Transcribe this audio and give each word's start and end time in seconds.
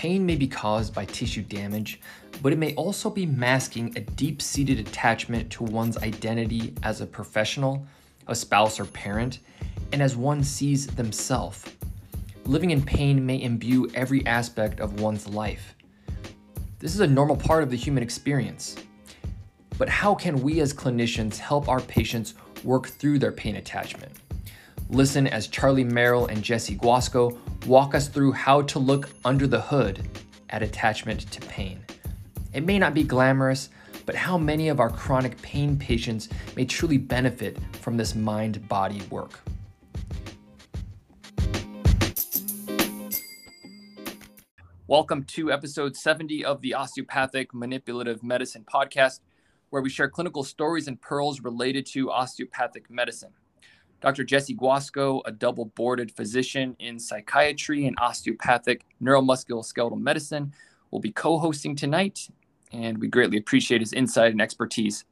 Pain 0.00 0.24
may 0.24 0.34
be 0.34 0.46
caused 0.46 0.94
by 0.94 1.04
tissue 1.04 1.42
damage, 1.42 2.00
but 2.40 2.54
it 2.54 2.58
may 2.58 2.74
also 2.74 3.10
be 3.10 3.26
masking 3.26 3.94
a 3.98 4.00
deep 4.00 4.40
seated 4.40 4.78
attachment 4.78 5.50
to 5.50 5.62
one's 5.62 5.98
identity 5.98 6.72
as 6.82 7.02
a 7.02 7.06
professional, 7.06 7.86
a 8.26 8.34
spouse, 8.34 8.80
or 8.80 8.86
parent, 8.86 9.40
and 9.92 10.00
as 10.00 10.16
one 10.16 10.42
sees 10.42 10.86
themselves. 10.86 11.66
Living 12.46 12.70
in 12.70 12.80
pain 12.80 13.26
may 13.26 13.42
imbue 13.42 13.90
every 13.94 14.24
aspect 14.24 14.80
of 14.80 15.02
one's 15.02 15.28
life. 15.28 15.74
This 16.78 16.94
is 16.94 17.00
a 17.00 17.06
normal 17.06 17.36
part 17.36 17.62
of 17.62 17.68
the 17.68 17.76
human 17.76 18.02
experience. 18.02 18.76
But 19.76 19.90
how 19.90 20.14
can 20.14 20.40
we 20.40 20.60
as 20.60 20.72
clinicians 20.72 21.36
help 21.36 21.68
our 21.68 21.80
patients 21.80 22.32
work 22.64 22.86
through 22.86 23.18
their 23.18 23.32
pain 23.32 23.56
attachment? 23.56 24.12
Listen 24.92 25.28
as 25.28 25.46
Charlie 25.46 25.84
Merrill 25.84 26.26
and 26.26 26.42
Jesse 26.42 26.74
Guasco 26.74 27.38
walk 27.66 27.94
us 27.94 28.08
through 28.08 28.32
how 28.32 28.62
to 28.62 28.80
look 28.80 29.08
under 29.24 29.46
the 29.46 29.60
hood 29.60 30.08
at 30.48 30.64
attachment 30.64 31.30
to 31.30 31.40
pain. 31.42 31.84
It 32.52 32.66
may 32.66 32.76
not 32.76 32.92
be 32.92 33.04
glamorous, 33.04 33.70
but 34.04 34.16
how 34.16 34.36
many 34.36 34.68
of 34.68 34.80
our 34.80 34.90
chronic 34.90 35.40
pain 35.42 35.78
patients 35.78 36.28
may 36.56 36.64
truly 36.64 36.98
benefit 36.98 37.56
from 37.76 37.96
this 37.96 38.16
mind 38.16 38.66
body 38.66 39.00
work? 39.10 39.38
Welcome 44.88 45.22
to 45.22 45.52
episode 45.52 45.94
70 45.94 46.44
of 46.44 46.60
the 46.62 46.74
Osteopathic 46.74 47.54
Manipulative 47.54 48.24
Medicine 48.24 48.64
Podcast, 48.64 49.20
where 49.68 49.82
we 49.82 49.88
share 49.88 50.10
clinical 50.10 50.42
stories 50.42 50.88
and 50.88 51.00
pearls 51.00 51.42
related 51.42 51.86
to 51.86 52.10
osteopathic 52.10 52.90
medicine. 52.90 53.30
Dr. 54.00 54.24
Jesse 54.24 54.54
Guasco, 54.54 55.20
a 55.26 55.32
double 55.32 55.66
boarded 55.66 56.10
physician 56.10 56.74
in 56.78 56.98
psychiatry 56.98 57.86
and 57.86 57.96
osteopathic 58.00 58.84
neuromusculoskeletal 59.02 60.00
medicine, 60.00 60.54
will 60.90 61.00
be 61.00 61.12
co 61.12 61.38
hosting 61.38 61.76
tonight, 61.76 62.28
and 62.72 62.98
we 62.98 63.08
greatly 63.08 63.36
appreciate 63.36 63.82
his 63.82 63.92
insight 63.92 64.32
and 64.32 64.40
expertise. 64.40 65.04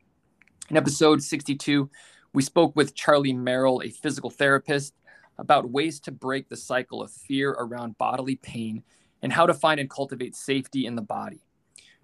In 0.70 0.76
episode 0.76 1.22
62, 1.22 1.90
we 2.32 2.42
spoke 2.42 2.74
with 2.76 2.94
Charlie 2.94 3.32
Merrill, 3.32 3.82
a 3.82 3.90
physical 3.90 4.30
therapist, 4.30 4.94
about 5.36 5.70
ways 5.70 6.00
to 6.00 6.12
break 6.12 6.48
the 6.48 6.56
cycle 6.56 7.02
of 7.02 7.10
fear 7.10 7.50
around 7.52 7.98
bodily 7.98 8.36
pain 8.36 8.82
and 9.22 9.32
how 9.32 9.46
to 9.46 9.54
find 9.54 9.80
and 9.80 9.90
cultivate 9.90 10.34
safety 10.34 10.86
in 10.86 10.96
the 10.96 11.02
body. 11.02 11.42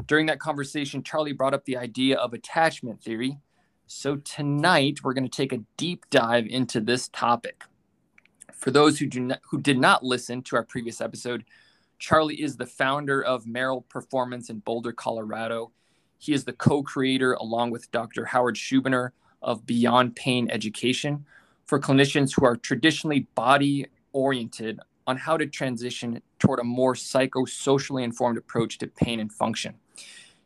During 0.06 0.26
that 0.26 0.40
conversation, 0.40 1.02
Charlie 1.02 1.32
brought 1.32 1.54
up 1.54 1.64
the 1.64 1.76
idea 1.76 2.18
of 2.18 2.34
attachment 2.34 3.02
theory, 3.02 3.38
so 3.86 4.16
tonight 4.16 5.00
we're 5.02 5.12
going 5.12 5.28
to 5.28 5.36
take 5.36 5.52
a 5.52 5.62
deep 5.76 6.04
dive 6.10 6.46
into 6.46 6.80
this 6.80 7.08
topic. 7.08 7.64
For 8.52 8.70
those 8.70 8.98
who 8.98 9.06
do 9.06 9.20
not, 9.20 9.40
who 9.50 9.60
did 9.60 9.78
not 9.78 10.02
listen 10.02 10.42
to 10.42 10.56
our 10.56 10.62
previous 10.62 11.00
episode, 11.00 11.44
Charlie 11.98 12.40
is 12.40 12.56
the 12.56 12.66
founder 12.66 13.22
of 13.22 13.46
Merrill 13.46 13.82
Performance 13.82 14.48
in 14.48 14.60
Boulder, 14.60 14.92
Colorado. 14.92 15.70
He 16.18 16.32
is 16.32 16.44
the 16.44 16.52
co-creator 16.52 17.34
along 17.34 17.70
with 17.70 17.90
Dr. 17.90 18.24
Howard 18.24 18.56
Schubiner 18.56 19.10
of 19.42 19.66
Beyond 19.66 20.16
Pain 20.16 20.50
Education 20.50 21.26
for 21.66 21.78
clinicians 21.78 22.34
who 22.34 22.46
are 22.46 22.56
traditionally 22.56 23.26
body 23.34 23.86
oriented 24.12 24.80
on 25.06 25.18
how 25.18 25.36
to 25.36 25.46
transition 25.46 26.22
toward 26.38 26.58
a 26.58 26.64
more 26.64 26.94
psychosocially 26.94 28.02
informed 28.02 28.38
approach 28.38 28.78
to 28.78 28.86
pain 28.86 29.20
and 29.20 29.30
function. 29.30 29.74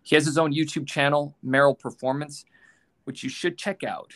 He 0.03 0.17
has 0.17 0.27
his 0.27 0.39
own 0.39 0.53
YouTube 0.53 0.87
channel, 0.87 1.37
Merrill 1.43 1.75
Performance, 1.75 2.45
which 3.09 3.23
you 3.23 3.31
should 3.31 3.57
check 3.57 3.83
out. 3.83 4.13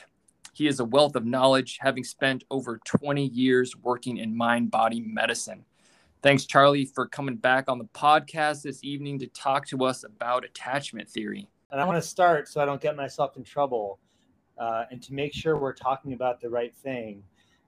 He 0.53 0.67
is 0.67 0.79
a 0.79 0.85
wealth 0.85 1.17
of 1.17 1.25
knowledge, 1.25 1.79
having 1.81 2.05
spent 2.05 2.45
over 2.51 2.79
20 2.85 3.25
years 3.25 3.75
working 3.75 4.19
in 4.19 4.37
mind 4.37 4.71
body 4.71 5.01
medicine. 5.01 5.65
Thanks, 6.23 6.45
Charlie, 6.45 6.85
for 6.85 7.07
coming 7.07 7.37
back 7.37 7.71
on 7.71 7.79
the 7.79 7.87
podcast 7.87 8.61
this 8.61 8.85
evening 8.85 9.19
to 9.21 9.29
talk 9.29 9.67
to 9.69 9.83
us 9.87 10.05
about 10.05 10.45
attachment 10.45 11.09
theory. 11.09 11.49
And 11.71 11.81
I 11.81 11.87
want 11.87 12.03
to 12.03 12.07
start 12.07 12.49
so 12.49 12.61
I 12.61 12.67
don't 12.67 12.83
get 12.83 12.95
myself 12.95 13.39
in 13.39 13.45
trouble 13.45 13.99
uh, 14.59 14.85
and 14.91 15.03
to 15.05 15.15
make 15.15 15.33
sure 15.33 15.59
we're 15.59 15.73
talking 15.73 16.13
about 16.13 16.43
the 16.43 16.51
right 16.51 16.75
thing, 16.75 17.23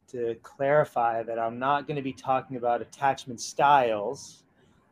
to 0.09 0.37
clarify 0.43 1.23
that 1.23 1.39
I'm 1.39 1.59
not 1.59 1.87
going 1.87 1.97
to 1.97 2.03
be 2.03 2.13
talking 2.13 2.59
about 2.59 2.83
attachment 2.83 3.41
styles 3.41 4.45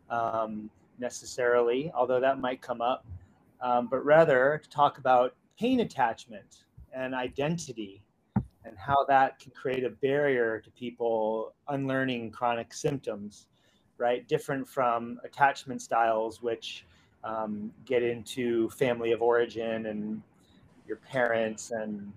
um, 0.08 0.70
necessarily, 0.98 1.92
although 1.94 2.20
that 2.20 2.40
might 2.40 2.62
come 2.62 2.80
up, 2.80 3.04
um, 3.60 3.86
but 3.86 4.02
rather 4.02 4.58
to 4.62 4.70
talk 4.70 4.96
about 4.96 5.34
pain 5.62 5.78
attachment 5.78 6.64
and 6.92 7.14
identity 7.14 8.02
and 8.64 8.76
how 8.76 9.04
that 9.04 9.38
can 9.38 9.52
create 9.52 9.84
a 9.84 9.90
barrier 9.90 10.58
to 10.58 10.70
people 10.72 11.54
unlearning 11.68 12.32
chronic 12.32 12.74
symptoms, 12.74 13.46
right? 13.96 14.26
Different 14.26 14.66
from 14.66 15.20
attachment 15.24 15.80
styles, 15.80 16.42
which 16.42 16.84
um, 17.22 17.72
get 17.84 18.02
into 18.02 18.70
family 18.70 19.12
of 19.12 19.22
origin 19.22 19.86
and 19.86 20.20
your 20.88 20.96
parents 20.96 21.70
and 21.70 22.12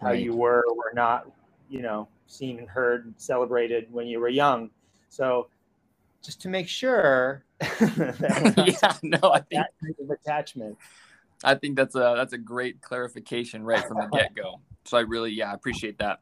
how 0.00 0.08
right. 0.08 0.22
you 0.22 0.34
were 0.34 0.64
or 0.66 0.74
were 0.74 0.92
not, 0.94 1.30
you 1.68 1.82
know, 1.82 2.08
seen 2.26 2.58
and 2.58 2.68
heard 2.68 3.04
and 3.04 3.14
celebrated 3.18 3.88
when 3.92 4.06
you 4.06 4.20
were 4.20 4.30
young. 4.30 4.70
So 5.10 5.48
just 6.22 6.40
to 6.40 6.48
make 6.48 6.66
sure 6.66 7.44
yeah, 7.80 8.96
no, 9.02 9.18
I 9.22 9.40
think 9.40 9.50
that 9.50 9.72
type 9.84 9.98
of 10.00 10.10
attachment. 10.10 10.78
I 11.44 11.54
think 11.54 11.76
that's 11.76 11.94
a 11.94 12.14
that's 12.16 12.32
a 12.32 12.38
great 12.38 12.80
clarification 12.80 13.62
right 13.62 13.86
from 13.86 13.98
the 13.98 14.06
get 14.12 14.34
go. 14.34 14.60
So 14.84 14.96
I 14.96 15.02
really 15.02 15.32
yeah 15.32 15.50
I 15.50 15.54
appreciate 15.54 15.98
that. 15.98 16.20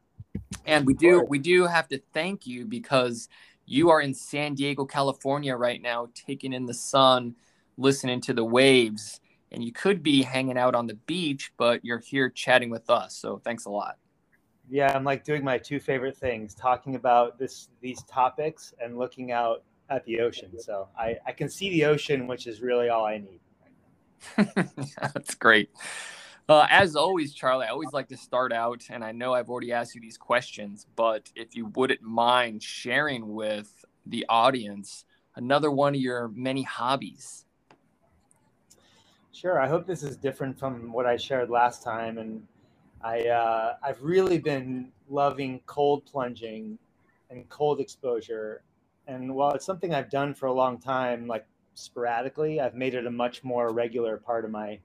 And 0.65 0.85
we 0.85 0.93
do 0.93 1.25
we 1.27 1.39
do 1.39 1.65
have 1.65 1.87
to 1.89 2.01
thank 2.13 2.45
you 2.47 2.65
because 2.65 3.29
you 3.65 3.89
are 3.89 4.01
in 4.01 4.13
San 4.13 4.53
Diego, 4.53 4.85
California 4.85 5.55
right 5.55 5.81
now, 5.81 6.09
taking 6.13 6.53
in 6.53 6.65
the 6.65 6.73
sun, 6.73 7.35
listening 7.77 8.21
to 8.21 8.33
the 8.33 8.43
waves, 8.43 9.19
and 9.51 9.63
you 9.63 9.71
could 9.71 10.03
be 10.03 10.21
hanging 10.21 10.57
out 10.57 10.75
on 10.75 10.87
the 10.87 10.93
beach, 10.93 11.51
but 11.57 11.83
you're 11.83 11.99
here 11.99 12.29
chatting 12.29 12.69
with 12.69 12.89
us. 12.89 13.15
So 13.15 13.41
thanks 13.43 13.65
a 13.65 13.71
lot. 13.71 13.97
Yeah, 14.69 14.91
I'm 14.95 15.03
like 15.03 15.23
doing 15.23 15.43
my 15.43 15.57
two 15.57 15.79
favorite 15.79 16.17
things, 16.17 16.55
talking 16.55 16.95
about 16.95 17.37
this 17.37 17.69
these 17.81 18.01
topics 18.03 18.73
and 18.83 18.97
looking 18.97 19.31
out 19.31 19.63
at 19.89 20.03
the 20.05 20.19
ocean. 20.21 20.59
So 20.59 20.87
I, 20.97 21.17
I 21.25 21.31
can 21.31 21.49
see 21.49 21.69
the 21.69 21.85
ocean, 21.85 22.27
which 22.27 22.47
is 22.47 22.61
really 22.61 22.89
all 22.89 23.05
I 23.05 23.17
need. 23.17 23.39
That's 25.01 25.35
great. 25.35 25.69
Uh, 26.47 26.67
as 26.69 26.95
always, 26.95 27.33
Charlie, 27.33 27.65
I 27.65 27.69
always 27.69 27.91
like 27.91 28.07
to 28.09 28.17
start 28.17 28.53
out, 28.53 28.83
and 28.89 29.03
I 29.03 29.11
know 29.11 29.33
I've 29.33 29.49
already 29.49 29.71
asked 29.71 29.95
you 29.95 30.01
these 30.01 30.17
questions, 30.17 30.85
but 30.95 31.31
if 31.35 31.55
you 31.55 31.67
wouldn't 31.75 32.03
mind 32.03 32.61
sharing 32.61 33.33
with 33.33 33.83
the 34.05 34.25
audience 34.29 35.05
another 35.35 35.71
one 35.71 35.95
of 35.95 36.01
your 36.01 36.29
many 36.29 36.63
hobbies. 36.63 37.45
Sure. 39.31 39.59
I 39.59 39.67
hope 39.67 39.85
this 39.85 40.03
is 40.03 40.15
different 40.15 40.57
from 40.57 40.93
what 40.93 41.05
I 41.05 41.17
shared 41.17 41.49
last 41.49 41.83
time, 41.83 42.17
and 42.19 42.45
I 43.01 43.27
uh, 43.27 43.75
I've 43.83 44.01
really 44.01 44.37
been 44.37 44.91
loving 45.09 45.59
cold 45.65 46.05
plunging 46.05 46.77
and 47.29 47.47
cold 47.49 47.79
exposure, 47.81 48.61
and 49.07 49.33
while 49.35 49.51
it's 49.51 49.65
something 49.65 49.93
I've 49.93 50.09
done 50.09 50.33
for 50.33 50.45
a 50.45 50.53
long 50.53 50.77
time, 50.77 51.27
like 51.27 51.45
sporadically. 51.75 52.59
I've 52.59 52.75
made 52.75 52.95
it 52.95 53.05
a 53.05 53.11
much 53.11 53.43
more 53.43 53.71
regular 53.71 54.17
part 54.17 54.45
of 54.45 54.51
my 54.51 54.79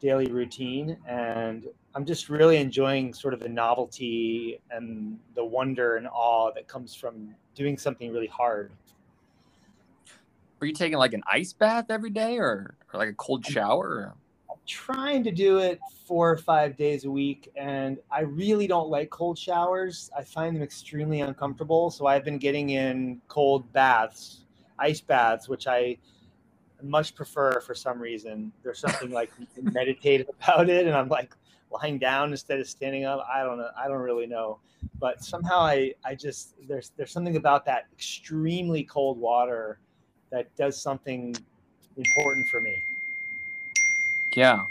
daily 0.00 0.26
routine. 0.26 0.96
And 1.06 1.68
I'm 1.94 2.04
just 2.04 2.28
really 2.28 2.56
enjoying 2.56 3.14
sort 3.14 3.34
of 3.34 3.40
the 3.40 3.48
novelty 3.48 4.60
and 4.70 5.18
the 5.34 5.44
wonder 5.44 5.96
and 5.96 6.08
awe 6.08 6.50
that 6.54 6.66
comes 6.66 6.94
from 6.94 7.34
doing 7.54 7.78
something 7.78 8.12
really 8.12 8.26
hard. 8.26 8.72
Are 10.60 10.66
you 10.66 10.72
taking 10.72 10.98
like 10.98 11.12
an 11.12 11.22
ice 11.26 11.52
bath 11.52 11.86
every 11.90 12.10
day 12.10 12.38
or, 12.38 12.74
or 12.92 12.98
like 12.98 13.08
a 13.08 13.14
cold 13.14 13.44
shower? 13.44 14.14
I'm 14.50 14.56
trying 14.66 15.24
to 15.24 15.32
do 15.32 15.58
it 15.58 15.80
four 16.06 16.30
or 16.30 16.36
five 16.36 16.76
days 16.76 17.04
a 17.04 17.10
week. 17.10 17.50
And 17.56 17.98
I 18.10 18.20
really 18.20 18.66
don't 18.66 18.88
like 18.88 19.10
cold 19.10 19.38
showers. 19.38 20.10
I 20.16 20.22
find 20.22 20.54
them 20.54 20.62
extremely 20.62 21.20
uncomfortable. 21.20 21.90
So 21.90 22.06
I've 22.06 22.24
been 22.24 22.38
getting 22.38 22.70
in 22.70 23.20
cold 23.28 23.72
baths, 23.72 24.44
ice 24.78 25.00
baths, 25.00 25.48
which 25.48 25.66
I 25.66 25.98
much 26.82 27.14
prefer 27.14 27.60
for 27.60 27.74
some 27.74 27.98
reason. 27.98 28.52
There's 28.62 28.80
something 28.80 29.10
like 29.10 29.30
meditative 29.62 30.28
about 30.40 30.68
it, 30.68 30.86
and 30.86 30.96
I'm 30.96 31.08
like 31.08 31.34
lying 31.70 31.98
down 31.98 32.30
instead 32.30 32.60
of 32.60 32.68
standing 32.68 33.04
up. 33.04 33.24
I 33.32 33.42
don't 33.42 33.58
know. 33.58 33.70
I 33.76 33.88
don't 33.88 34.00
really 34.00 34.26
know, 34.26 34.58
but 34.98 35.22
somehow 35.24 35.60
I 35.60 35.94
I 36.04 36.14
just 36.14 36.54
there's 36.68 36.92
there's 36.96 37.12
something 37.12 37.36
about 37.36 37.64
that 37.66 37.86
extremely 37.92 38.84
cold 38.84 39.18
water 39.18 39.78
that 40.30 40.54
does 40.56 40.80
something 40.80 41.34
important 41.96 42.48
for 42.48 42.60
me. 42.60 42.82
Yeah. 44.34 44.62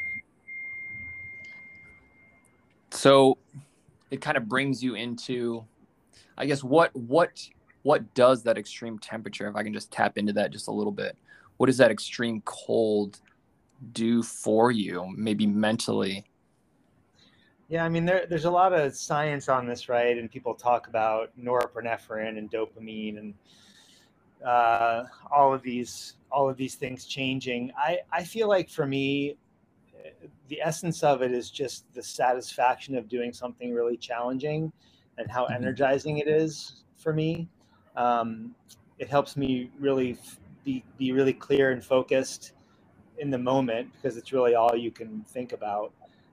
So 2.91 3.37
it 4.09 4.21
kind 4.21 4.37
of 4.37 4.49
brings 4.49 4.83
you 4.83 4.95
into 4.95 5.65
I 6.37 6.45
guess 6.45 6.63
what 6.63 6.95
what 6.95 7.41
what 7.83 8.13
does 8.13 8.43
that 8.43 8.57
extreme 8.57 8.99
temperature 8.99 9.47
if 9.47 9.55
I 9.55 9.63
can 9.63 9.73
just 9.73 9.91
tap 9.91 10.17
into 10.17 10.33
that 10.33 10.51
just 10.51 10.67
a 10.67 10.71
little 10.71 10.91
bit 10.91 11.17
what 11.61 11.67
does 11.67 11.77
that 11.77 11.91
extreme 11.91 12.41
cold 12.43 13.19
do 13.93 14.23
for 14.23 14.71
you, 14.71 15.13
maybe 15.15 15.45
mentally? 15.45 16.25
Yeah, 17.67 17.85
I 17.85 17.89
mean, 17.89 18.03
there, 18.03 18.25
there's 18.27 18.45
a 18.45 18.49
lot 18.49 18.73
of 18.73 18.95
science 18.95 19.47
on 19.47 19.67
this, 19.67 19.87
right? 19.87 20.17
And 20.17 20.27
people 20.29 20.55
talk 20.55 20.87
about 20.87 21.29
norepinephrine 21.39 22.39
and 22.39 22.49
dopamine, 22.51 23.19
and 23.19 23.33
uh, 24.43 25.03
all 25.31 25.53
of 25.53 25.61
these 25.61 26.15
all 26.31 26.49
of 26.49 26.57
these 26.57 26.73
things 26.73 27.05
changing. 27.05 27.71
I 27.77 27.99
I 28.11 28.23
feel 28.23 28.49
like 28.49 28.67
for 28.67 28.87
me, 28.87 29.37
the 30.47 30.61
essence 30.61 31.03
of 31.03 31.21
it 31.21 31.31
is 31.31 31.51
just 31.51 31.85
the 31.93 32.01
satisfaction 32.01 32.95
of 32.95 33.07
doing 33.07 33.33
something 33.33 33.71
really 33.71 33.97
challenging, 33.97 34.73
and 35.19 35.29
how 35.29 35.43
mm-hmm. 35.43 35.53
energizing 35.53 36.17
it 36.17 36.27
is 36.27 36.83
for 36.97 37.13
me. 37.13 37.47
Um, 37.95 38.55
it 38.99 39.09
helps 39.09 39.35
me 39.35 39.69
really 39.79 40.17
be 40.63 40.83
be 40.97 41.11
really 41.11 41.33
clear 41.33 41.71
and 41.71 41.83
focused 41.83 42.53
in 43.17 43.29
the 43.29 43.37
moment 43.37 43.91
because 43.93 44.17
it's 44.17 44.31
really 44.31 44.55
all 44.55 44.75
you 44.75 44.91
can 44.91 45.23
think 45.27 45.53
about 45.53 45.91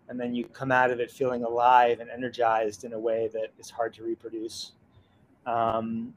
and 0.09 0.19
then 0.19 0.35
you 0.35 0.45
come 0.45 0.73
out 0.73 0.91
of 0.91 1.01
it 1.01 1.11
feeling 1.11 1.45
alive 1.45 2.01
and 2.01 2.11
energized 2.11 2.85
in 2.85 2.93
a 2.93 2.99
way 2.99 3.29
that 3.33 3.49
is 3.59 3.71
hard 3.71 3.93
to 3.95 4.03
reproduce 4.03 4.73
um, 5.47 6.15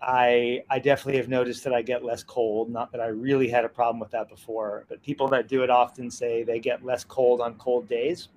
I 0.00 0.62
I 0.70 0.78
definitely 0.78 1.16
have 1.18 1.28
noticed 1.28 1.64
that 1.64 1.72
I 1.72 1.82
get 1.82 2.04
less 2.04 2.22
cold. 2.22 2.70
Not 2.70 2.92
that 2.92 3.00
I 3.00 3.08
really 3.08 3.48
had 3.48 3.64
a 3.64 3.68
problem 3.68 3.98
with 3.98 4.10
that 4.12 4.28
before, 4.28 4.84
but 4.88 5.02
people 5.02 5.26
that 5.28 5.48
do 5.48 5.62
it 5.62 5.70
often 5.70 6.10
say 6.10 6.44
they 6.44 6.60
get 6.60 6.84
less 6.84 7.02
cold 7.02 7.40
on 7.40 7.54
cold 7.54 7.88
days, 7.88 8.28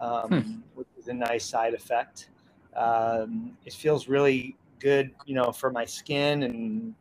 um, 0.00 0.28
hmm. 0.28 0.60
which 0.74 0.86
is 0.96 1.08
a 1.08 1.12
nice 1.12 1.44
side 1.44 1.74
effect. 1.74 2.28
Um, 2.76 3.56
it 3.64 3.72
feels 3.72 4.06
really 4.06 4.56
good, 4.80 5.12
you 5.26 5.34
know, 5.34 5.52
for 5.52 5.70
my 5.70 5.84
skin 5.84 6.42
and 6.42 6.94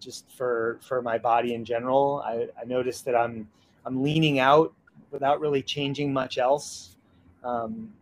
just 0.00 0.30
for 0.30 0.78
for 0.80 1.02
my 1.02 1.18
body 1.18 1.54
in 1.54 1.64
general. 1.64 2.22
I, 2.24 2.48
I 2.60 2.64
noticed 2.64 3.04
that 3.04 3.16
I'm 3.16 3.48
I'm 3.84 4.02
leaning 4.02 4.38
out 4.38 4.72
without 5.10 5.40
really 5.40 5.62
changing 5.62 6.12
much 6.12 6.38
else. 6.38 6.96
Um, 7.44 7.92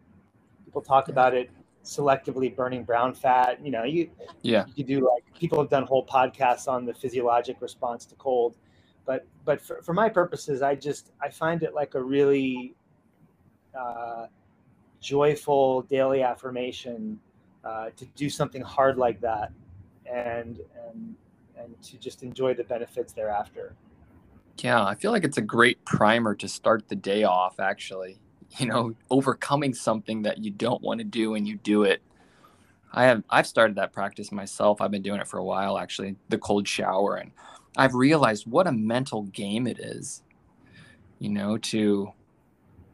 people 0.65 0.83
talk 0.83 1.09
about 1.09 1.35
it 1.35 1.51
selectively 1.85 2.55
burning 2.55 2.85
brown 2.85 3.15
fat. 3.15 3.65
You 3.65 3.71
know, 3.71 3.85
you 3.85 4.11
yeah 4.43 4.67
you 4.75 4.85
do 4.85 5.01
like 5.01 5.25
people 5.39 5.59
have 5.59 5.71
done 5.71 5.85
whole 5.85 6.07
podcasts 6.07 6.69
on 6.69 6.85
the 6.85 6.95
physiologic 6.95 7.57
response 7.61 8.05
to 8.07 8.15
cold, 8.17 8.57
but 9.05 9.27
but 9.45 9.61
for, 9.61 9.83
for 9.83 9.95
my 9.95 10.09
purposes, 10.09 10.63
I 10.63 10.75
just 10.75 11.13
I 11.21 11.31
find 11.31 11.63
it 11.63 11.75
like 11.75 11.95
a 11.95 12.03
really 12.03 12.75
uh, 13.79 14.27
joyful 15.01 15.83
daily 15.83 16.23
affirmation 16.23 17.21
uh, 17.67 17.91
to 17.97 18.05
do 18.15 18.31
something 18.31 18.63
hard 18.63 18.97
like 18.97 19.21
that, 19.21 19.51
and 20.11 20.61
and 20.89 21.17
and 21.59 21.83
to 21.83 21.99
just 21.99 22.23
enjoy 22.23 22.55
the 22.55 22.65
benefits 22.65 23.13
thereafter. 23.13 23.75
Yeah, 24.59 24.85
I 24.85 24.95
feel 24.95 25.11
like 25.11 25.25
it's 25.25 25.39
a 25.39 25.43
great 25.43 25.85
primer 25.85 26.35
to 26.37 26.49
start 26.49 26.89
the 26.89 26.97
day 26.97 27.25
off. 27.25 27.59
Actually, 27.59 28.21
you 28.59 28.67
know, 28.67 28.95
overcoming 29.11 29.75
something 29.75 30.23
that 30.23 30.39
you 30.39 30.51
don't 30.51 30.81
want 30.81 30.99
to 30.99 31.05
do 31.05 31.35
and 31.35 31.47
you 31.47 31.57
do 31.57 31.83
it. 31.83 32.03
I 32.93 33.05
have 33.05 33.25
I've 33.29 33.47
started 33.47 33.77
that 33.77 33.93
practice 33.93 34.31
myself. 34.31 34.81
I've 34.81 34.93
been 34.93 35.03
doing 35.03 35.21
it 35.21 35.27
for 35.27 35.39
a 35.39 35.45
while 35.45 35.77
actually, 35.77 36.17
the 36.29 36.39
cold 36.39 36.69
shower 36.69 37.17
and 37.17 37.33
I've 37.77 37.95
realized 37.95 38.47
what 38.47 38.67
a 38.67 38.73
mental 38.73 39.25
game 39.25 39.67
it 39.67 39.79
is. 39.79 40.23
You 41.19 41.31
know, 41.31 41.59
to 41.59 42.13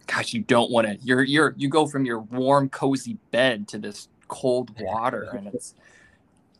gosh, 0.06 0.32
you 0.32 0.40
don't 0.40 0.70
want 0.70 0.86
to 0.86 0.98
you're 1.02 1.22
you're 1.22 1.54
you 1.56 1.68
go 1.68 1.86
from 1.86 2.04
your 2.04 2.20
warm 2.20 2.68
cozy 2.68 3.18
bed 3.30 3.68
to 3.68 3.78
this 3.78 4.08
cold 4.32 4.74
water 4.80 5.28
and 5.36 5.46
it's 5.46 5.74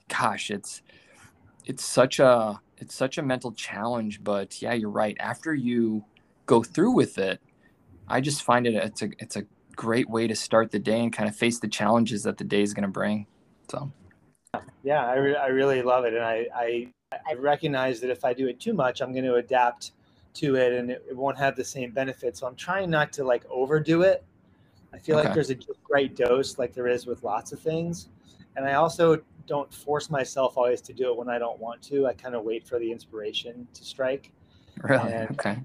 gosh, 0.09 0.51
it's 0.51 0.83
it's 1.65 1.85
such 1.85 2.19
a 2.19 2.61
it's 2.77 2.95
such 2.95 3.17
a 3.17 3.23
mental 3.23 3.53
challenge, 3.53 4.23
but 4.23 4.61
yeah, 4.61 4.75
you're 4.75 4.91
right. 4.91 5.17
After 5.19 5.55
you 5.55 6.05
go 6.45 6.63
through 6.63 6.93
with 6.93 7.17
it, 7.17 7.41
I 8.09 8.21
just 8.21 8.43
find 8.43 8.67
it 8.67 8.75
it's 8.75 9.01
a 9.01 9.11
it's 9.19 9.37
a 9.37 9.45
great 9.75 10.11
way 10.11 10.27
to 10.27 10.37
start 10.37 10.71
the 10.71 10.79
day 10.79 11.01
and 11.01 11.11
kind 11.13 11.29
of 11.29 11.35
face 11.35 11.59
the 11.61 11.69
challenges 11.69 12.25
that 12.25 12.37
the 12.37 12.45
day 12.45 12.61
is 12.61 12.75
going 12.75 12.83
to 12.83 12.89
bring. 12.89 13.27
So, 13.71 13.91
yeah, 14.83 15.07
I, 15.07 15.15
re- 15.15 15.37
I 15.37 15.47
really 15.47 15.81
love 15.81 16.05
it, 16.05 16.13
and 16.13 16.23
I, 16.23 16.47
I 16.55 16.89
I 17.27 17.35
recognize 17.35 18.01
that 18.01 18.11
if 18.11 18.23
I 18.23 18.35
do 18.35 18.49
it 18.49 18.61
too 18.61 18.75
much, 18.75 19.01
I'm 19.01 19.13
going 19.13 19.25
to 19.25 19.37
adapt 19.37 19.93
to 20.35 20.57
it, 20.57 20.75
and 20.75 20.91
it, 20.91 21.03
it 21.09 21.17
won't 21.17 21.39
have 21.39 21.57
the 21.57 21.65
same 21.65 21.91
benefits. 21.91 22.41
So 22.41 22.47
I'm 22.47 22.57
trying 22.57 22.91
not 22.91 23.15
to 23.15 23.25
like 23.25 23.45
overdo 23.49 24.03
it. 24.03 24.25
I 24.95 24.99
feel 24.99 25.19
okay. 25.19 25.29
like 25.29 25.35
there's 25.35 25.51
a 25.51 25.57
right 25.91 26.15
dose, 26.15 26.59
like 26.59 26.75
there 26.75 26.89
is 26.89 27.07
with 27.07 27.23
lots 27.23 27.53
of 27.53 27.61
things, 27.61 28.09
and 28.57 28.67
I 28.67 28.75
also 28.75 29.21
don't 29.47 29.73
force 29.73 30.11
myself 30.11 30.57
always 30.57 30.81
to 30.83 30.93
do 30.93 31.11
it 31.11 31.17
when 31.17 31.29
I 31.29 31.39
don't 31.39 31.59
want 31.59 31.83
to. 31.83 32.07
I 32.07 32.13
kind 32.13 32.35
of 32.35 32.45
wait 32.45 32.67
for 32.67 32.79
the 32.79 32.91
inspiration 32.91 33.67
to 33.75 33.85
strike. 33.85 34.31
Really? 34.83 35.13
And, 35.13 35.31
okay 35.33 35.59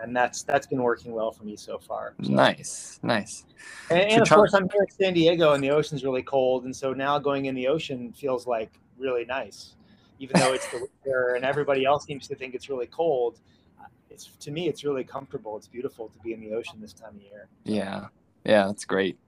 and 0.00 0.16
that's 0.16 0.42
that's 0.42 0.66
been 0.66 0.82
working 0.82 1.12
well 1.12 1.30
for 1.30 1.44
me 1.44 1.56
so 1.56 1.78
far. 1.78 2.14
So. 2.22 2.32
Nice, 2.32 3.00
nice. 3.02 3.44
And, 3.90 4.00
and 4.00 4.22
of 4.22 4.28
course, 4.28 4.54
I'm 4.54 4.68
here 4.70 4.82
in 4.82 4.90
San 4.90 5.14
Diego, 5.14 5.52
and 5.52 5.62
the 5.62 5.70
ocean's 5.70 6.04
really 6.04 6.22
cold, 6.22 6.64
and 6.64 6.74
so 6.74 6.92
now 6.92 7.18
going 7.18 7.46
in 7.46 7.54
the 7.54 7.68
ocean 7.68 8.12
feels 8.12 8.46
like 8.46 8.70
really 8.96 9.24
nice, 9.24 9.74
even 10.18 10.40
though 10.40 10.52
it's 10.52 10.66
the 10.68 10.78
winter 11.04 11.34
and 11.34 11.44
everybody 11.44 11.84
else 11.84 12.04
seems 12.04 12.26
to 12.28 12.34
think 12.34 12.54
it's 12.54 12.68
really 12.68 12.86
cold. 12.86 13.40
Uh, 13.80 13.86
it's 14.10 14.26
to 14.40 14.50
me, 14.50 14.68
it's 14.68 14.84
really 14.84 15.04
comfortable. 15.04 15.56
It's 15.56 15.68
beautiful 15.68 16.08
to 16.08 16.18
be 16.22 16.32
in 16.32 16.40
the 16.40 16.52
ocean 16.52 16.80
this 16.80 16.92
time 16.92 17.16
of 17.16 17.22
year. 17.22 17.48
Yeah, 17.64 18.06
yeah, 18.48 18.66
that's 18.66 18.86
great. 18.86 19.18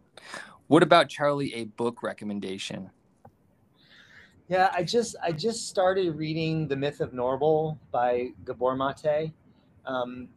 What 0.68 0.82
about 0.82 1.08
Charlie? 1.08 1.54
A 1.54 1.64
book 1.64 2.02
recommendation? 2.02 2.90
Yeah, 4.48 4.70
I 4.72 4.82
just 4.82 5.14
I 5.22 5.30
just 5.30 5.68
started 5.68 6.16
reading 6.16 6.66
The 6.66 6.74
Myth 6.74 7.00
of 7.00 7.12
Normal 7.12 7.78
by 7.92 8.30
Gabor 8.44 8.74
Mate. 8.74 9.32
Um, 9.84 10.28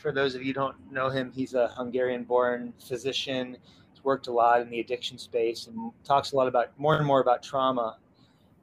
for 0.00 0.10
those 0.10 0.34
of 0.34 0.42
you 0.42 0.54
don't 0.54 0.74
know 0.90 1.10
him, 1.10 1.30
he's 1.32 1.54
a 1.54 1.68
Hungarian-born 1.68 2.72
physician. 2.80 3.58
He's 3.92 4.02
worked 4.02 4.26
a 4.26 4.32
lot 4.32 4.62
in 4.62 4.70
the 4.70 4.80
addiction 4.80 5.18
space 5.18 5.66
and 5.66 5.92
talks 6.02 6.32
a 6.32 6.36
lot 6.36 6.48
about 6.48 6.78
more 6.78 6.96
and 6.96 7.06
more 7.06 7.20
about 7.20 7.42
trauma. 7.42 7.98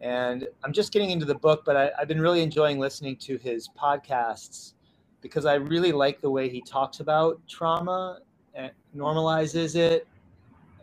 And 0.02 0.48
I'm 0.64 0.74
just 0.74 0.92
getting 0.92 1.12
into 1.12 1.26
the 1.26 1.36
book, 1.36 1.64
but 1.64 1.78
I, 1.78 1.92
have 2.00 2.08
been 2.08 2.20
really 2.20 2.42
enjoying 2.42 2.80
listening 2.80 3.16
to 3.18 3.38
his 3.38 3.70
podcasts 3.70 4.74
because 5.22 5.46
I 5.46 5.54
really 5.54 5.92
like 5.92 6.20
the 6.20 6.32
way 6.32 6.50
he 6.50 6.62
talks 6.62 7.00
about 7.00 7.40
trauma 7.48 8.20
and 8.54 8.72
normalizes 8.96 9.76
it 9.76 10.08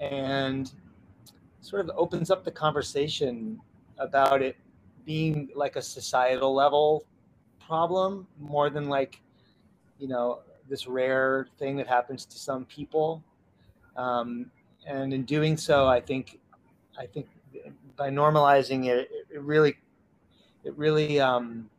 and 0.01 0.73
sort 1.61 1.85
of 1.85 1.91
opens 1.97 2.31
up 2.31 2.45
the 2.45 2.51
conversation 2.51 3.61
about 3.99 4.43
it 4.43 4.57
being 5.05 5.49
like 5.55 5.77
a 5.77 5.83
societal 5.83 6.55
level 6.55 7.05
problem 7.61 8.27
more 8.39 8.71
than 8.71 8.89
like 8.89 9.21
you 9.99 10.09
know 10.09 10.41
this 10.69 10.87
rare 10.87 11.49
thing 11.59 11.77
that 11.77 11.87
happens 11.87 12.25
to 12.27 12.39
some 12.39 12.65
people. 12.67 13.23
Um, 13.97 14.51
and 14.89 15.13
in 15.13 15.25
doing 15.25 15.57
so 15.57 15.87
i 15.87 16.01
think 16.01 16.39
i 16.99 17.07
think 17.07 17.27
by 17.97 18.11
normalizing 18.11 18.87
it 18.87 19.09
it 19.31 19.41
really 19.43 19.77
it 20.65 20.77
really 20.77 21.21
um, 21.21 21.71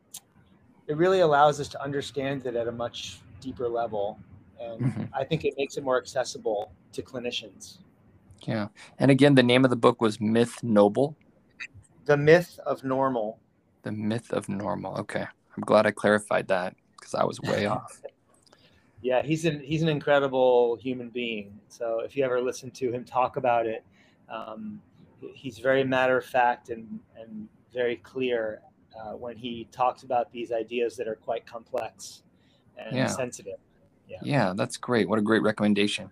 it 0.86 0.96
really 0.96 1.20
allows 1.20 1.60
us 1.60 1.68
to 1.68 1.82
understand 1.82 2.46
it 2.46 2.56
at 2.56 2.66
a 2.66 2.72
much 2.72 3.20
deeper 3.40 3.68
level 3.68 4.18
and 4.60 4.80
mm-hmm. 4.80 5.04
i 5.14 5.24
think 5.24 5.44
it 5.44 5.54
makes 5.56 5.76
it 5.76 5.84
more 5.84 5.98
accessible 5.98 6.72
to 6.92 7.02
clinicians 7.02 7.78
yeah 8.46 8.68
and 8.98 9.10
again 9.10 9.34
the 9.34 9.42
name 9.42 9.64
of 9.64 9.70
the 9.70 9.76
book 9.76 10.00
was 10.00 10.20
myth 10.20 10.62
noble 10.62 11.16
the 12.04 12.16
myth 12.16 12.58
of 12.66 12.84
normal 12.84 13.38
the 13.82 13.92
myth 13.92 14.32
of 14.32 14.48
normal 14.48 14.96
okay 14.96 15.24
i'm 15.56 15.62
glad 15.62 15.86
i 15.86 15.90
clarified 15.90 16.46
that 16.48 16.74
because 17.00 17.14
I 17.14 17.24
was 17.24 17.40
way 17.40 17.66
off. 17.76 18.00
Yeah, 19.02 19.22
he's 19.22 19.46
an 19.46 19.60
he's 19.60 19.82
an 19.82 19.88
incredible 19.88 20.76
human 20.76 21.08
being. 21.08 21.58
So 21.68 22.00
if 22.00 22.16
you 22.16 22.24
ever 22.24 22.40
listen 22.40 22.70
to 22.72 22.92
him 22.92 23.04
talk 23.04 23.36
about 23.36 23.66
it, 23.66 23.82
um, 24.28 24.80
he's 25.34 25.58
very 25.58 25.84
matter 25.84 26.18
of 26.18 26.24
fact 26.24 26.68
and 26.68 27.00
and 27.18 27.48
very 27.72 27.96
clear 27.96 28.60
uh, 28.98 29.12
when 29.12 29.36
he 29.36 29.68
talks 29.72 30.02
about 30.02 30.30
these 30.32 30.52
ideas 30.52 30.96
that 30.96 31.08
are 31.08 31.14
quite 31.14 31.46
complex 31.46 32.22
and 32.76 32.96
yeah. 32.96 33.06
sensitive. 33.06 33.58
Yeah. 34.10 34.18
yeah, 34.22 34.52
that's 34.56 34.76
great. 34.76 35.08
What 35.08 35.18
a 35.18 35.22
great 35.22 35.42
recommendation. 35.42 36.10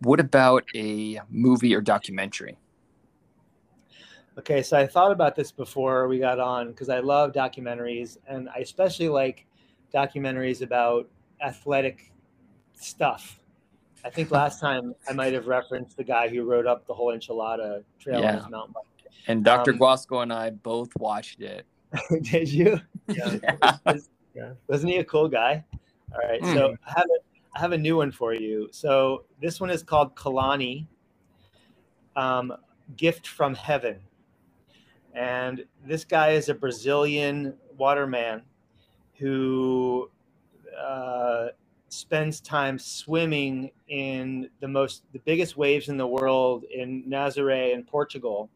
What 0.00 0.18
about 0.18 0.64
a 0.74 1.20
movie 1.30 1.74
or 1.74 1.80
documentary? 1.80 2.56
Okay, 4.38 4.62
so 4.62 4.78
I 4.78 4.86
thought 4.86 5.12
about 5.12 5.36
this 5.36 5.52
before 5.52 6.08
we 6.08 6.18
got 6.18 6.40
on 6.40 6.68
because 6.68 6.88
I 6.88 7.00
love 7.00 7.32
documentaries 7.32 8.16
and 8.26 8.48
I 8.48 8.58
especially 8.60 9.08
like 9.08 9.46
documentaries 9.92 10.62
about 10.62 11.08
athletic 11.42 12.12
stuff. 12.72 13.38
I 14.04 14.10
think 14.10 14.30
last 14.32 14.58
time 14.58 14.94
I 15.08 15.12
might 15.12 15.34
have 15.34 15.46
referenced 15.46 15.98
the 15.98 16.04
guy 16.04 16.28
who 16.28 16.44
wrote 16.44 16.66
up 16.66 16.86
the 16.86 16.94
whole 16.94 17.12
enchilada 17.14 17.84
trail 18.00 18.20
yeah. 18.20 18.30
on 18.30 18.34
his 18.38 18.48
mountain 18.48 18.74
bike. 18.74 19.10
And 19.28 19.44
Dr. 19.44 19.72
Um, 19.72 19.78
Guasco 19.78 20.20
and 20.20 20.32
I 20.32 20.50
both 20.50 20.90
watched 20.96 21.42
it. 21.42 21.66
did 22.22 22.50
you? 22.50 22.80
Yeah. 23.08 23.36
yeah. 24.34 24.52
Wasn't 24.68 24.90
he 24.90 24.98
a 24.98 25.04
cool 25.04 25.28
guy? 25.28 25.64
All 26.12 26.28
right. 26.28 26.40
Mm. 26.42 26.54
So 26.54 26.76
I 26.86 26.92
have, 26.96 27.06
a, 27.06 27.56
I 27.56 27.60
have 27.60 27.72
a 27.72 27.78
new 27.78 27.96
one 27.96 28.12
for 28.12 28.34
you. 28.34 28.68
So 28.72 29.24
this 29.40 29.60
one 29.60 29.70
is 29.70 29.82
called 29.82 30.14
Kalani 30.14 30.86
um, 32.16 32.52
Gift 32.96 33.26
from 33.26 33.54
Heaven. 33.54 33.98
And 35.14 35.64
this 35.86 36.04
guy 36.04 36.30
is 36.30 36.48
a 36.48 36.54
Brazilian 36.54 37.54
waterman 37.76 38.42
who 39.18 40.10
uh, 40.78 41.48
spends 41.88 42.40
time 42.40 42.78
swimming 42.78 43.70
in 43.88 44.48
the 44.60 44.68
most 44.68 45.04
the 45.12 45.18
biggest 45.20 45.56
waves 45.56 45.88
in 45.88 45.98
the 45.98 46.06
world 46.06 46.64
in 46.64 47.04
Nazaré 47.04 47.74
in 47.74 47.84
Portugal, 47.84 48.48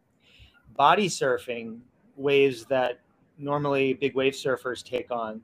body 0.77 1.09
surfing 1.09 1.79
waves 2.17 2.65
that 2.67 3.01
normally 3.39 3.93
big 3.93 4.15
wave 4.15 4.33
surfers 4.33 4.83
take 4.83 5.11
on. 5.11 5.43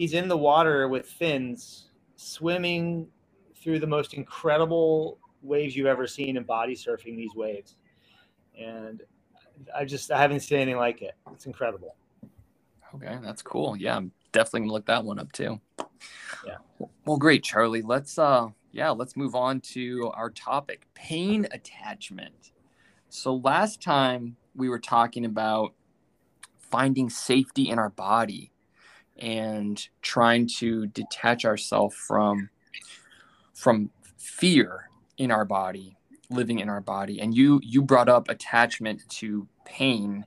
He's 0.00 0.14
in 0.14 0.28
the 0.28 0.36
water 0.38 0.88
with 0.88 1.04
fins, 1.04 1.90
swimming 2.16 3.06
through 3.54 3.80
the 3.80 3.86
most 3.86 4.14
incredible 4.14 5.18
waves 5.42 5.76
you've 5.76 5.88
ever 5.88 6.06
seen 6.06 6.38
in 6.38 6.44
body 6.44 6.74
surfing 6.74 7.18
these 7.18 7.34
waves. 7.34 7.76
And 8.58 9.02
I 9.76 9.84
just 9.84 10.10
I 10.10 10.16
haven't 10.16 10.40
seen 10.40 10.60
anything 10.60 10.78
like 10.78 11.02
it. 11.02 11.16
It's 11.34 11.44
incredible. 11.44 11.96
Okay, 12.94 13.18
that's 13.22 13.42
cool. 13.42 13.76
Yeah, 13.76 13.94
I'm 13.94 14.10
definitely 14.32 14.60
gonna 14.60 14.72
look 14.72 14.86
that 14.86 15.04
one 15.04 15.18
up 15.18 15.32
too. 15.32 15.60
Yeah. 16.46 16.56
Well, 17.04 17.18
great, 17.18 17.44
Charlie. 17.44 17.82
Let's 17.82 18.18
uh 18.18 18.48
yeah, 18.72 18.88
let's 18.92 19.18
move 19.18 19.34
on 19.34 19.60
to 19.74 20.10
our 20.14 20.30
topic, 20.30 20.86
pain 20.94 21.46
attachment. 21.52 22.52
So 23.10 23.34
last 23.34 23.82
time 23.82 24.38
we 24.54 24.70
were 24.70 24.78
talking 24.78 25.26
about 25.26 25.74
finding 26.58 27.10
safety 27.10 27.68
in 27.68 27.78
our 27.78 27.90
body 27.90 28.50
and 29.20 29.88
trying 30.02 30.48
to 30.58 30.86
detach 30.88 31.44
ourselves 31.44 31.94
from 31.94 32.50
from 33.54 33.90
fear 34.16 34.88
in 35.18 35.30
our 35.30 35.44
body 35.44 35.96
living 36.30 36.60
in 36.60 36.68
our 36.68 36.80
body. 36.80 37.20
And 37.20 37.36
you 37.36 37.60
you 37.62 37.82
brought 37.82 38.08
up 38.08 38.28
attachment 38.28 39.06
to 39.08 39.46
pain 39.64 40.24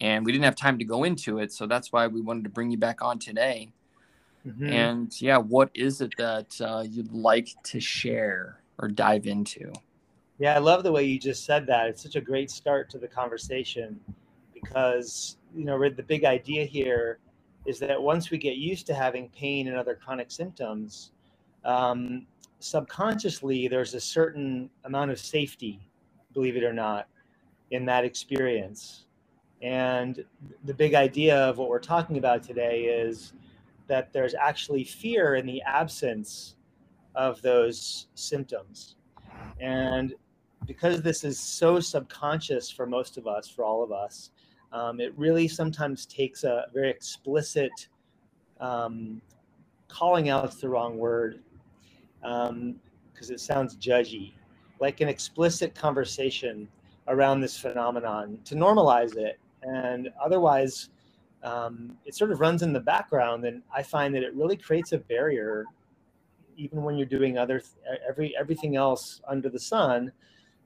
and 0.00 0.24
we 0.24 0.32
didn't 0.32 0.44
have 0.44 0.56
time 0.56 0.78
to 0.78 0.84
go 0.84 1.04
into 1.04 1.38
it 1.38 1.52
so 1.52 1.66
that's 1.66 1.92
why 1.92 2.06
we 2.06 2.22
wanted 2.22 2.44
to 2.44 2.50
bring 2.50 2.70
you 2.70 2.78
back 2.78 3.02
on 3.02 3.18
today. 3.18 3.72
Mm-hmm. 4.46 4.68
and 4.68 5.20
yeah 5.20 5.36
what 5.36 5.68
is 5.74 6.00
it 6.00 6.12
that 6.16 6.58
uh, 6.62 6.82
you'd 6.88 7.12
like 7.12 7.50
to 7.64 7.78
share 7.78 8.62
or 8.78 8.88
dive 8.88 9.26
into? 9.26 9.70
Yeah 10.38 10.54
i 10.54 10.58
love 10.58 10.82
the 10.82 10.92
way 10.92 11.04
you 11.04 11.18
just 11.18 11.44
said 11.44 11.66
that. 11.66 11.88
It's 11.88 12.02
such 12.02 12.16
a 12.16 12.22
great 12.22 12.50
start 12.50 12.88
to 12.90 12.98
the 12.98 13.08
conversation 13.08 14.00
because 14.54 15.36
you 15.54 15.64
know 15.64 15.78
the 15.90 16.02
big 16.02 16.24
idea 16.24 16.64
here 16.64 17.18
is 17.66 17.78
that 17.78 18.00
once 18.00 18.30
we 18.30 18.38
get 18.38 18.56
used 18.56 18.86
to 18.86 18.94
having 18.94 19.28
pain 19.30 19.68
and 19.68 19.76
other 19.76 19.94
chronic 19.94 20.30
symptoms 20.30 21.12
um, 21.64 22.26
subconsciously 22.60 23.68
there's 23.68 23.94
a 23.94 24.00
certain 24.00 24.70
amount 24.84 25.10
of 25.10 25.18
safety 25.18 25.80
believe 26.32 26.56
it 26.56 26.64
or 26.64 26.72
not 26.72 27.06
in 27.70 27.84
that 27.86 28.04
experience. 28.04 29.04
And 29.62 30.24
the 30.64 30.74
big 30.74 30.94
idea 30.94 31.36
of 31.36 31.58
what 31.58 31.68
we're 31.68 31.78
talking 31.78 32.18
about 32.18 32.42
today 32.42 32.84
is 32.84 33.32
that 33.88 34.12
there's 34.12 34.34
actually 34.34 34.84
fear 34.84 35.34
in 35.34 35.46
the 35.46 35.60
absence 35.62 36.56
of 37.14 37.42
those 37.42 38.06
symptoms. 38.14 38.96
And 39.60 40.14
because 40.66 41.02
this 41.02 41.24
is 41.24 41.38
so 41.38 41.80
subconscious 41.80 42.70
for 42.70 42.86
most 42.86 43.16
of 43.16 43.26
us 43.26 43.48
for 43.48 43.64
all 43.64 43.82
of 43.82 43.92
us 43.92 44.30
um, 44.72 45.00
it 45.00 45.12
really 45.16 45.48
sometimes 45.48 46.06
takes 46.06 46.44
a 46.44 46.66
very 46.72 46.90
explicit 46.90 47.88
um, 48.60 49.20
calling 49.88 50.28
out's 50.28 50.56
the 50.56 50.68
wrong 50.68 50.96
word 50.98 51.40
because 52.20 52.50
um, 52.50 52.76
it 53.18 53.40
sounds 53.40 53.76
judgy, 53.76 54.32
like 54.80 55.00
an 55.00 55.08
explicit 55.08 55.74
conversation 55.74 56.68
around 57.08 57.40
this 57.40 57.58
phenomenon 57.58 58.38
to 58.44 58.54
normalize 58.54 59.16
it. 59.16 59.38
And 59.62 60.10
otherwise, 60.22 60.90
um, 61.42 61.96
it 62.04 62.14
sort 62.14 62.30
of 62.30 62.40
runs 62.40 62.62
in 62.62 62.72
the 62.72 62.80
background. 62.80 63.44
And 63.44 63.62
I 63.74 63.82
find 63.82 64.14
that 64.14 64.22
it 64.22 64.34
really 64.34 64.56
creates 64.56 64.92
a 64.92 64.98
barrier, 64.98 65.64
even 66.56 66.82
when 66.82 66.96
you're 66.96 67.06
doing 67.06 67.38
other 67.38 67.62
every 68.08 68.36
everything 68.38 68.76
else 68.76 69.20
under 69.26 69.48
the 69.48 69.58
sun. 69.58 70.12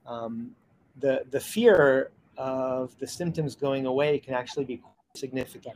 Um, 0.05 0.51
the 0.99 1.23
the 1.31 1.39
fear 1.39 2.11
of 2.37 2.97
the 2.99 3.07
symptoms 3.07 3.55
going 3.55 3.85
away 3.85 4.19
can 4.19 4.33
actually 4.33 4.65
be 4.65 4.81
significant. 5.15 5.75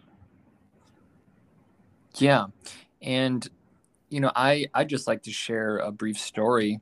Yeah, 2.16 2.48
and 3.02 3.48
you 4.10 4.20
know, 4.20 4.32
I 4.36 4.68
I 4.74 4.84
just 4.84 5.08
like 5.08 5.24
to 5.24 5.32
share 5.32 5.78
a 5.78 5.92
brief 5.92 6.18
story 6.18 6.80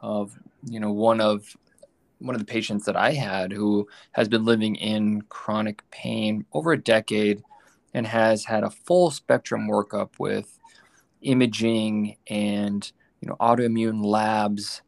of 0.00 0.38
you 0.64 0.80
know 0.80 0.92
one 0.92 1.20
of 1.20 1.56
one 2.18 2.34
of 2.34 2.40
the 2.40 2.46
patients 2.46 2.84
that 2.86 2.96
I 2.96 3.12
had 3.12 3.52
who 3.52 3.88
has 4.12 4.28
been 4.28 4.44
living 4.44 4.76
in 4.76 5.22
chronic 5.22 5.82
pain 5.90 6.46
over 6.52 6.72
a 6.72 6.80
decade 6.80 7.42
and 7.94 8.06
has 8.06 8.44
had 8.44 8.62
a 8.62 8.70
full 8.70 9.10
spectrum 9.10 9.68
workup 9.68 10.10
with 10.18 10.58
imaging 11.22 12.16
and 12.28 12.90
you 13.20 13.28
know 13.28 13.36
autoimmune 13.40 14.04
labs 14.04 14.82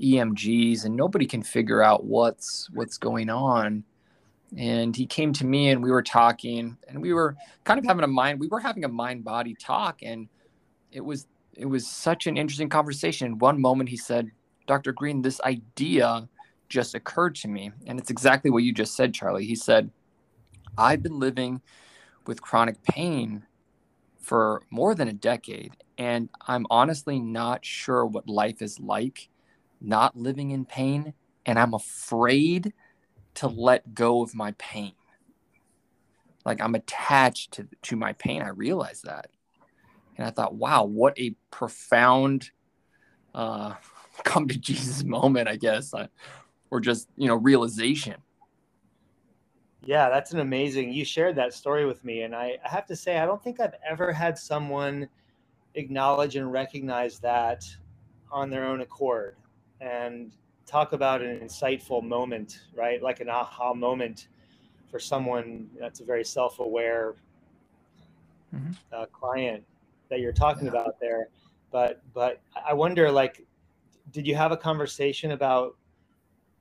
EMGs 0.00 0.84
and 0.84 0.96
nobody 0.96 1.26
can 1.26 1.42
figure 1.42 1.82
out 1.82 2.04
what's 2.04 2.68
what's 2.72 2.98
going 2.98 3.28
on 3.28 3.84
and 4.56 4.96
he 4.96 5.06
came 5.06 5.32
to 5.32 5.46
me 5.46 5.70
and 5.70 5.82
we 5.82 5.90
were 5.90 6.02
talking 6.02 6.76
and 6.88 7.00
we 7.00 7.12
were 7.12 7.36
kind 7.64 7.78
of 7.78 7.84
having 7.84 8.04
a 8.04 8.08
mind 8.08 8.40
we 8.40 8.48
were 8.48 8.60
having 8.60 8.84
a 8.84 8.88
mind 8.88 9.22
body 9.24 9.54
talk 9.54 10.02
and 10.02 10.28
it 10.92 11.04
was 11.04 11.26
it 11.56 11.66
was 11.66 11.86
such 11.86 12.26
an 12.26 12.36
interesting 12.36 12.68
conversation. 12.68 13.38
One 13.38 13.60
moment 13.60 13.88
he 13.88 13.96
said, 13.96 14.30
"Dr. 14.66 14.92
Greene, 14.92 15.22
this 15.22 15.40
idea 15.42 16.28
just 16.68 16.94
occurred 16.94 17.34
to 17.36 17.48
me." 17.48 17.72
And 17.86 17.98
it's 17.98 18.10
exactly 18.10 18.50
what 18.50 18.62
you 18.62 18.72
just 18.72 18.94
said, 18.94 19.14
Charlie. 19.14 19.46
He 19.46 19.54
said, 19.54 19.90
"I've 20.78 21.02
been 21.02 21.18
living 21.18 21.60
with 22.26 22.42
chronic 22.42 22.82
pain 22.82 23.44
for 24.20 24.62
more 24.70 24.94
than 24.94 25.08
a 25.08 25.12
decade, 25.12 25.76
and 25.98 26.28
I'm 26.46 26.66
honestly 26.70 27.18
not 27.18 27.64
sure 27.64 28.06
what 28.06 28.28
life 28.28 28.62
is 28.62 28.78
like 28.78 29.28
not 29.80 30.16
living 30.16 30.50
in 30.50 30.64
pain, 30.64 31.14
and 31.46 31.58
I'm 31.58 31.74
afraid 31.74 32.72
to 33.34 33.48
let 33.48 33.94
go 33.94 34.22
of 34.22 34.34
my 34.34 34.52
pain." 34.52 34.92
Like 36.44 36.60
I'm 36.60 36.74
attached 36.74 37.52
to 37.52 37.68
to 37.82 37.96
my 37.96 38.12
pain. 38.14 38.42
I 38.42 38.48
realize 38.48 39.02
that. 39.02 39.30
And 40.20 40.26
I 40.26 40.30
thought, 40.30 40.54
wow, 40.54 40.84
what 40.84 41.18
a 41.18 41.34
profound 41.50 42.50
uh, 43.34 43.74
come 44.24 44.48
to 44.48 44.58
Jesus 44.58 45.02
moment, 45.02 45.48
I 45.48 45.56
guess, 45.56 45.94
uh, 45.94 46.08
or 46.70 46.80
just, 46.80 47.08
you 47.16 47.26
know, 47.26 47.36
realization. 47.36 48.16
Yeah, 49.82 50.10
that's 50.10 50.32
an 50.32 50.40
amazing. 50.40 50.92
You 50.92 51.06
shared 51.06 51.36
that 51.36 51.54
story 51.54 51.86
with 51.86 52.04
me. 52.04 52.22
And 52.22 52.34
I, 52.34 52.58
I 52.62 52.68
have 52.68 52.84
to 52.88 52.96
say, 52.96 53.16
I 53.16 53.24
don't 53.24 53.42
think 53.42 53.60
I've 53.60 53.74
ever 53.88 54.12
had 54.12 54.36
someone 54.36 55.08
acknowledge 55.74 56.36
and 56.36 56.52
recognize 56.52 57.18
that 57.20 57.64
on 58.30 58.50
their 58.50 58.66
own 58.66 58.82
accord 58.82 59.36
and 59.80 60.32
talk 60.66 60.92
about 60.92 61.22
an 61.22 61.40
insightful 61.40 62.02
moment, 62.02 62.60
right? 62.74 63.02
Like 63.02 63.20
an 63.20 63.28
aha 63.28 63.74
moment 63.74 64.28
for 64.90 64.98
someone 64.98 65.68
that's 65.78 66.00
a 66.00 66.04
very 66.04 66.24
self 66.24 66.58
aware 66.58 67.14
mm-hmm. 68.54 68.72
uh, 68.92 69.06
client 69.06 69.64
that 70.08 70.20
you're 70.20 70.32
talking 70.32 70.66
yeah. 70.66 70.72
about 70.72 71.00
there. 71.00 71.28
But 71.70 72.02
but 72.12 72.40
I 72.68 72.72
wonder, 72.74 73.10
like, 73.10 73.46
did 74.12 74.26
you 74.26 74.34
have 74.34 74.52
a 74.52 74.56
conversation 74.56 75.32
about, 75.32 75.76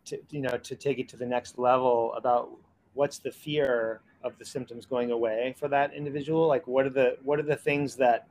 to, 0.06 0.20
you 0.30 0.42
know, 0.42 0.58
to 0.58 0.76
take 0.76 1.00
it 1.00 1.10
to 1.10 1.18
the 1.18 1.26
next 1.26 1.58
level 1.58 2.14
about 2.14 2.50
what's 2.94 3.18
the 3.18 3.32
fear 3.32 4.02
of 4.24 4.38
the 4.38 4.46
symptoms 4.46 4.86
going 4.86 5.12
away 5.12 5.56
for 5.58 5.68
that 5.68 5.94
individual? 5.94 6.48
Like, 6.48 6.68
what 6.68 6.86
are 6.86 6.92
the 6.92 7.18
what 7.24 7.40
are 7.40 7.44
the 7.44 7.56
things 7.56 7.96
that 7.96 8.28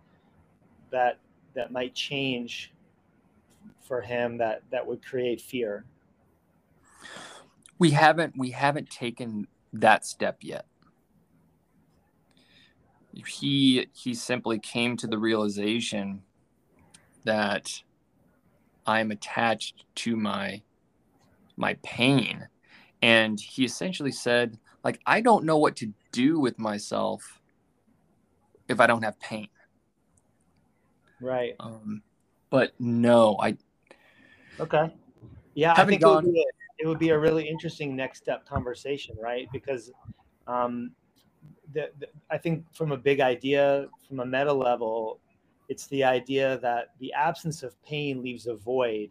that 0.90 1.18
that 1.54 1.72
might 1.72 1.94
change 1.94 2.72
for 3.88 4.00
him 4.00 4.38
that 4.38 4.62
that 4.70 4.86
would 4.86 5.04
create 5.04 5.40
fear? 5.40 5.84
We 7.78 7.90
haven't 7.90 8.34
we 8.36 8.50
haven't 8.50 8.90
taken 8.90 9.48
that 9.72 10.04
step 10.04 10.38
yet 10.40 10.66
he 13.26 13.88
he 13.92 14.14
simply 14.14 14.58
came 14.58 14.96
to 14.96 15.06
the 15.06 15.18
realization 15.18 16.22
that 17.24 17.82
I'm 18.86 19.10
attached 19.10 19.84
to 19.96 20.16
my 20.16 20.62
my 21.56 21.74
pain 21.82 22.48
and 23.02 23.38
he 23.40 23.64
essentially 23.64 24.12
said 24.12 24.58
like 24.84 25.00
I 25.06 25.20
don't 25.20 25.44
know 25.44 25.58
what 25.58 25.76
to 25.76 25.92
do 26.12 26.38
with 26.38 26.58
myself 26.58 27.40
if 28.68 28.80
I 28.80 28.86
don't 28.86 29.02
have 29.02 29.18
pain. 29.18 29.48
Right. 31.20 31.54
Um 31.58 32.02
but 32.50 32.72
no, 32.78 33.36
I 33.40 33.56
Okay. 34.60 34.94
Yeah, 35.54 35.74
I 35.76 35.84
think 35.84 36.02
gone... 36.02 36.24
it, 36.24 36.26
would 36.26 36.36
a, 36.36 36.44
it 36.78 36.86
would 36.86 36.98
be 36.98 37.10
a 37.10 37.18
really 37.18 37.48
interesting 37.48 37.96
next 37.96 38.18
step 38.18 38.46
conversation, 38.46 39.16
right? 39.20 39.48
Because 39.52 39.90
um 40.46 40.92
the, 41.72 41.90
the, 41.98 42.08
I 42.30 42.38
think 42.38 42.64
from 42.72 42.92
a 42.92 42.96
big 42.96 43.20
idea, 43.20 43.88
from 44.06 44.20
a 44.20 44.26
meta 44.26 44.52
level, 44.52 45.20
it's 45.68 45.86
the 45.88 46.02
idea 46.02 46.58
that 46.58 46.94
the 46.98 47.12
absence 47.12 47.62
of 47.62 47.80
pain 47.82 48.22
leaves 48.22 48.46
a 48.46 48.54
void, 48.54 49.10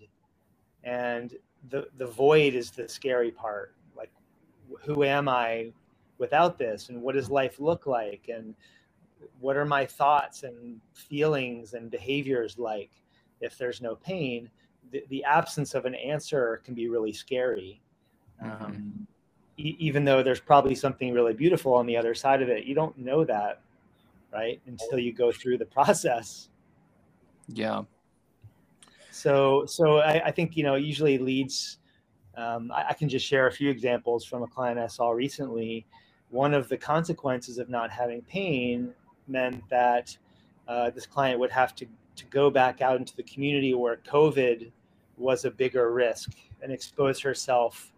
and 0.84 1.36
the 1.70 1.88
the 1.98 2.08
void 2.08 2.56
is 2.56 2.72
the 2.72 2.88
scary 2.90 3.32
part. 3.32 3.76
Like, 3.96 4.12
who 4.82 5.04
am 5.04 5.30
I 5.30 5.72
without 6.18 6.58
this, 6.58 6.90
and 6.90 7.02
what 7.02 7.16
does 7.16 7.30
life 7.30 7.60
look 7.60 7.86
like, 7.86 8.30
and 8.34 8.56
what 9.40 9.56
are 9.58 9.66
my 9.66 9.86
thoughts 9.86 10.44
and 10.44 10.80
feelings 10.94 11.74
and 11.74 11.92
behaviors 11.92 12.58
like 12.58 12.92
if 13.42 13.58
there's 13.58 13.82
no 13.82 13.96
pain? 13.96 14.50
The, 14.92 15.04
the 15.10 15.24
absence 15.24 15.74
of 15.74 15.86
an 15.86 15.96
answer 15.96 16.62
can 16.64 16.74
be 16.74 16.90
really 16.90 17.14
scary. 17.14 17.82
Mm-hmm. 18.44 18.66
Um, 18.66 19.08
e- 19.58 19.76
even 19.80 20.06
though 20.06 20.24
there's 20.24 20.40
probably 20.40 20.76
something 20.76 21.14
really 21.14 21.34
beautiful 21.34 21.74
on 21.74 21.86
the 21.86 21.98
other 21.98 22.14
side 22.14 22.42
of 22.42 22.50
it, 22.50 22.66
you 22.66 22.76
don't 22.76 22.98
know 22.98 23.24
that, 23.26 23.62
right? 24.34 24.62
Until 24.68 25.00
you 25.00 25.14
go 25.14 25.32
through 25.32 25.58
the 25.58 25.66
process. 25.78 26.50
Yeah. 27.48 27.84
So, 29.12 29.66
so 29.66 29.98
I, 29.98 30.28
I 30.28 30.32
think 30.32 30.56
you 30.56 30.64
know 30.64 30.76
usually 30.76 31.18
leads. 31.18 31.80
Um, 32.36 32.72
I, 32.72 32.90
I, 32.90 32.94
can 32.94 33.10
just 33.10 33.26
share 33.26 33.48
a 33.48 33.52
few 33.52 33.72
examples 33.72 34.24
from 34.24 34.44
a 34.44 34.48
client 34.48 34.78
I 34.78 34.86
saw 34.86 35.10
recently. 35.10 35.88
One 36.30 36.54
of 36.54 36.70
the 36.70 36.78
consequences 36.78 37.58
of 37.58 37.68
not 37.68 37.90
having 37.90 38.22
pain 38.22 38.94
meant 39.28 39.68
that 39.70 40.16
uh, 40.68 40.92
this 40.92 41.08
client 41.08 41.40
would 41.40 41.50
have 41.50 41.74
to 41.78 41.88
to 42.18 42.26
go 42.26 42.50
back 42.50 42.82
out 42.82 42.98
into 42.98 43.16
the 43.16 43.24
community 43.24 43.74
where 43.74 43.98
COVID 43.98 44.72
was 45.18 45.46
a 45.46 45.52
bigger 45.52 45.92
risk 45.92 46.32
and 46.62 46.72
expose 46.72 47.20
herself 47.20 47.92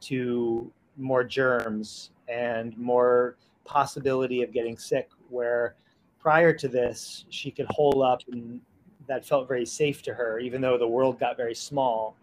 to 0.00 0.70
more 0.96 1.24
germs 1.24 2.10
and 2.28 2.76
more 2.76 3.36
possibility 3.64 4.42
of 4.42 4.52
getting 4.52 4.76
sick 4.76 5.10
where 5.28 5.74
prior 6.18 6.52
to 6.52 6.68
this 6.68 7.24
she 7.28 7.50
could 7.50 7.66
hole 7.70 8.02
up 8.02 8.20
and 8.30 8.60
that 9.06 9.24
felt 9.24 9.46
very 9.48 9.66
safe 9.66 10.02
to 10.02 10.14
her 10.14 10.38
even 10.38 10.60
though 10.60 10.78
the 10.78 10.86
world 10.86 11.18
got 11.18 11.36
very 11.36 11.54
small. 11.54 12.16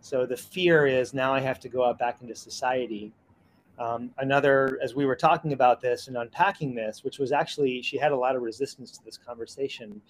So 0.00 0.26
the 0.26 0.36
fear 0.36 0.86
is 0.86 1.12
now 1.12 1.34
i 1.34 1.40
have 1.40 1.60
to 1.60 1.68
go 1.68 1.84
out 1.84 1.98
back 1.98 2.20
into 2.20 2.34
society. 2.34 3.12
Um, 3.78 4.10
another 4.18 4.78
as 4.82 4.94
we 4.96 5.06
were 5.06 5.16
talking 5.16 5.52
about 5.52 5.80
this 5.80 6.08
and 6.08 6.16
unpacking 6.16 6.74
this 6.74 7.04
which 7.04 7.18
was 7.18 7.30
actually 7.30 7.80
she 7.82 7.96
had 7.96 8.10
a 8.10 8.16
lot 8.16 8.34
of 8.34 8.42
resistance 8.42 8.90
to 8.92 9.04
this 9.04 9.16
conversation 9.16 10.00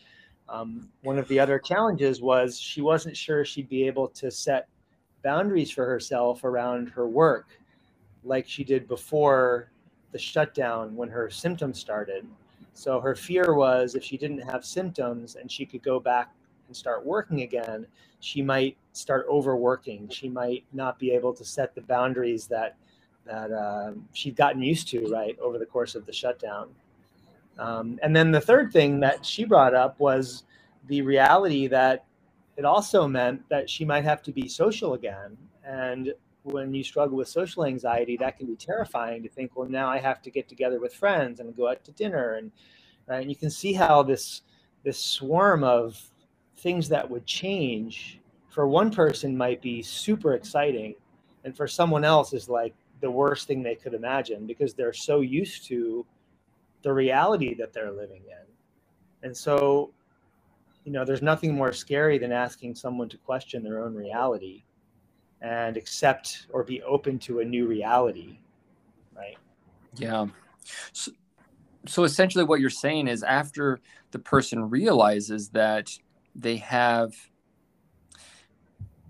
um, 0.48 0.88
one 1.02 1.18
of 1.18 1.28
the 1.28 1.40
other 1.40 1.58
challenges 1.58 2.20
was 2.20 2.58
she 2.58 2.80
wasn't 2.80 3.16
sure 3.16 3.44
she'd 3.44 3.68
be 3.68 3.86
able 3.86 4.08
to 4.08 4.30
set 4.30 4.68
boundaries 5.22 5.70
for 5.70 5.84
herself 5.86 6.44
around 6.44 6.88
her 6.90 7.08
work 7.08 7.48
like 8.24 8.48
she 8.48 8.64
did 8.64 8.88
before 8.88 9.70
the 10.12 10.18
shutdown 10.18 10.94
when 10.96 11.08
her 11.08 11.30
symptoms 11.30 11.78
started. 11.78 12.26
So 12.74 13.00
her 13.00 13.14
fear 13.14 13.54
was 13.54 13.94
if 13.94 14.04
she 14.04 14.16
didn't 14.16 14.40
have 14.40 14.64
symptoms 14.64 15.36
and 15.36 15.50
she 15.50 15.66
could 15.66 15.82
go 15.82 16.00
back 16.00 16.32
and 16.66 16.76
start 16.76 17.04
working 17.04 17.42
again, 17.42 17.86
she 18.20 18.42
might 18.42 18.76
start 18.92 19.26
overworking. 19.28 20.08
She 20.08 20.28
might 20.28 20.64
not 20.72 20.98
be 20.98 21.10
able 21.12 21.32
to 21.34 21.44
set 21.44 21.74
the 21.74 21.82
boundaries 21.82 22.46
that 22.48 22.76
that 23.26 23.52
uh, 23.52 23.92
she'd 24.14 24.36
gotten 24.36 24.62
used 24.62 24.88
to 24.88 25.06
right 25.08 25.38
over 25.40 25.58
the 25.58 25.66
course 25.66 25.94
of 25.94 26.06
the 26.06 26.12
shutdown. 26.12 26.70
Um, 27.58 27.98
and 28.02 28.14
then 28.14 28.30
the 28.30 28.40
third 28.40 28.72
thing 28.72 29.00
that 29.00 29.24
she 29.24 29.44
brought 29.44 29.74
up 29.74 29.98
was 29.98 30.44
the 30.86 31.02
reality 31.02 31.66
that 31.66 32.04
it 32.56 32.64
also 32.64 33.06
meant 33.06 33.48
that 33.48 33.68
she 33.68 33.84
might 33.84 34.04
have 34.04 34.22
to 34.22 34.32
be 34.32 34.48
social 34.48 34.94
again. 34.94 35.36
And 35.64 36.14
when 36.42 36.72
you 36.72 36.82
struggle 36.82 37.16
with 37.16 37.28
social 37.28 37.64
anxiety, 37.64 38.16
that 38.16 38.38
can 38.38 38.46
be 38.46 38.56
terrifying 38.56 39.22
to 39.22 39.28
think, 39.28 39.56
well, 39.56 39.68
now 39.68 39.88
I 39.88 39.98
have 39.98 40.22
to 40.22 40.30
get 40.30 40.48
together 40.48 40.80
with 40.80 40.94
friends 40.94 41.40
and 41.40 41.56
go 41.56 41.68
out 41.68 41.84
to 41.84 41.92
dinner. 41.92 42.34
And, 42.34 42.50
right? 43.06 43.20
and 43.20 43.30
you 43.30 43.36
can 43.36 43.50
see 43.50 43.72
how 43.72 44.02
this, 44.02 44.42
this 44.82 44.98
swarm 44.98 45.62
of 45.62 46.00
things 46.56 46.88
that 46.88 47.08
would 47.08 47.26
change 47.26 48.20
for 48.48 48.66
one 48.66 48.90
person 48.90 49.36
might 49.36 49.60
be 49.62 49.82
super 49.82 50.34
exciting. 50.34 50.94
And 51.44 51.56
for 51.56 51.68
someone 51.68 52.04
else 52.04 52.32
is 52.32 52.48
like 52.48 52.74
the 53.00 53.10
worst 53.10 53.46
thing 53.46 53.62
they 53.62 53.76
could 53.76 53.94
imagine 53.94 54.46
because 54.46 54.74
they're 54.74 54.92
so 54.92 55.20
used 55.20 55.66
to 55.68 56.04
the 56.82 56.92
reality 56.92 57.54
that 57.54 57.72
they're 57.72 57.92
living 57.92 58.22
in. 58.26 59.26
And 59.26 59.36
so, 59.36 59.92
you 60.84 60.92
know, 60.92 61.04
there's 61.04 61.22
nothing 61.22 61.54
more 61.54 61.72
scary 61.72 62.18
than 62.18 62.32
asking 62.32 62.74
someone 62.74 63.08
to 63.08 63.16
question 63.18 63.62
their 63.62 63.82
own 63.82 63.94
reality 63.94 64.62
and 65.40 65.76
accept 65.76 66.46
or 66.50 66.64
be 66.64 66.82
open 66.82 67.18
to 67.18 67.40
a 67.40 67.44
new 67.44 67.66
reality 67.66 68.38
right 69.16 69.36
yeah 69.96 70.26
so, 70.92 71.12
so 71.86 72.04
essentially 72.04 72.44
what 72.44 72.60
you're 72.60 72.70
saying 72.70 73.06
is 73.06 73.22
after 73.22 73.80
the 74.10 74.18
person 74.18 74.68
realizes 74.68 75.48
that 75.50 75.90
they 76.34 76.56
have 76.56 77.12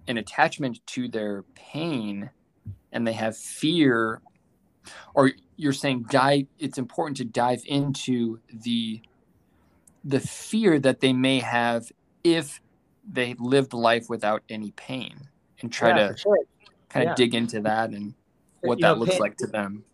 an 0.06 0.18
attachment 0.18 0.84
to 0.86 1.08
their 1.08 1.42
pain 1.54 2.30
and 2.92 3.06
they 3.06 3.12
have 3.12 3.36
fear 3.36 4.20
or 5.14 5.30
you're 5.58 5.72
saying 5.72 6.06
dive 6.08 6.46
it's 6.58 6.78
important 6.78 7.16
to 7.18 7.24
dive 7.24 7.60
into 7.66 8.38
the 8.50 9.02
the 10.04 10.20
fear 10.20 10.78
that 10.78 11.00
they 11.00 11.12
may 11.12 11.40
have 11.40 11.92
if 12.24 12.60
they 13.10 13.34
lived 13.38 13.74
life 13.74 14.08
without 14.08 14.42
any 14.48 14.70
pain 14.72 15.28
and 15.60 15.72
try 15.72 15.90
yeah, 15.90 16.08
to 16.08 16.16
sure. 16.16 16.38
kind 16.88 17.08
of 17.08 17.16
dig 17.16 17.34
into 17.34 17.60
that 17.60 17.90
and 17.90 18.14
what 18.60 18.78
you 18.78 18.82
that 18.82 18.94
know, 18.94 19.00
looks 19.00 19.12
pain, 19.12 19.20
like 19.20 19.36
to 19.36 19.46
them. 19.46 19.84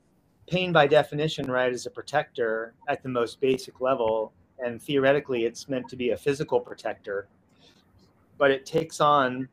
Pain, 0.46 0.72
by 0.72 0.87
definition, 0.87 1.50
right, 1.50 1.72
is 1.72 1.87
a 1.87 1.90
protector 1.90 2.74
at 2.88 3.03
the 3.03 3.09
most 3.09 3.40
basic 3.40 3.81
level, 3.81 4.33
and 4.59 4.81
theoretically, 4.81 5.44
it's 5.44 5.68
meant 5.68 5.88
to 5.88 5.96
be 5.96 6.11
a 6.11 6.16
physical 6.16 6.61
protector, 6.61 7.29
but 8.38 8.50
it 8.50 8.66
takes 8.66 9.00
on 9.00 9.48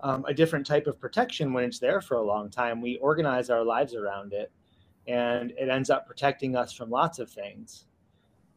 um, 0.00 0.24
a 0.26 0.34
different 0.34 0.66
type 0.66 0.86
of 0.86 1.00
protection 1.00 1.52
when 1.52 1.64
it's 1.64 1.78
there 1.78 2.00
for 2.00 2.16
a 2.16 2.22
long 2.22 2.50
time. 2.50 2.80
We 2.80 2.98
organize 2.98 3.50
our 3.50 3.64
lives 3.64 3.94
around 3.94 4.32
it, 4.32 4.50
and 5.08 5.52
it 5.52 5.68
ends 5.68 5.90
up 5.90 6.06
protecting 6.06 6.56
us 6.56 6.72
from 6.72 6.90
lots 6.90 7.18
of 7.18 7.30
things. 7.30 7.86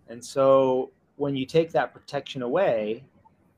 And 0.09 0.23
so, 0.23 0.91
when 1.15 1.35
you 1.35 1.45
take 1.45 1.71
that 1.71 1.93
protection 1.93 2.41
away, 2.41 3.03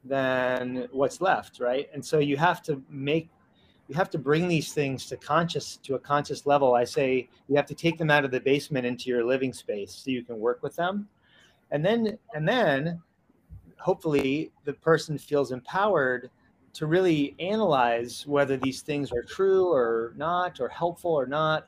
then 0.06 0.88
what's 0.92 1.20
left, 1.20 1.60
right? 1.60 1.90
And 1.94 2.06
so 2.06 2.20
you 2.20 2.38
have 2.38 2.62
to 2.64 2.82
make 2.90 3.30
you 3.88 3.94
have 3.96 4.10
to 4.12 4.18
bring 4.18 4.48
these 4.48 4.74
things 4.74 5.06
to 5.08 5.18
conscious 5.18 5.78
to 5.78 5.96
a 5.96 6.00
conscious 6.00 6.46
level. 6.46 6.74
I 6.74 6.86
say 6.86 7.30
you 7.48 7.56
have 7.56 7.68
to 7.68 7.76
take 7.76 7.98
them 7.98 8.10
out 8.10 8.26
of 8.26 8.32
the 8.32 8.40
basement 8.40 8.86
into 8.86 9.10
your 9.10 9.24
living 9.24 9.54
space 9.54 9.94
so 9.94 10.10
you 10.12 10.24
can 10.24 10.40
work 10.40 10.64
with 10.64 10.76
them. 10.76 11.08
And 11.72 11.86
then 11.86 12.18
and 12.34 12.48
then 12.48 13.02
hopefully 13.78 14.52
the 14.64 14.74
person 14.74 15.18
feels 15.18 15.52
empowered 15.52 16.30
to 16.74 16.88
really 16.88 17.36
analyze 17.40 18.26
whether 18.28 18.58
these 18.58 18.82
things 18.82 19.12
are 19.12 19.24
true 19.24 19.72
or 19.72 20.14
not 20.18 20.60
or 20.60 20.68
helpful 20.68 21.12
or 21.12 21.26
not 21.26 21.68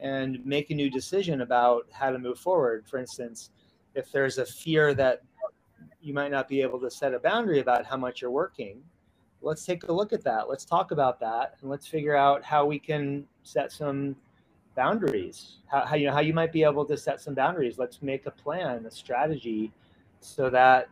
and 0.00 0.44
make 0.44 0.70
a 0.70 0.74
new 0.74 0.90
decision 0.90 1.40
about 1.40 1.86
how 1.92 2.10
to 2.10 2.18
move 2.18 2.38
forward. 2.38 2.86
For 2.88 2.98
instance, 2.98 3.50
if 3.94 4.12
there's 4.12 4.38
a 4.38 4.46
fear 4.46 4.94
that 4.94 5.22
you 6.00 6.14
might 6.14 6.30
not 6.30 6.48
be 6.48 6.62
able 6.62 6.80
to 6.80 6.90
set 6.90 7.14
a 7.14 7.18
boundary 7.18 7.60
about 7.60 7.84
how 7.84 7.96
much 7.96 8.22
you're 8.22 8.30
working. 8.30 8.82
Let's 9.40 9.64
take 9.64 9.84
a 9.84 9.92
look 9.92 10.12
at 10.12 10.24
that. 10.24 10.48
Let's 10.48 10.64
talk 10.64 10.90
about 10.90 11.20
that, 11.20 11.56
and 11.60 11.70
let's 11.70 11.86
figure 11.86 12.16
out 12.16 12.42
how 12.44 12.66
we 12.66 12.78
can 12.78 13.26
set 13.42 13.72
some 13.72 14.16
boundaries. 14.74 15.58
How, 15.66 15.84
how 15.84 15.96
you 15.96 16.06
know 16.06 16.12
how 16.12 16.20
you 16.20 16.34
might 16.34 16.52
be 16.52 16.62
able 16.62 16.84
to 16.86 16.96
set 16.96 17.20
some 17.20 17.34
boundaries. 17.34 17.78
Let's 17.78 18.02
make 18.02 18.26
a 18.26 18.30
plan, 18.30 18.86
a 18.86 18.90
strategy, 18.90 19.72
so 20.20 20.50
that 20.50 20.88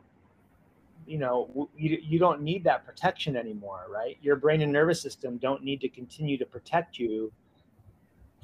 you 1.07 1.19
know 1.19 1.69
you, 1.77 1.99
you 2.03 2.19
don't 2.19 2.43
need 2.43 2.65
that 2.65 2.85
protection 2.85 3.37
anymore 3.37 3.87
right 3.89 4.19
your 4.23 4.35
brain 4.35 4.61
and 4.63 4.73
nervous 4.73 5.01
system 5.01 5.37
don't 5.37 5.63
need 5.63 5.81
to 5.81 5.89
continue 5.89 6.37
to 6.37 6.45
protect 6.45 6.99
you 6.99 7.33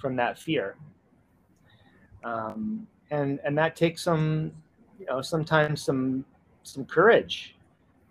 from 0.03 0.17
that 0.17 0.39
fear 0.39 0.77
um, 2.25 2.87
and 3.11 3.41
and 3.45 3.57
that 3.57 3.77
takes 3.77 4.03
some 4.03 4.53
you 4.99 5.07
know 5.07 5.23
sometimes 5.23 5.83
some 5.83 6.25
some 6.63 6.85
courage 6.85 7.57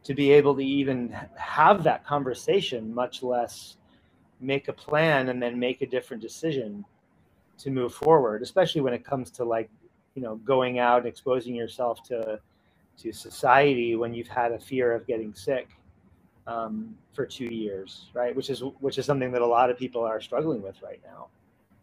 to 0.03 0.13
be 0.13 0.31
able 0.31 0.55
to 0.55 0.65
even 0.65 1.15
have 1.35 1.83
that 1.83 2.05
conversation, 2.05 2.93
much 2.93 3.23
less 3.23 3.77
make 4.39 4.67
a 4.67 4.73
plan 4.73 5.29
and 5.29 5.41
then 5.41 5.59
make 5.59 5.81
a 5.81 5.85
different 5.85 6.21
decision 6.21 6.83
to 7.59 7.69
move 7.69 7.93
forward, 7.93 8.41
especially 8.41 8.81
when 8.81 8.93
it 8.93 9.05
comes 9.05 9.29
to 9.29 9.43
like, 9.43 9.69
you 10.15 10.21
know, 10.21 10.37
going 10.37 10.79
out 10.79 10.99
and 10.99 11.07
exposing 11.07 11.55
yourself 11.55 12.03
to 12.03 12.39
to 12.97 13.11
society 13.13 13.95
when 13.95 14.13
you've 14.13 14.27
had 14.27 14.51
a 14.51 14.59
fear 14.59 14.93
of 14.93 15.07
getting 15.07 15.33
sick 15.33 15.69
um, 16.47 16.95
for 17.13 17.25
two 17.25 17.45
years, 17.45 18.09
right? 18.13 18.35
Which 18.35 18.49
is 18.49 18.63
which 18.79 18.97
is 18.97 19.05
something 19.05 19.31
that 19.31 19.41
a 19.41 19.47
lot 19.47 19.69
of 19.69 19.77
people 19.77 20.03
are 20.03 20.21
struggling 20.21 20.61
with 20.61 20.81
right 20.81 21.01
now, 21.05 21.27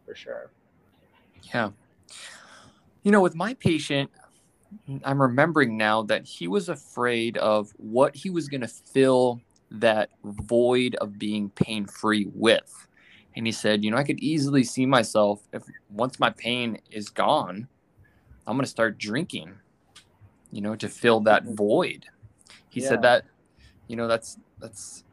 for 0.09 0.15
sure. 0.15 0.49
Yeah. 1.53 1.69
You 3.03 3.11
know, 3.11 3.21
with 3.21 3.35
my 3.35 3.53
patient, 3.53 4.09
I'm 5.03 5.21
remembering 5.21 5.77
now 5.77 6.01
that 6.03 6.25
he 6.25 6.47
was 6.47 6.67
afraid 6.67 7.37
of 7.37 7.71
what 7.77 8.15
he 8.15 8.31
was 8.31 8.47
going 8.47 8.61
to 8.61 8.67
fill 8.67 9.39
that 9.69 10.09
void 10.23 10.95
of 10.95 11.19
being 11.19 11.51
pain 11.51 11.85
free 11.85 12.27
with. 12.33 12.87
And 13.35 13.45
he 13.45 13.51
said, 13.51 13.83
You 13.83 13.91
know, 13.91 13.97
I 13.97 14.03
could 14.03 14.19
easily 14.19 14.63
see 14.63 14.87
myself 14.87 15.47
if 15.53 15.61
once 15.91 16.19
my 16.19 16.31
pain 16.31 16.79
is 16.89 17.09
gone, 17.09 17.67
I'm 18.47 18.55
going 18.55 18.65
to 18.65 18.69
start 18.69 18.97
drinking, 18.97 19.53
you 20.51 20.61
know, 20.61 20.75
to 20.75 20.89
fill 20.89 21.19
that 21.21 21.43
mm-hmm. 21.43 21.53
void. 21.53 22.05
He 22.69 22.81
yeah. 22.81 22.89
said 22.89 23.01
that, 23.03 23.25
you 23.87 23.95
know, 23.95 24.07
that's, 24.07 24.39
that's, 24.57 25.03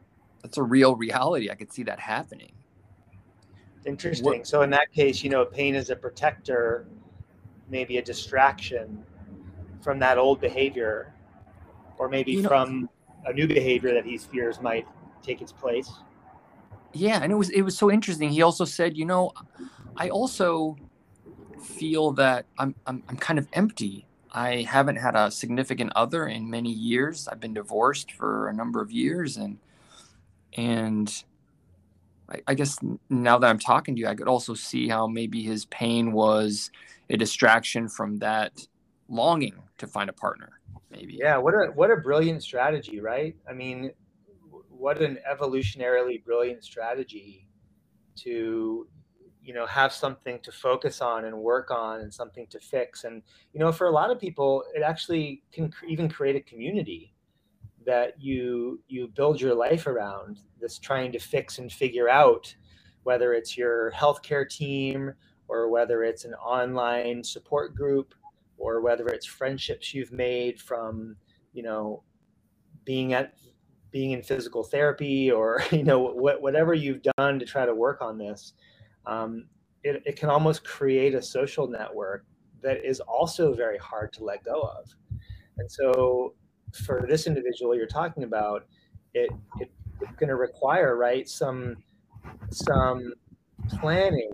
that's 0.41 0.57
a 0.57 0.63
real 0.63 0.95
reality. 0.95 1.51
I 1.51 1.55
could 1.55 1.71
see 1.71 1.83
that 1.83 1.99
happening. 1.99 2.53
Interesting. 3.87 4.25
What, 4.25 4.47
so 4.47 4.61
in 4.63 4.69
that 4.71 4.91
case, 4.91 5.23
you 5.23 5.29
know, 5.29 5.45
pain 5.45 5.73
is 5.73 5.89
a 5.89 5.95
protector, 5.95 6.85
maybe 7.69 7.97
a 7.97 8.01
distraction 8.01 9.03
from 9.81 9.97
that 9.99 10.17
old 10.17 10.41
behavior, 10.41 11.13
or 11.97 12.09
maybe 12.09 12.33
you 12.33 12.41
know, 12.41 12.49
from 12.49 12.89
a 13.25 13.31
new 13.31 13.47
behavior 13.47 13.93
that 13.93 14.05
he 14.05 14.17
fears 14.17 14.61
might 14.61 14.85
take 15.23 15.41
its 15.41 15.53
place. 15.53 15.89
yeah, 16.93 17.21
and 17.23 17.31
it 17.31 17.35
was 17.35 17.49
it 17.51 17.61
was 17.61 17.77
so 17.77 17.89
interesting. 17.89 18.29
He 18.29 18.41
also 18.41 18.65
said, 18.65 18.97
you 18.97 19.05
know, 19.05 19.31
I 19.95 20.09
also 20.09 20.75
feel 21.63 22.11
that 22.13 22.45
I'm 22.57 22.75
I'm, 22.85 23.03
I'm 23.07 23.17
kind 23.17 23.39
of 23.39 23.47
empty. 23.53 24.05
I 24.33 24.63
haven't 24.63 24.97
had 24.97 25.15
a 25.15 25.31
significant 25.31 25.93
other 25.95 26.27
in 26.27 26.49
many 26.49 26.71
years. 26.71 27.27
I've 27.27 27.39
been 27.39 27.53
divorced 27.53 28.11
for 28.11 28.49
a 28.49 28.53
number 28.53 28.81
of 28.81 28.91
years, 28.91 29.37
and 29.37 29.57
and 30.53 31.23
I, 32.47 32.53
guess 32.55 32.77
now 33.09 33.37
that 33.39 33.47
I'm 33.47 33.59
talking 33.59 33.95
to 33.95 34.01
you, 34.01 34.07
I 34.07 34.15
could 34.15 34.27
also 34.27 34.53
see 34.53 34.87
how 34.87 35.07
maybe 35.07 35.43
his 35.43 35.65
pain 35.65 36.11
was 36.11 36.71
a 37.09 37.15
distraction 37.15 37.87
from 37.87 38.17
that 38.17 38.51
longing 39.07 39.55
to 39.77 39.87
find 39.87 40.09
a 40.09 40.13
partner. 40.13 40.59
Maybe. 40.91 41.15
Yeah. 41.15 41.37
What 41.37 41.53
a 41.53 41.71
what 41.73 41.91
a 41.91 41.97
brilliant 41.97 42.43
strategy, 42.43 42.99
right? 42.99 43.35
I 43.49 43.53
mean, 43.53 43.91
what 44.69 45.01
an 45.01 45.19
evolutionarily 45.29 46.23
brilliant 46.23 46.63
strategy 46.63 47.47
to 48.17 48.87
you 49.41 49.53
know 49.53 49.65
have 49.65 49.93
something 49.93 50.39
to 50.41 50.51
focus 50.51 51.01
on 51.01 51.25
and 51.25 51.37
work 51.37 51.71
on 51.71 52.01
and 52.01 52.13
something 52.13 52.45
to 52.47 52.59
fix 52.59 53.05
and 53.05 53.21
you 53.53 53.59
know 53.59 53.71
for 53.71 53.87
a 53.87 53.91
lot 53.91 54.11
of 54.11 54.19
people 54.19 54.63
it 54.75 54.81
actually 54.81 55.41
can 55.53 55.71
even 55.87 56.09
create 56.09 56.35
a 56.35 56.41
community 56.41 57.13
that 57.87 58.21
you 58.21 58.81
you 58.89 59.09
build 59.09 59.41
your 59.41 59.55
life 59.55 59.87
around 59.87 60.41
this 60.61 60.79
trying 60.79 61.11
to 61.13 61.19
fix 61.19 61.59
and 61.59 61.71
figure 61.71 62.09
out 62.09 62.55
whether 63.03 63.33
it's 63.33 63.57
your 63.57 63.91
healthcare 63.93 64.49
team 64.49 65.13
or 65.49 65.69
whether 65.69 66.03
it's 66.03 66.25
an 66.25 66.35
online 66.35 67.23
support 67.23 67.75
group 67.75 68.13
or 68.59 68.81
whether 68.81 69.07
it's 69.07 69.25
friendships 69.25 69.93
you've 69.95 70.13
made 70.13 70.61
from 70.61 71.17
you 71.53 71.63
know 71.63 72.03
being 72.85 73.13
at 73.13 73.35
being 73.91 74.11
in 74.11 74.23
physical 74.23 74.63
therapy 74.63 75.31
or 75.31 75.63
you 75.71 75.83
know 75.83 75.99
what, 75.99 76.41
whatever 76.43 76.75
you've 76.75 77.01
done 77.17 77.39
to 77.39 77.45
try 77.45 77.65
to 77.65 77.75
work 77.75 78.01
on 78.03 78.19
this 78.19 78.53
um, 79.07 79.45
it, 79.83 80.03
it 80.05 80.17
can 80.17 80.29
almost 80.29 80.65
create 80.65 81.15
a 81.15 81.21
social 81.21 81.67
network 81.67 82.25
that 82.61 82.85
is 82.85 82.99
also 83.01 83.53
very 83.53 83.77
hard 83.77 84.11
to 84.13 84.23
let 84.23 84.43
go 84.43 84.61
of. 84.61 84.93
And 85.57 85.71
so 85.71 86.35
for 86.77 87.05
this 87.07 87.27
individual 87.27 87.75
you're 87.75 87.87
talking 87.87 88.23
about 88.23 88.65
it, 89.13 89.29
it 89.59 89.71
it's 89.99 90.15
going 90.17 90.29
to 90.29 90.35
require 90.35 90.95
right 90.95 91.27
some 91.27 91.77
some 92.51 93.13
planning 93.79 94.31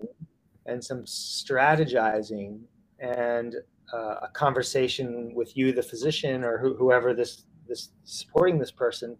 and 0.65 0.83
some 0.83 1.03
strategizing 1.03 2.59
and 2.99 3.55
uh, 3.93 4.15
a 4.23 4.29
conversation 4.33 5.33
with 5.35 5.55
you 5.55 5.71
the 5.71 5.83
physician 5.83 6.43
or 6.43 6.57
wh- 6.57 6.77
whoever 6.77 7.13
this 7.13 7.45
this 7.67 7.89
supporting 8.03 8.57
this 8.59 8.71
person 8.71 9.17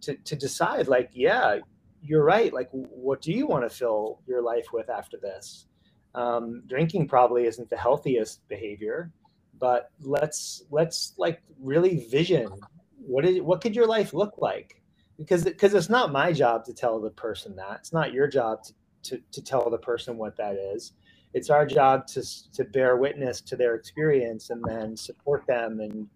to, 0.00 0.14
to 0.16 0.36
decide 0.36 0.88
like 0.88 1.10
yeah 1.12 1.58
you're 2.02 2.24
right 2.24 2.52
like 2.52 2.68
what 2.72 3.20
do 3.20 3.32
you 3.32 3.46
want 3.46 3.68
to 3.68 3.74
fill 3.74 4.20
your 4.26 4.42
life 4.42 4.66
with 4.72 4.88
after 4.88 5.16
this? 5.18 5.66
Um, 6.14 6.62
drinking 6.66 7.08
probably 7.08 7.46
isn't 7.46 7.70
the 7.70 7.76
healthiest 7.76 8.46
behavior 8.48 9.12
but 9.60 9.90
let's 10.00 10.64
let's 10.70 11.14
like 11.18 11.42
really 11.60 12.06
vision 12.10 12.48
what 13.10 13.24
is 13.24 13.40
what 13.40 13.60
could 13.60 13.74
your 13.74 13.86
life 13.86 14.12
look 14.12 14.34
like? 14.38 14.80
Because 15.18 15.44
because 15.44 15.74
it's 15.74 15.88
not 15.88 16.12
my 16.12 16.32
job 16.32 16.64
to 16.66 16.72
tell 16.72 17.00
the 17.00 17.10
person 17.10 17.56
that. 17.56 17.78
It's 17.80 17.92
not 17.92 18.12
your 18.12 18.28
job 18.28 18.62
to, 18.64 18.72
to, 19.02 19.22
to 19.32 19.42
tell 19.42 19.68
the 19.68 19.78
person 19.78 20.16
what 20.16 20.36
that 20.36 20.56
is. 20.56 20.92
It's 21.34 21.50
our 21.50 21.66
job 21.66 22.06
to 22.08 22.22
to 22.52 22.64
bear 22.64 22.96
witness 22.96 23.40
to 23.42 23.56
their 23.56 23.74
experience 23.74 24.50
and 24.50 24.62
then 24.64 24.96
support 24.96 25.46
them 25.46 25.80
and 25.80 26.06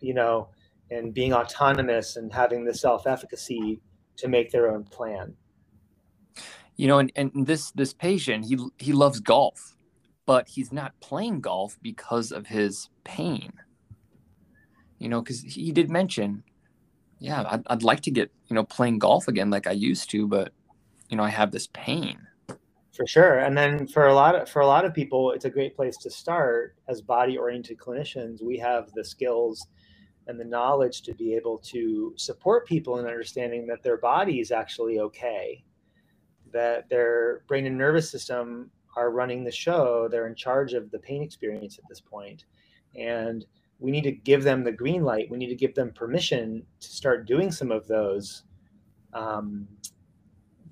you 0.00 0.14
know 0.14 0.48
and 0.90 1.12
being 1.12 1.34
autonomous 1.34 2.16
and 2.16 2.32
having 2.32 2.64
the 2.64 2.74
self-efficacy 2.74 3.80
to 4.16 4.28
make 4.28 4.50
their 4.50 4.70
own 4.70 4.84
plan. 4.84 5.34
You 6.76 6.88
know 6.88 6.98
and, 6.98 7.12
and 7.16 7.46
this 7.46 7.70
this 7.72 7.92
patient 7.92 8.46
he 8.46 8.58
he 8.78 8.92
loves 8.92 9.20
golf 9.20 9.76
but 10.28 10.46
he's 10.46 10.70
not 10.70 10.92
playing 11.00 11.40
golf 11.40 11.78
because 11.80 12.32
of 12.32 12.48
his 12.48 12.90
pain. 13.02 13.50
You 14.98 15.08
know 15.08 15.22
because 15.22 15.40
he 15.40 15.72
did 15.72 15.90
mention 15.90 16.44
yeah 17.18 17.44
I'd, 17.48 17.62
I'd 17.68 17.82
like 17.82 18.02
to 18.02 18.10
get 18.10 18.30
you 18.48 18.54
know 18.54 18.64
playing 18.64 18.98
golf 18.98 19.26
again 19.26 19.48
like 19.48 19.66
i 19.66 19.72
used 19.72 20.10
to 20.10 20.26
but 20.28 20.52
you 21.08 21.16
know 21.16 21.22
i 21.22 21.30
have 21.30 21.50
this 21.50 21.68
pain. 21.72 22.18
For 22.94 23.06
sure. 23.06 23.38
And 23.38 23.56
then 23.56 23.86
for 23.86 24.08
a 24.08 24.14
lot 24.14 24.34
of 24.34 24.50
for 24.50 24.60
a 24.60 24.66
lot 24.66 24.84
of 24.84 24.92
people 24.92 25.32
it's 25.32 25.46
a 25.46 25.50
great 25.50 25.74
place 25.74 25.96
to 25.98 26.10
start. 26.10 26.76
As 26.88 27.00
body 27.00 27.38
oriented 27.38 27.78
clinicians 27.78 28.42
we 28.42 28.58
have 28.58 28.92
the 28.92 29.04
skills 29.04 29.66
and 30.26 30.38
the 30.38 30.44
knowledge 30.44 31.00
to 31.02 31.14
be 31.14 31.34
able 31.36 31.56
to 31.72 32.12
support 32.18 32.66
people 32.66 32.98
in 32.98 33.06
understanding 33.06 33.66
that 33.68 33.82
their 33.82 33.96
body 33.96 34.40
is 34.40 34.52
actually 34.52 34.98
okay, 34.98 35.64
that 36.52 36.86
their 36.90 37.44
brain 37.48 37.64
and 37.64 37.78
nervous 37.78 38.10
system 38.10 38.70
are 38.98 39.10
running 39.12 39.44
the 39.44 39.52
show, 39.52 40.08
they're 40.10 40.26
in 40.26 40.34
charge 40.34 40.74
of 40.74 40.90
the 40.90 40.98
pain 40.98 41.22
experience 41.22 41.78
at 41.78 41.84
this. 41.88 42.02
And 42.96 43.46
we 43.78 43.92
need 43.92 44.02
to 44.02 44.12
give 44.12 44.42
them 44.42 44.64
the 44.64 44.72
green 44.72 45.04
light. 45.04 45.30
We 45.30 45.38
need 45.38 45.50
to 45.50 45.54
give 45.54 45.74
them 45.74 45.92
permission 45.92 46.64
to 46.80 46.88
start 46.88 47.26
doing 47.26 47.52
some 47.52 47.70
of 47.70 47.86
those 47.86 48.42
um, 49.12 49.68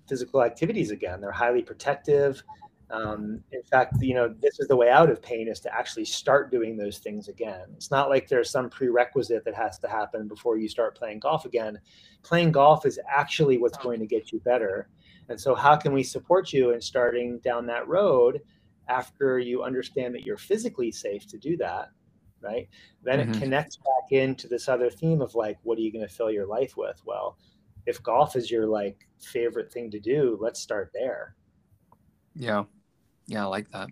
physical 0.09 0.43
activities 0.43 0.91
again. 0.91 1.21
They're 1.21 1.31
highly 1.31 1.63
protective. 1.63 2.43
Um, 2.91 3.43
in 3.53 3.63
fact, 3.63 3.95
you 4.01 4.15
know, 4.15 4.35
this 4.41 4.59
is 4.59 4.69
the 4.69 4.77
way 4.77 4.91
out 4.91 5.11
of 5.11 5.23
pain 5.23 5.49
is 5.49 5.61
to 5.61 5.75
actually 5.75 6.05
start 6.05 6.51
doing 6.51 6.77
those 6.77 6.99
things 6.99 7.29
again. 7.29 7.67
It's 7.77 7.91
not 7.91 8.09
like 8.09 8.29
there's 8.29 8.51
some 8.51 8.71
prerequisite 8.71 9.45
that 9.45 9.55
has 9.55 9.79
to 9.81 9.89
happen 9.89 10.29
before 10.29 10.57
you 10.57 10.69
start 10.69 10.97
playing 10.97 11.21
golf 11.21 11.45
again. 11.45 11.79
Playing 12.23 12.53
golf 12.53 12.87
is 12.87 12.99
actually 13.09 13.59
what's 13.59 13.79
going 13.79 14.01
to 14.01 14.07
get 14.07 14.33
you 14.33 14.41
better. 14.41 14.89
And 15.29 15.41
so, 15.41 15.55
how 15.55 15.77
can 15.77 15.93
we 15.93 16.03
support 16.03 16.53
you 16.53 16.71
in 16.71 16.81
starting 16.81 17.39
down 17.41 17.67
that 17.67 17.89
road 17.89 18.41
after 18.89 19.39
you 19.39 19.63
understand 19.63 20.15
that 20.15 20.25
you're 20.25 20.37
physically 20.37 20.93
safe 20.93 21.27
to 21.29 21.39
do 21.39 21.57
that? 21.59 21.91
Right. 22.41 22.69
Then 23.03 23.19
mm-hmm. 23.19 23.33
it 23.33 23.39
connects 23.41 23.77
back 23.77 24.13
into 24.13 24.47
this 24.47 24.69
other 24.69 24.91
theme 24.91 25.21
of 25.21 25.35
like, 25.35 25.59
what 25.63 25.79
are 25.79 25.81
you 25.81 25.93
going 25.93 26.07
to 26.07 26.13
fill 26.13 26.31
your 26.31 26.47
life 26.47 26.77
with? 26.77 27.01
Well, 27.05 27.39
if 27.87 28.03
golf 28.03 28.37
is 28.37 28.51
your 28.51 28.67
like 28.67 29.09
favorite 29.19 29.73
thing 29.73 29.91
to 29.91 29.99
do, 29.99 30.39
let's 30.41 30.61
start 30.61 30.91
there. 30.93 31.35
Yeah. 32.35 32.65
Yeah, 33.27 33.45
I 33.45 33.49
like 33.49 33.71
that. 33.71 33.89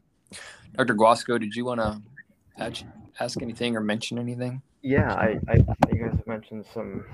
Dr. 0.77 0.95
Guasco, 0.95 1.39
did 1.39 1.55
you 1.55 1.65
want 1.65 1.81
to 1.81 2.85
ask 3.19 3.41
anything 3.41 3.77
or 3.77 3.81
mention 3.81 4.19
anything? 4.19 4.63
Yeah, 4.83 5.15
I, 5.15 5.39
I 5.49 5.57
you 5.91 6.05
guys 6.05 6.13
have 6.17 6.27
mentioned 6.27 6.67
some 6.73 7.05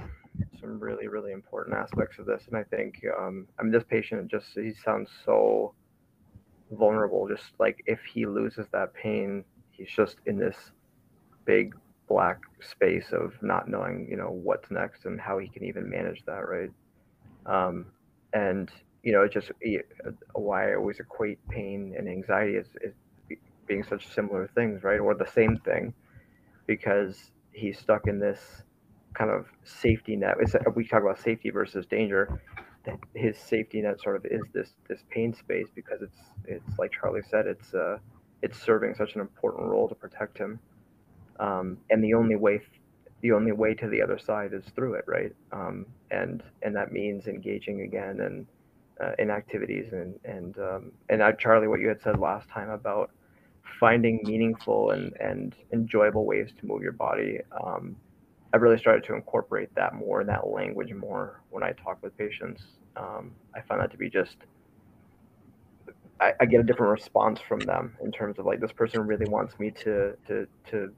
some 0.61 0.81
really 0.81 1.09
really 1.09 1.33
important 1.33 1.77
aspects 1.77 2.19
of 2.19 2.27
this, 2.27 2.45
and 2.49 2.57
I 2.57 2.65
think 2.65 3.01
um, 3.19 3.47
I 3.59 3.63
mean 3.63 3.73
this 3.73 3.85
patient 3.85 4.31
just 4.31 4.49
he 4.55 4.73
sounds 4.75 5.11
so 5.25 5.75
vulnerable. 6.71 7.29
Just 7.29 7.53
like 7.59 7.83
if 7.87 8.01
he 8.05 8.27
loses 8.27 8.67
that 8.73 8.95
pain, 8.95 9.45
he's 9.71 9.91
just 9.91 10.17
in 10.27 10.39
this 10.39 10.57
big 11.45 11.75
black 12.09 12.39
space 12.61 13.13
of 13.13 13.33
not 13.43 13.69
knowing 13.69 14.07
you 14.11 14.17
know 14.17 14.31
what's 14.31 14.71
next 14.71 15.05
and 15.07 15.21
how 15.21 15.39
he 15.39 15.49
can 15.49 15.65
even 15.65 15.89
manage 15.89 16.23
that, 16.27 16.49
right? 16.49 16.71
Um, 17.47 17.87
and 18.33 18.71
you 19.03 19.13
know, 19.13 19.23
it's 19.23 19.35
just 19.35 19.51
why 20.35 20.73
I 20.73 20.77
always 20.77 21.01
equate 21.01 21.39
pain 21.49 21.95
and 21.97 22.09
anxiety 22.09 22.57
as, 22.59 22.67
as 22.87 22.93
being 23.67 23.83
such 23.83 24.07
similar 24.09 24.51
things, 24.55 24.83
right? 24.83 25.01
Or 25.01 25.15
the 25.15 25.27
same 25.27 25.57
thing, 25.59 25.95
because 26.67 27.31
he's 27.53 27.79
stuck 27.79 28.07
in 28.07 28.19
this 28.19 28.41
kind 29.21 29.31
of 29.31 29.47
safety 29.65 30.17
net. 30.17 30.37
It's, 30.41 30.55
we 30.75 30.87
talk 30.87 31.03
about 31.03 31.21
safety 31.21 31.51
versus 31.51 31.85
danger. 31.87 32.41
His 33.15 33.37
safety 33.37 33.83
net 33.83 34.01
sort 34.01 34.17
of 34.17 34.25
is 34.25 34.41
this 34.55 34.71
this 34.89 35.05
pain 35.11 35.35
space 35.35 35.69
because 35.75 36.01
it's 36.01 36.19
it's 36.47 36.79
like 36.79 36.91
Charlie 36.93 37.21
said, 37.31 37.47
it's 37.47 37.75
uh, 37.75 37.99
it's 38.43 38.59
serving 38.59 38.95
such 38.95 39.15
an 39.17 39.21
important 39.21 39.67
role 39.69 39.89
to 39.89 39.95
protect 39.95 40.39
him. 40.39 40.59
Um, 41.39 41.79
and 41.91 42.03
the 42.03 42.15
only 42.15 42.37
way 42.37 42.61
the 43.21 43.33
only 43.33 43.53
way 43.53 43.75
to 43.75 43.89
the 43.89 44.01
other 44.01 44.19
side 44.19 44.55
is 44.55 44.65
through 44.75 44.95
it, 44.95 45.05
right? 45.07 45.33
Um, 45.53 45.87
and 46.11 46.43
and 46.63 46.75
that 46.77 46.91
means 46.91 47.27
engaging 47.27 47.83
again 47.83 48.21
and 48.21 48.47
uh, 49.05 49.13
in 49.19 49.31
activities 49.31 49.93
and 49.93 50.15
and 50.25 50.59
um, 50.59 50.93
and 51.11 51.21
uh, 51.21 51.33
Charlie, 51.33 51.69
what 51.69 51.81
you 51.81 51.89
had 51.89 52.01
said 52.01 52.19
last 52.19 52.49
time 52.49 52.71
about 52.71 53.11
finding 53.79 54.21
meaningful 54.25 54.93
and 54.93 55.13
and 55.21 55.55
enjoyable 55.75 56.25
ways 56.25 56.51
to 56.59 56.67
move 56.67 56.83
your 56.83 56.93
body. 56.93 57.41
Um, 57.63 57.97
I've 58.53 58.63
really 58.63 58.79
started 58.79 59.05
to 59.05 59.15
incorporate 59.15 59.75
that 59.77 59.95
more 59.95 60.25
that 60.25 60.49
language 60.49 60.93
more 60.93 61.43
when 61.51 61.63
I 61.63 61.73
talk 61.73 62.03
with 62.03 62.17
patients. 62.19 62.63
Um, 62.97 63.33
I 63.55 63.61
find 63.61 63.81
that 63.81 63.91
to 63.93 63.97
be 63.97 64.11
just 64.11 64.37
I, 66.21 66.35
I, 66.41 66.45
get 66.45 66.61
a 66.61 66.65
different 66.65 66.91
response 66.91 67.41
from 67.41 67.61
them 67.61 67.97
in 68.03 68.13
terms 68.13 68.39
of 68.39 68.47
like 68.47 68.61
this 68.61 68.73
person 68.73 69.07
really 69.07 69.27
wants 69.27 69.59
me 69.59 69.71
to 69.83 70.17
to 70.27 70.47
to 70.71 70.93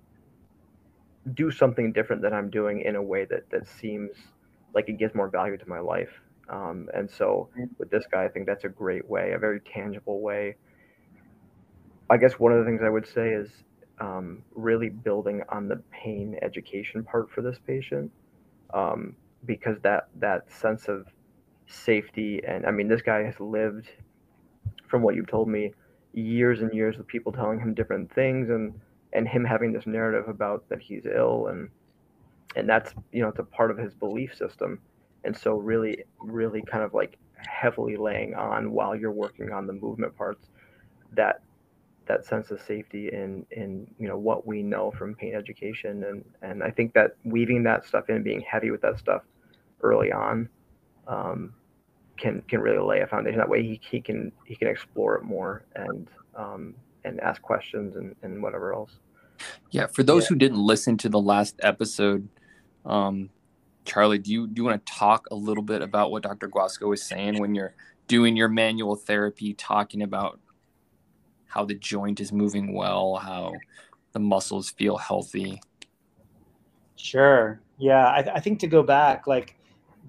do 1.34 1.50
something 1.50 1.92
different 1.92 2.22
than 2.22 2.32
I'm 2.32 2.50
doing 2.50 2.80
in 2.80 2.96
a 2.96 3.02
way 3.02 3.26
that 3.26 3.48
that 3.50 3.66
seems 3.66 4.10
like 4.74 4.88
it 4.88 4.98
gives 4.98 5.14
more 5.14 5.28
value 5.28 5.56
to 5.56 5.68
my 5.68 5.78
life. 5.78 6.10
Um, 6.48 6.88
and 6.94 7.08
so 7.08 7.48
with 7.78 7.90
this 7.90 8.04
guy, 8.10 8.24
I 8.24 8.28
think 8.28 8.46
that's 8.46 8.64
a 8.64 8.68
great 8.68 9.08
way, 9.08 9.32
a 9.32 9.38
very 9.38 9.60
tangible 9.60 10.20
way. 10.20 10.56
I 12.10 12.16
guess 12.16 12.38
one 12.38 12.52
of 12.52 12.58
the 12.58 12.64
things 12.64 12.80
I 12.84 12.88
would 12.88 13.06
say 13.06 13.30
is 13.30 13.48
um, 14.02 14.42
really 14.54 14.88
building 14.88 15.42
on 15.48 15.68
the 15.68 15.76
pain 15.92 16.36
education 16.42 17.04
part 17.04 17.30
for 17.30 17.40
this 17.40 17.58
patient, 17.64 18.10
um, 18.74 19.14
because 19.46 19.78
that 19.82 20.08
that 20.18 20.50
sense 20.50 20.88
of 20.88 21.06
safety. 21.68 22.42
And 22.46 22.66
I 22.66 22.72
mean, 22.72 22.88
this 22.88 23.00
guy 23.00 23.22
has 23.22 23.38
lived, 23.38 23.88
from 24.88 25.02
what 25.02 25.14
you've 25.14 25.28
told 25.28 25.48
me, 25.48 25.72
years 26.12 26.62
and 26.62 26.74
years 26.74 26.98
with 26.98 27.06
people 27.06 27.30
telling 27.30 27.60
him 27.60 27.74
different 27.74 28.12
things 28.12 28.50
and 28.50 28.74
and 29.12 29.28
him 29.28 29.44
having 29.44 29.72
this 29.72 29.86
narrative 29.86 30.28
about 30.28 30.68
that 30.68 30.80
he's 30.80 31.06
ill 31.06 31.46
and 31.46 31.68
and 32.56 32.68
that's 32.68 32.94
you 33.12 33.22
know 33.22 33.28
it's 33.28 33.38
a 33.38 33.44
part 33.44 33.70
of 33.70 33.78
his 33.78 33.94
belief 33.94 34.34
system 34.34 34.78
and 35.24 35.36
so 35.36 35.56
really 35.56 36.04
really 36.18 36.62
kind 36.62 36.82
of 36.82 36.92
like 36.92 37.18
heavily 37.36 37.96
laying 37.96 38.34
on 38.34 38.72
while 38.72 38.96
you're 38.96 39.12
working 39.12 39.52
on 39.52 39.66
the 39.66 39.72
movement 39.72 40.14
parts 40.16 40.48
that 41.12 41.40
that 42.12 42.26
sense 42.26 42.50
of 42.50 42.60
safety 42.60 43.08
in 43.08 43.46
in 43.52 43.86
you 43.98 44.06
know 44.06 44.18
what 44.18 44.46
we 44.46 44.62
know 44.62 44.90
from 44.90 45.14
pain 45.14 45.34
education 45.34 46.04
and 46.04 46.24
and 46.42 46.62
I 46.62 46.70
think 46.70 46.92
that 46.94 47.16
weaving 47.24 47.62
that 47.64 47.86
stuff 47.86 48.10
in 48.10 48.22
being 48.22 48.42
heavy 48.42 48.70
with 48.70 48.82
that 48.82 48.98
stuff 48.98 49.22
early 49.82 50.12
on 50.12 50.48
um, 51.08 51.54
can 52.18 52.42
can 52.48 52.60
really 52.60 52.84
lay 52.84 53.00
a 53.00 53.06
foundation 53.06 53.38
that 53.38 53.48
way 53.48 53.62
he, 53.62 53.80
he 53.90 54.00
can 54.00 54.30
he 54.44 54.54
can 54.54 54.68
explore 54.68 55.16
it 55.16 55.24
more 55.24 55.64
and 55.74 56.08
um, 56.36 56.74
and 57.04 57.18
ask 57.20 57.40
questions 57.40 57.96
and, 57.96 58.14
and 58.22 58.42
whatever 58.42 58.74
else 58.74 58.98
yeah 59.70 59.86
for 59.86 60.02
those 60.02 60.24
yeah. 60.24 60.28
who 60.28 60.34
didn't 60.34 60.58
listen 60.58 60.96
to 60.98 61.08
the 61.08 61.20
last 61.20 61.58
episode 61.62 62.28
um, 62.84 63.30
Charlie 63.86 64.18
do 64.18 64.30
you 64.30 64.46
do 64.46 64.60
you 64.60 64.64
want 64.64 64.84
to 64.84 64.92
talk 64.92 65.26
a 65.30 65.34
little 65.34 65.64
bit 65.64 65.80
about 65.80 66.10
what 66.10 66.22
Dr. 66.24 66.48
Guasco 66.48 66.88
was 66.88 67.02
saying 67.02 67.40
when 67.40 67.54
you're 67.54 67.74
doing 68.06 68.36
your 68.36 68.48
manual 68.48 68.96
therapy 68.96 69.54
talking 69.54 70.02
about 70.02 70.38
how 71.52 71.66
the 71.66 71.74
joint 71.74 72.18
is 72.18 72.32
moving 72.32 72.74
well, 72.74 73.16
how 73.16 73.52
the 74.12 74.18
muscles 74.18 74.70
feel 74.70 74.96
healthy. 74.96 75.60
Sure. 76.96 77.60
Yeah, 77.78 78.10
I, 78.10 78.22
th- 78.22 78.34
I 78.34 78.40
think 78.40 78.58
to 78.60 78.66
go 78.66 78.82
back, 78.82 79.26
like, 79.26 79.56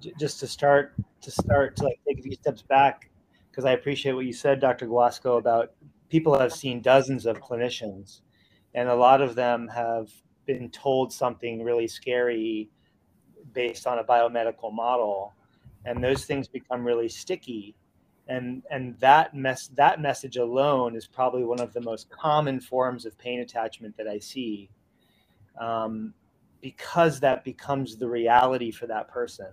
j- 0.00 0.14
just 0.18 0.40
to 0.40 0.46
start 0.46 0.94
to 1.20 1.30
start 1.30 1.76
to 1.76 1.84
like 1.84 2.00
take 2.08 2.18
a 2.18 2.22
few 2.22 2.34
steps 2.34 2.62
back, 2.62 3.10
because 3.50 3.66
I 3.66 3.72
appreciate 3.72 4.12
what 4.12 4.24
you 4.24 4.32
said, 4.32 4.58
Dr. 4.58 4.86
Guasco, 4.86 5.36
about 5.36 5.72
people 6.08 6.38
have 6.38 6.52
seen 6.52 6.80
dozens 6.80 7.26
of 7.26 7.40
clinicians, 7.40 8.22
and 8.74 8.88
a 8.88 8.94
lot 8.94 9.20
of 9.20 9.34
them 9.34 9.68
have 9.68 10.10
been 10.46 10.70
told 10.70 11.12
something 11.12 11.62
really 11.62 11.88
scary 11.88 12.70
based 13.52 13.86
on 13.86 13.98
a 13.98 14.04
biomedical 14.04 14.72
model, 14.72 15.34
and 15.84 16.02
those 16.02 16.24
things 16.24 16.48
become 16.48 16.84
really 16.84 17.08
sticky 17.08 17.76
and 18.28 18.62
and 18.70 18.98
that 19.00 19.34
mess 19.34 19.68
that 19.74 20.00
message 20.00 20.36
alone 20.36 20.96
is 20.96 21.06
probably 21.06 21.44
one 21.44 21.60
of 21.60 21.72
the 21.72 21.80
most 21.80 22.08
common 22.10 22.60
forms 22.60 23.04
of 23.04 23.18
pain 23.18 23.40
attachment 23.40 23.96
that 23.96 24.08
I 24.08 24.18
see, 24.18 24.70
um, 25.60 26.14
because 26.60 27.20
that 27.20 27.44
becomes 27.44 27.96
the 27.96 28.08
reality 28.08 28.70
for 28.70 28.86
that 28.86 29.08
person. 29.08 29.48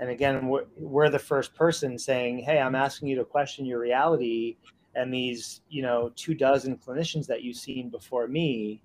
And 0.00 0.10
again, 0.10 0.48
we're, 0.48 0.64
we're 0.76 1.10
the 1.10 1.18
first 1.18 1.54
person 1.54 1.98
saying, 1.98 2.38
"Hey, 2.38 2.60
I'm 2.60 2.74
asking 2.76 3.08
you 3.08 3.16
to 3.16 3.24
question 3.24 3.66
your 3.66 3.80
reality." 3.80 4.56
And 4.96 5.12
these, 5.12 5.60
you 5.68 5.82
know, 5.82 6.12
two 6.14 6.34
dozen 6.34 6.76
clinicians 6.76 7.26
that 7.26 7.42
you've 7.42 7.56
seen 7.56 7.88
before 7.90 8.28
me, 8.28 8.80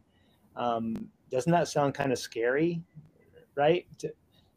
um, 0.56 1.08
doesn't 1.30 1.52
that 1.52 1.68
sound 1.68 1.94
kind 1.94 2.12
of 2.12 2.18
scary, 2.18 2.82
right? 3.54 3.86
To, 4.00 4.12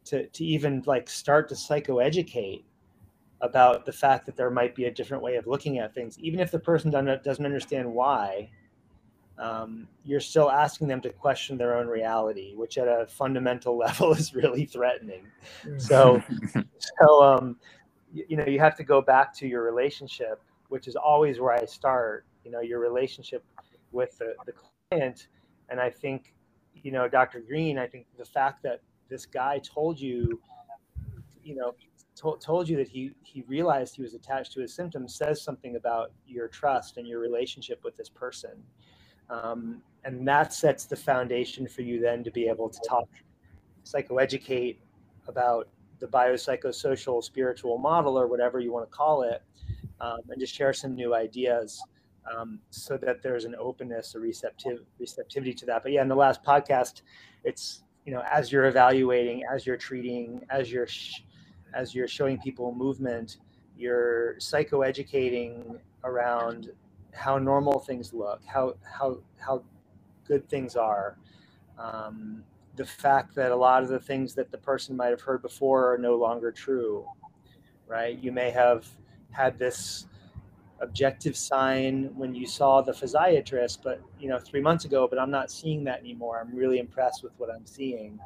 to, 0.05 0.27
to 0.27 0.43
even 0.43 0.81
like 0.87 1.07
start 1.07 1.47
to 1.49 1.55
psychoeducate 1.55 2.63
about 3.43 3.85
the 3.85 3.91
fact 3.91 4.25
that 4.25 4.37
there 4.37 4.49
might 4.49 4.73
be 4.73 4.85
a 4.85 4.91
different 4.91 5.21
way 5.21 5.35
of 5.35 5.45
looking 5.45 5.77
at 5.77 5.93
things, 5.93 6.17
even 6.19 6.39
if 6.39 6.49
the 6.49 6.57
person 6.57 6.89
doesn't 6.89 7.45
understand 7.45 7.91
why. 7.93 8.49
Um, 9.37 9.87
you're 10.05 10.19
still 10.19 10.49
asking 10.49 10.87
them 10.87 11.01
to 11.01 11.09
question 11.09 11.57
their 11.57 11.75
own 11.75 11.87
reality, 11.87 12.53
which 12.55 12.77
at 12.77 12.87
a 12.87 13.05
fundamental 13.07 13.77
level 13.85 14.13
is 14.13 14.33
really 14.33 14.65
threatening. 14.65 15.27
So, 15.77 16.23
so 16.99 17.23
um, 17.23 17.57
you, 18.13 18.25
you 18.29 18.37
know, 18.37 18.45
you 18.45 18.59
have 18.59 18.77
to 18.77 18.83
go 18.83 19.01
back 19.01 19.35
to 19.37 19.47
your 19.47 19.63
relationship, 19.63 20.41
which 20.69 20.87
is 20.87 20.95
always 20.95 21.39
where 21.39 21.53
I 21.53 21.65
start. 21.65 22.25
You 22.45 22.51
know, 22.51 22.61
your 22.61 22.79
relationship 22.79 23.43
with 23.91 24.17
the, 24.19 24.35
the 24.45 24.53
client, 24.89 25.27
and 25.69 25.81
I 25.81 25.89
think, 25.89 26.33
you 26.81 26.91
know, 26.91 27.07
Dr. 27.09 27.39
Greene, 27.39 27.77
I 27.77 27.87
think 27.87 28.05
the 28.17 28.25
fact 28.25 28.63
that 28.63 28.81
this 29.09 29.25
guy 29.25 29.59
told 29.59 29.99
you, 29.99 30.39
you 31.43 31.55
know, 31.55 31.73
told, 32.41 32.69
you 32.69 32.77
that 32.77 32.87
he 32.87 33.11
he 33.23 33.43
realized 33.47 33.95
he 33.95 34.01
was 34.01 34.13
attached 34.13 34.53
to 34.53 34.61
his 34.61 34.73
symptoms 34.73 35.15
says 35.15 35.41
something 35.41 35.75
about 35.75 36.11
your 36.25 36.47
trust 36.47 36.97
and 36.97 37.07
your 37.07 37.19
relationship 37.19 37.83
with 37.83 37.95
this 37.97 38.09
person. 38.09 38.51
Um, 39.29 39.81
and 40.03 40.27
that 40.27 40.53
sets 40.53 40.85
the 40.85 40.95
foundation 40.95 41.67
for 41.67 41.81
you 41.81 41.99
then 41.99 42.23
to 42.23 42.31
be 42.31 42.47
able 42.47 42.69
to 42.69 42.79
talk 42.87 43.07
psychoeducate 43.85 44.77
about 45.27 45.67
the 45.99 46.07
biopsychosocial 46.07 47.23
spiritual 47.23 47.77
model 47.77 48.17
or 48.17 48.27
whatever 48.27 48.59
you 48.59 48.71
want 48.71 48.89
to 48.89 48.95
call 48.95 49.23
it 49.23 49.41
um, 50.01 50.19
and 50.29 50.39
just 50.39 50.53
share 50.53 50.73
some 50.73 50.95
new 50.95 51.15
ideas 51.15 51.81
um, 52.33 52.59
so 52.69 52.97
that 52.97 53.21
there's 53.21 53.45
an 53.45 53.55
openness 53.59 54.15
a 54.15 54.19
receptive 54.19 54.81
receptivity 54.99 55.53
to 55.53 55.65
that. 55.65 55.83
But 55.83 55.93
yeah 55.93 56.01
in 56.01 56.07
the 56.07 56.15
last 56.15 56.43
podcast 56.43 57.01
it's 57.43 57.83
you 58.05 58.13
know 58.13 58.21
as 58.29 58.51
you're 58.51 58.65
evaluating 58.65 59.43
as 59.51 59.65
you're 59.65 59.77
treating 59.77 60.45
as 60.49 60.71
you're 60.71 60.87
sh- 60.87 61.21
as 61.73 61.93
you're 61.95 62.07
showing 62.07 62.37
people 62.39 62.73
movement, 62.73 63.37
you're 63.77 64.35
psychoeducating 64.35 65.79
around 66.03 66.71
how 67.13 67.37
normal 67.37 67.79
things 67.79 68.13
look, 68.13 68.41
how 68.45 68.75
how 68.83 69.19
how 69.37 69.63
good 70.27 70.47
things 70.49 70.75
are. 70.75 71.17
Um, 71.77 72.43
the 72.75 72.85
fact 72.85 73.35
that 73.35 73.51
a 73.51 73.55
lot 73.55 73.83
of 73.83 73.89
the 73.89 73.99
things 73.99 74.33
that 74.35 74.51
the 74.51 74.57
person 74.57 74.95
might 74.95 75.09
have 75.09 75.21
heard 75.21 75.41
before 75.41 75.93
are 75.93 75.97
no 75.97 76.15
longer 76.15 76.51
true, 76.51 77.05
right? 77.87 78.17
You 78.19 78.31
may 78.31 78.49
have 78.49 78.87
had 79.31 79.59
this 79.59 80.07
objective 80.79 81.37
sign 81.37 82.09
when 82.15 82.33
you 82.33 82.45
saw 82.47 82.81
the 82.81 82.91
physiatrist, 82.91 83.79
but 83.83 84.01
you 84.19 84.29
know 84.29 84.39
three 84.39 84.61
months 84.61 84.85
ago, 84.85 85.07
but 85.07 85.19
I'm 85.19 85.31
not 85.31 85.51
seeing 85.51 85.83
that 85.85 85.99
anymore. 85.99 86.39
I'm 86.39 86.55
really 86.55 86.79
impressed 86.79 87.23
with 87.23 87.33
what 87.37 87.49
I'm 87.49 87.65
seeing, 87.65 88.19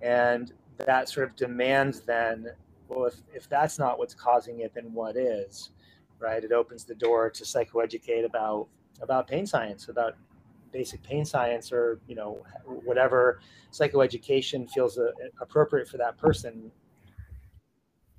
and 0.00 0.52
that 0.78 1.08
sort 1.08 1.28
of 1.28 1.36
demands 1.36 2.00
then 2.00 2.48
well, 2.94 3.06
if, 3.06 3.16
if 3.34 3.48
that's 3.48 3.78
not 3.78 3.98
what's 3.98 4.14
causing 4.14 4.60
it, 4.60 4.74
then 4.74 4.92
what 4.92 5.16
is, 5.16 5.70
right? 6.18 6.42
It 6.42 6.52
opens 6.52 6.84
the 6.84 6.94
door 6.94 7.30
to 7.30 7.44
psychoeducate 7.44 8.24
about 8.24 8.68
about 9.00 9.26
pain 9.26 9.46
science, 9.46 9.88
about 9.88 10.14
basic 10.72 11.02
pain 11.02 11.24
science, 11.24 11.72
or 11.72 12.00
you 12.06 12.14
know 12.14 12.42
whatever 12.64 13.40
psychoeducation 13.72 14.70
feels 14.70 14.98
uh, 14.98 15.10
appropriate 15.40 15.88
for 15.88 15.96
that 15.98 16.16
person. 16.18 16.70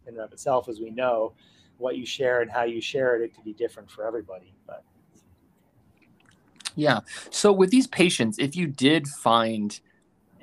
In 0.05 0.15
and 0.15 0.19
of 0.19 0.33
itself, 0.33 0.67
as 0.67 0.81
we 0.81 0.89
know, 0.89 1.33
what 1.77 1.95
you 1.95 2.05
share 2.05 2.41
and 2.41 2.51
how 2.51 2.63
you 2.63 2.81
share 2.81 3.15
it, 3.15 3.23
it 3.23 3.33
could 3.33 3.45
be 3.45 3.53
different 3.53 3.89
for 3.89 4.05
everybody. 4.05 4.53
But 4.67 4.83
yeah, 6.75 6.99
so 7.29 7.53
with 7.53 7.69
these 7.69 7.88
patients, 7.88 8.38
if 8.38 8.55
you 8.55 8.67
did 8.67 9.07
find 9.07 9.79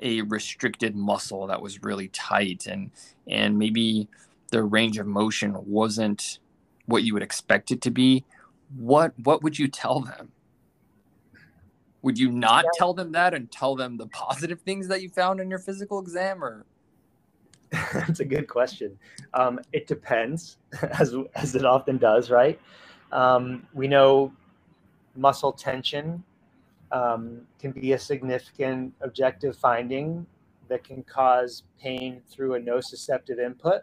a 0.01 0.21
restricted 0.21 0.95
muscle 0.95 1.47
that 1.47 1.61
was 1.61 1.83
really 1.83 2.07
tight 2.09 2.67
and 2.67 2.91
and 3.27 3.57
maybe 3.57 4.07
the 4.51 4.63
range 4.63 4.97
of 4.97 5.07
motion 5.07 5.55
wasn't 5.65 6.39
what 6.85 7.03
you 7.03 7.13
would 7.13 7.23
expect 7.23 7.71
it 7.71 7.81
to 7.81 7.91
be. 7.91 8.23
What 8.75 9.13
what 9.23 9.43
would 9.43 9.57
you 9.57 9.67
tell 9.67 10.01
them? 10.01 10.31
Would 12.01 12.17
you 12.17 12.31
not 12.31 12.65
tell 12.73 12.93
them 12.93 13.11
that 13.11 13.33
and 13.33 13.51
tell 13.51 13.75
them 13.75 13.97
the 13.97 14.07
positive 14.07 14.61
things 14.61 14.87
that 14.87 15.01
you 15.01 15.09
found 15.09 15.39
in 15.39 15.49
your 15.49 15.59
physical 15.59 15.99
exam 15.99 16.43
or? 16.43 16.65
That's 17.71 18.19
a 18.19 18.25
good 18.25 18.47
question. 18.47 18.97
Um, 19.33 19.59
it 19.71 19.87
depends 19.87 20.57
as 20.99 21.15
as 21.35 21.55
it 21.55 21.65
often 21.65 21.97
does 21.97 22.29
right? 22.29 22.59
Um, 23.11 23.67
we 23.73 23.87
know 23.87 24.33
muscle 25.15 25.51
tension 25.51 26.23
um, 26.91 27.41
can 27.59 27.71
be 27.71 27.93
a 27.93 27.99
significant 27.99 28.93
objective 29.01 29.55
finding 29.57 30.25
that 30.69 30.83
can 30.83 31.03
cause 31.03 31.63
pain 31.79 32.21
through 32.29 32.55
a 32.55 32.59
nociceptive 32.59 33.39
input. 33.39 33.81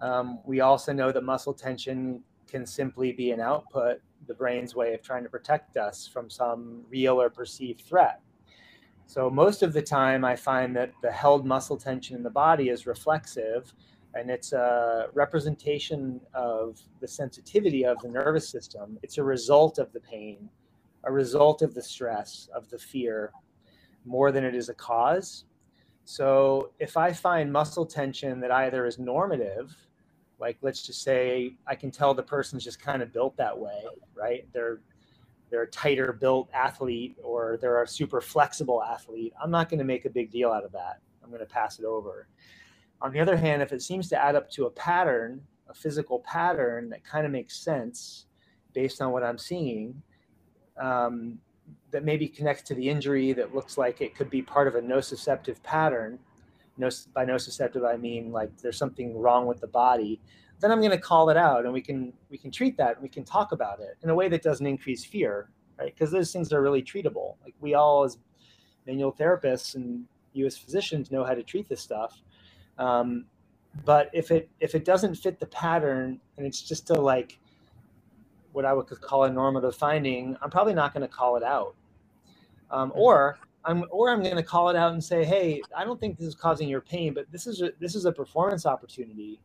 Um, 0.00 0.38
we 0.44 0.60
also 0.60 0.92
know 0.92 1.10
that 1.12 1.24
muscle 1.24 1.54
tension 1.54 2.22
can 2.46 2.64
simply 2.64 3.12
be 3.12 3.30
an 3.32 3.40
output, 3.40 4.00
the 4.26 4.34
brain's 4.34 4.74
way 4.74 4.94
of 4.94 5.02
trying 5.02 5.24
to 5.24 5.28
protect 5.28 5.76
us 5.76 6.06
from 6.06 6.30
some 6.30 6.82
real 6.88 7.20
or 7.20 7.30
perceived 7.30 7.82
threat. 7.82 8.20
So, 9.06 9.30
most 9.30 9.62
of 9.62 9.72
the 9.72 9.82
time, 9.82 10.24
I 10.24 10.36
find 10.36 10.76
that 10.76 10.92
the 11.02 11.10
held 11.10 11.46
muscle 11.46 11.76
tension 11.78 12.16
in 12.16 12.22
the 12.22 12.30
body 12.30 12.68
is 12.68 12.86
reflexive 12.86 13.72
and 14.14 14.30
it's 14.30 14.52
a 14.52 15.08
representation 15.14 16.20
of 16.34 16.80
the 17.00 17.08
sensitivity 17.08 17.84
of 17.84 17.98
the 18.02 18.08
nervous 18.08 18.48
system. 18.48 18.98
It's 19.02 19.18
a 19.18 19.22
result 19.22 19.78
of 19.78 19.92
the 19.92 20.00
pain 20.00 20.48
a 21.04 21.12
result 21.12 21.62
of 21.62 21.74
the 21.74 21.82
stress, 21.82 22.48
of 22.54 22.68
the 22.70 22.78
fear, 22.78 23.32
more 24.04 24.32
than 24.32 24.44
it 24.44 24.54
is 24.54 24.68
a 24.68 24.74
cause. 24.74 25.44
So 26.04 26.70
if 26.78 26.96
I 26.96 27.12
find 27.12 27.52
muscle 27.52 27.84
tension 27.84 28.40
that 28.40 28.50
either 28.50 28.86
is 28.86 28.98
normative, 28.98 29.76
like 30.38 30.56
let's 30.62 30.82
just 30.82 31.02
say 31.02 31.56
I 31.66 31.74
can 31.74 31.90
tell 31.90 32.14
the 32.14 32.22
person's 32.22 32.64
just 32.64 32.80
kind 32.80 33.02
of 33.02 33.12
built 33.12 33.36
that 33.36 33.58
way, 33.58 33.82
right? 34.14 34.46
They're 34.52 34.80
they're 35.50 35.62
a 35.62 35.70
tighter 35.70 36.12
built 36.12 36.50
athlete 36.52 37.16
or 37.22 37.58
they're 37.60 37.82
a 37.82 37.88
super 37.88 38.20
flexible 38.20 38.82
athlete. 38.82 39.32
I'm 39.42 39.50
not 39.50 39.70
going 39.70 39.78
to 39.78 39.84
make 39.84 40.04
a 40.04 40.10
big 40.10 40.30
deal 40.30 40.50
out 40.50 40.64
of 40.64 40.72
that. 40.72 41.00
I'm 41.22 41.30
going 41.30 41.40
to 41.40 41.46
pass 41.46 41.78
it 41.78 41.86
over. 41.86 42.28
On 43.00 43.12
the 43.12 43.20
other 43.20 43.36
hand, 43.36 43.62
if 43.62 43.72
it 43.72 43.80
seems 43.80 44.08
to 44.10 44.22
add 44.22 44.36
up 44.36 44.50
to 44.50 44.66
a 44.66 44.70
pattern 44.70 45.40
a 45.68 45.74
physical 45.74 46.20
pattern 46.20 46.88
that 46.90 47.04
kind 47.04 47.26
of 47.26 47.32
makes 47.32 47.56
sense 47.56 48.26
based 48.72 49.00
on 49.00 49.12
what 49.12 49.22
I'm 49.22 49.38
seeing, 49.38 50.02
um, 50.80 51.38
that 51.90 52.04
maybe 52.04 52.28
connects 52.28 52.62
to 52.64 52.74
the 52.74 52.88
injury 52.88 53.32
that 53.32 53.54
looks 53.54 53.78
like 53.78 54.00
it 54.00 54.14
could 54.14 54.30
be 54.30 54.42
part 54.42 54.68
of 54.68 54.74
a 54.74 54.80
nociceptive 54.80 55.62
pattern. 55.62 56.18
No, 56.76 56.88
by 57.12 57.24
nociceptive, 57.24 57.86
I 57.86 57.96
mean 57.96 58.30
like 58.30 58.56
there's 58.58 58.78
something 58.78 59.18
wrong 59.18 59.46
with 59.46 59.60
the 59.60 59.66
body. 59.66 60.20
Then 60.60 60.70
I'm 60.72 60.80
going 60.80 60.90
to 60.90 60.98
call 60.98 61.30
it 61.30 61.36
out, 61.36 61.64
and 61.64 61.72
we 61.72 61.80
can 61.80 62.12
we 62.30 62.38
can 62.38 62.50
treat 62.50 62.76
that. 62.76 63.00
We 63.00 63.08
can 63.08 63.24
talk 63.24 63.52
about 63.52 63.80
it 63.80 63.96
in 64.02 64.10
a 64.10 64.14
way 64.14 64.28
that 64.28 64.42
doesn't 64.42 64.66
increase 64.66 65.04
fear, 65.04 65.50
right? 65.78 65.92
Because 65.94 66.10
those 66.10 66.32
things 66.32 66.52
are 66.52 66.62
really 66.62 66.82
treatable. 66.82 67.36
Like 67.44 67.54
we 67.60 67.74
all, 67.74 68.04
as 68.04 68.18
manual 68.86 69.12
therapists 69.12 69.74
and 69.74 70.04
you 70.32 70.46
as 70.46 70.56
physicians, 70.56 71.10
know 71.10 71.24
how 71.24 71.34
to 71.34 71.42
treat 71.42 71.68
this 71.68 71.80
stuff. 71.80 72.22
Um, 72.78 73.26
but 73.84 74.10
if 74.12 74.30
it 74.30 74.48
if 74.60 74.74
it 74.74 74.84
doesn't 74.84 75.14
fit 75.16 75.38
the 75.38 75.46
pattern 75.46 76.20
and 76.36 76.46
it's 76.46 76.62
just 76.62 76.90
a 76.90 76.94
like 76.94 77.38
what 78.52 78.64
I 78.64 78.72
would 78.72 78.86
call 78.86 79.24
a 79.24 79.30
normative 79.30 79.74
finding, 79.76 80.36
I'm 80.42 80.50
probably 80.50 80.74
not 80.74 80.94
going 80.94 81.06
to 81.06 81.12
call 81.12 81.36
it 81.36 81.42
out. 81.42 81.74
Um, 82.70 82.90
mm-hmm. 82.90 82.98
or 82.98 83.38
I'm 83.64 83.84
or 83.90 84.10
I'm 84.10 84.22
going 84.22 84.36
to 84.36 84.42
call 84.42 84.70
it 84.70 84.76
out 84.76 84.92
and 84.92 85.02
say, 85.02 85.24
hey, 85.24 85.62
I 85.76 85.84
don't 85.84 86.00
think 86.00 86.18
this 86.18 86.26
is 86.26 86.34
causing 86.34 86.68
your 86.68 86.80
pain, 86.80 87.14
but 87.14 87.30
this 87.30 87.46
is 87.46 87.60
a, 87.60 87.72
this 87.80 87.94
is 87.94 88.04
a 88.04 88.12
performance 88.12 88.66
opportunity 88.66 89.40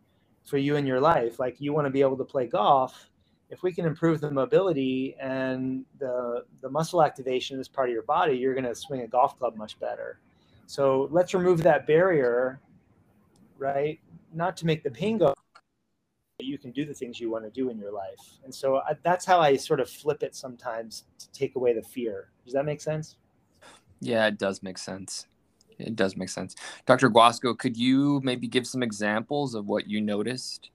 for 0.45 0.57
you 0.57 0.75
in 0.75 0.85
your 0.85 0.99
life. 0.99 1.39
Like 1.39 1.59
you 1.59 1.73
want 1.73 1.85
to 1.85 1.91
be 1.91 2.01
able 2.01 2.17
to 2.17 2.25
play 2.25 2.47
golf. 2.47 3.09
If 3.49 3.61
we 3.61 3.71
can 3.71 3.85
improve 3.85 4.19
the 4.19 4.31
mobility 4.31 5.15
and 5.19 5.85
the 5.99 6.45
the 6.61 6.69
muscle 6.69 7.03
activation 7.03 7.59
as 7.59 7.67
part 7.67 7.89
of 7.89 7.93
your 7.93 8.03
body, 8.03 8.37
you're 8.37 8.53
going 8.53 8.65
to 8.65 8.75
swing 8.75 9.01
a 9.01 9.07
golf 9.07 9.37
club 9.37 9.55
much 9.55 9.79
better. 9.79 10.19
So 10.65 11.09
let's 11.11 11.33
remove 11.33 11.61
that 11.63 11.85
barrier, 11.85 12.61
right? 13.57 13.99
Not 14.33 14.57
to 14.57 14.65
make 14.65 14.83
the 14.83 14.89
pain 14.89 15.17
go 15.17 15.33
you 16.39 16.57
can 16.57 16.71
do 16.71 16.85
the 16.85 16.93
things 16.93 17.19
you 17.19 17.29
want 17.29 17.43
to 17.43 17.49
do 17.49 17.69
in 17.69 17.77
your 17.77 17.91
life. 17.91 18.19
And 18.43 18.53
so 18.53 18.77
I, 18.77 18.95
that's 19.03 19.25
how 19.25 19.39
I 19.39 19.55
sort 19.55 19.79
of 19.79 19.89
flip 19.89 20.23
it 20.23 20.35
sometimes 20.35 21.05
to 21.19 21.31
take 21.31 21.55
away 21.55 21.73
the 21.73 21.83
fear. 21.83 22.29
Does 22.45 22.53
that 22.53 22.65
make 22.65 22.81
sense? 22.81 23.17
Yeah, 23.99 24.27
it 24.27 24.37
does 24.37 24.63
make 24.63 24.77
sense. 24.77 25.27
It 25.79 25.95
does 25.95 26.15
make 26.15 26.29
sense. 26.29 26.55
Dr. 26.85 27.09
Guasco, 27.09 27.53
could 27.53 27.77
you 27.77 28.21
maybe 28.23 28.47
give 28.47 28.67
some 28.67 28.83
examples 28.83 29.55
of 29.55 29.67
what 29.67 29.87
you 29.87 30.01
noticed 30.01 30.69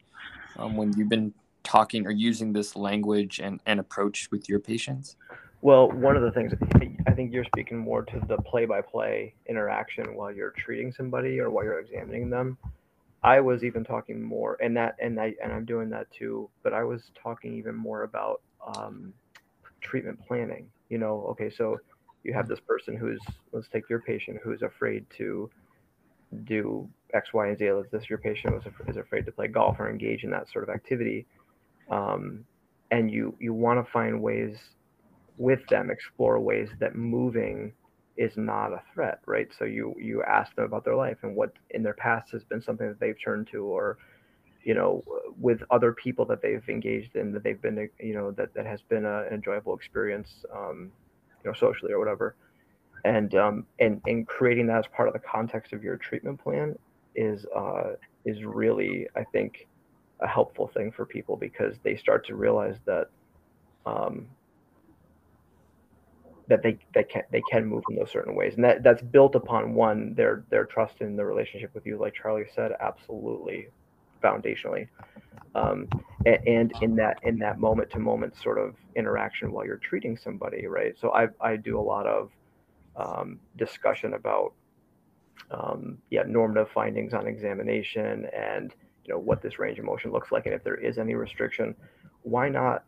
um, 0.57 0.77
when 0.77 0.93
you've 0.97 1.09
been 1.09 1.33
talking 1.63 2.07
or 2.07 2.11
using 2.11 2.53
this 2.53 2.75
language 2.75 3.41
and, 3.41 3.61
and 3.67 3.81
approach 3.81 4.31
with 4.31 4.49
your 4.49 4.59
patients? 4.59 5.17
Well, 5.61 5.91
one 5.91 6.17
of 6.17 6.23
the 6.23 6.31
things 6.31 6.53
I 7.07 7.11
think 7.13 7.33
you're 7.33 7.45
speaking 7.45 7.79
more 7.79 8.03
to 8.05 8.21
the 8.29 8.39
play 8.39 8.65
by 8.65 8.81
play 8.81 9.35
interaction 9.47 10.15
while 10.15 10.33
you're 10.33 10.53
treating 10.53 10.93
somebody 10.93 11.41
or 11.41 11.51
while 11.51 11.65
you're 11.65 11.81
examining 11.81 12.31
them. 12.31 12.57
I 13.23 13.41
was 13.41 13.65
even 13.65 13.85
talking 13.85 14.23
more, 14.23 14.57
and 14.63 14.77
that, 14.77 14.97
and 15.01 15.21
I, 15.21 15.35
and 15.43 15.53
I'm 15.53 15.65
doing 15.65 15.91
that 15.91 16.07
too. 16.11 16.49
But 16.63 16.73
I 16.73 16.85
was 16.85 17.03
talking 17.21 17.55
even 17.57 17.75
more 17.75 18.05
about 18.05 18.41
um, 18.77 19.13
treatment 19.81 20.19
planning. 20.27 20.69
You 20.89 20.99
know, 20.99 21.27
okay, 21.31 21.51
so 21.57 21.79
you 22.25 22.33
have 22.33 22.49
this 22.49 22.61
person 22.61 22.97
who's, 22.97 23.21
let's 23.53 23.69
take 23.73 23.89
your 23.89 24.01
patient 24.01 24.39
who's 24.43 24.63
afraid 24.63 25.05
to 25.19 25.51
do 26.45 26.89
X, 27.15 27.33
Y, 27.33 27.49
and 27.49 27.59
Z. 27.59 27.73
Let's 27.73 27.91
this 27.91 28.09
your 28.09 28.19
patient 28.19 28.55
was 28.55 28.65
is 28.87 28.97
afraid 28.97 29.27
to 29.27 29.33
play 29.33 29.49
golf 29.49 29.77
or 29.81 29.91
engage 29.91 30.25
in 30.25 30.31
that 30.31 30.51
sort 30.53 30.69
of 30.69 30.75
activity, 30.75 31.27
um, 31.91 32.45
and 32.91 33.11
you 33.11 33.35
you 33.41 33.53
want 33.53 33.85
to 33.85 33.93
find 33.93 34.21
ways 34.23 34.57
with 35.39 35.61
them, 35.69 35.91
explore 35.91 36.39
ways 36.39 36.69
that 36.81 36.95
moving 36.95 37.73
is 38.19 38.37
not 38.37 38.73
a 38.73 38.83
threat, 38.93 39.21
right? 39.27 39.49
So 39.59 39.65
you 39.65 39.95
you 39.99 40.23
ask 40.25 40.55
them 40.57 40.67
about 40.67 40.85
their 40.85 40.97
life 40.97 41.19
and 41.23 41.37
what 41.37 41.53
in 41.71 41.83
their 41.83 41.95
past 41.95 42.33
has 42.33 42.45
been 42.45 42.61
something 42.61 42.89
that 42.89 43.01
they've 43.01 43.17
turned 43.25 43.49
to, 43.53 43.65
or 43.65 43.99
you 44.65 44.75
know, 44.75 45.05
with 45.41 45.63
other 45.71 45.93
people 45.93 46.27
that 46.27 46.43
they've 46.43 46.69
engaged 46.69 47.17
in 47.17 47.33
that 47.33 47.45
they've 47.45 47.63
been, 47.63 47.89
you 48.01 48.15
know, 48.15 48.33
that 48.33 48.53
that 48.55 48.67
has 48.67 48.83
been 48.83 49.07
a, 49.07 49.23
an 49.27 49.35
enjoyable 49.35 49.75
experience, 49.75 50.45
um, 50.55 50.91
you 51.45 51.51
know, 51.51 51.55
socially 51.55 51.93
or 51.93 52.01
whatever, 52.01 52.35
and 53.05 53.35
um, 53.37 53.65
and 53.79 54.03
and 54.07 54.27
creating 54.27 54.67
that 54.67 54.79
as 54.79 54.87
part 54.95 55.09
of 55.09 55.15
the 55.15 55.21
context 55.21 55.73
of 55.73 55.85
your 55.85 55.97
treatment 55.97 56.43
plan 56.43 56.77
is 57.15 57.47
uh, 57.57 57.93
is 58.25 58.45
really, 58.45 59.07
I 59.17 59.25
think, 59.33 59.69
a 60.21 60.27
helpful 60.27 60.69
thing 60.75 60.91
for 60.91 61.07
people 61.07 61.37
because 61.37 61.77
they 61.85 61.97
start 61.97 62.27
to 62.27 62.35
realize 62.35 62.77
that 62.85 63.07
um, 63.87 64.27
that 66.49 66.63
they 66.63 66.79
they 66.95 67.05
can 67.05 67.23
they 67.31 67.43
can 67.51 67.65
move 67.67 67.85
in 67.91 67.97
those 67.97 68.11
certain 68.11 68.35
ways, 68.35 68.55
and 68.55 68.65
that 68.65 68.83
that's 68.83 69.03
built 69.03 69.35
upon 69.35 69.75
one 69.75 70.15
their 70.15 70.45
their 70.51 70.65
trust 70.65 71.01
in 71.01 71.17
the 71.17 71.25
relationship 71.25 71.75
with 71.75 71.87
you, 71.87 71.99
like 71.99 72.15
Charlie 72.15 72.47
said, 72.55 72.73
absolutely 72.81 73.69
foundationally, 74.23 74.89
um, 75.55 75.89
and, 76.27 76.39
and 76.47 76.73
in 76.83 76.97
that 76.97 77.19
in 77.23 77.39
that 77.39 77.59
moment 77.61 77.91
to 77.91 77.99
moment 77.99 78.35
sort 78.37 78.59
of 78.59 78.75
interaction 78.97 79.53
while 79.53 79.65
you're 79.65 79.77
treating 79.77 80.17
somebody, 80.17 80.67
right? 80.67 80.99
So 80.99 81.13
I 81.13 81.29
I 81.41 81.57
do 81.57 81.79
a 81.79 81.83
lot 81.83 82.07
of 82.07 82.31
um, 82.97 83.39
discussion 83.57 84.15
about 84.15 84.55
um, 85.51 85.99
yeah 86.11 86.23
normative 86.27 86.71
findings 86.71 87.15
on 87.15 87.27
examination 87.27 88.27
and 88.35 88.75
you 89.05 89.13
know 89.13 89.21
what 89.21 89.43
this 89.43 89.59
range 89.59 89.79
of 89.79 89.85
motion 89.85 90.13
looks 90.13 90.33
like, 90.33 90.47
and 90.47 90.55
if 90.55 90.65
there 90.65 90.77
is 90.77 90.99
any 90.99 91.15
restriction, 91.15 91.75
why 92.23 92.49
not 92.49 92.85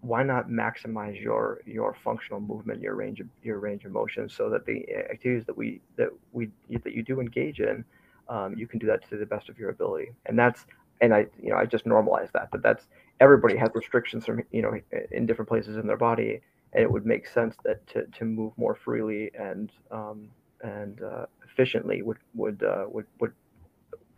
why 0.00 0.22
not 0.22 0.48
maximize 0.48 1.20
your 1.20 1.60
your 1.66 1.96
functional 2.04 2.40
movement, 2.40 2.80
your 2.80 2.94
range 2.94 3.20
of 3.20 3.26
your 3.42 3.58
range 3.58 3.84
of 3.84 3.92
motion, 3.92 4.28
so 4.28 4.48
that 4.50 4.64
the 4.64 4.86
activities 5.10 5.44
that 5.46 5.56
we 5.56 5.80
that 5.96 6.08
we 6.32 6.50
that 6.84 6.92
you 6.92 7.02
do 7.02 7.20
engage 7.20 7.60
in, 7.60 7.84
um, 8.28 8.56
you 8.56 8.66
can 8.66 8.78
do 8.78 8.86
that 8.86 9.08
to 9.08 9.16
the 9.16 9.26
best 9.26 9.48
of 9.48 9.58
your 9.58 9.70
ability. 9.70 10.12
And 10.26 10.38
that's 10.38 10.66
and 11.00 11.12
I 11.12 11.26
you 11.42 11.50
know 11.50 11.56
I 11.56 11.66
just 11.66 11.84
normalize 11.84 12.30
that. 12.32 12.50
But 12.52 12.62
that's 12.62 12.86
everybody 13.20 13.56
has 13.56 13.70
restrictions 13.74 14.24
from 14.24 14.42
you 14.52 14.62
know 14.62 14.78
in 15.10 15.26
different 15.26 15.48
places 15.48 15.76
in 15.76 15.86
their 15.86 15.96
body, 15.96 16.40
and 16.72 16.82
it 16.82 16.90
would 16.90 17.04
make 17.04 17.26
sense 17.26 17.56
that 17.64 17.84
to, 17.88 18.06
to 18.06 18.24
move 18.24 18.52
more 18.56 18.76
freely 18.76 19.32
and 19.38 19.72
um, 19.90 20.28
and 20.62 21.02
uh, 21.02 21.26
efficiently 21.44 22.02
would 22.02 22.18
would 22.34 22.62
uh, 22.62 22.84
would 22.88 23.06
would 23.18 23.32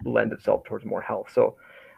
lend 0.04 0.32
itself 0.32 0.64
towards 0.64 0.84
more 0.84 1.00
health. 1.00 1.30
So. 1.34 1.56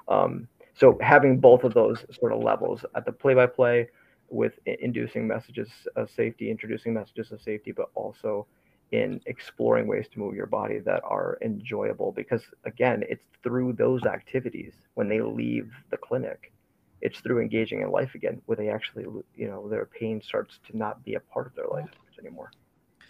Um, 0.08 0.48
so 0.74 0.98
having 1.00 1.38
both 1.38 1.64
of 1.64 1.74
those 1.74 2.04
sort 2.18 2.32
of 2.32 2.42
levels 2.42 2.85
at 2.94 3.04
the 3.04 3.12
play-by-play 3.12 3.88
with 4.30 4.54
inducing 4.64 5.26
messages 5.26 5.68
of 5.96 6.11
safety, 6.11 6.50
introducing 6.50 6.94
messages 6.94 7.32
of 7.32 7.42
safety, 7.42 7.72
but 7.72 7.90
also 7.94 8.46
in 8.92 9.20
exploring 9.26 9.87
ways 9.87 10.06
to 10.12 10.18
move 10.18 10.35
your 10.35 10.46
body 10.46 10.78
that 10.78 11.02
are 11.04 11.38
enjoyable. 11.42 12.12
Because 12.12 12.42
again, 12.64 13.02
it's 13.08 13.24
through 13.42 13.74
those 13.74 14.04
activities 14.04 14.72
when 14.94 15.08
they 15.08 15.20
leave 15.20 15.70
the 15.90 15.96
clinic, 15.96 16.52
it's 17.00 17.20
through 17.20 17.40
engaging 17.40 17.80
in 17.80 17.90
life 17.90 18.14
again 18.14 18.40
where 18.46 18.56
they 18.56 18.68
actually, 18.68 19.04
you 19.35 19.48
know, 19.48 19.68
their 19.68 19.87
pain 19.87 20.22
starts 20.22 20.58
to 20.70 20.76
not 20.76 21.04
be 21.04 21.14
a 21.14 21.20
part 21.20 21.46
of 21.46 21.54
their 21.54 21.66
life 21.66 21.88
anymore. 22.18 22.50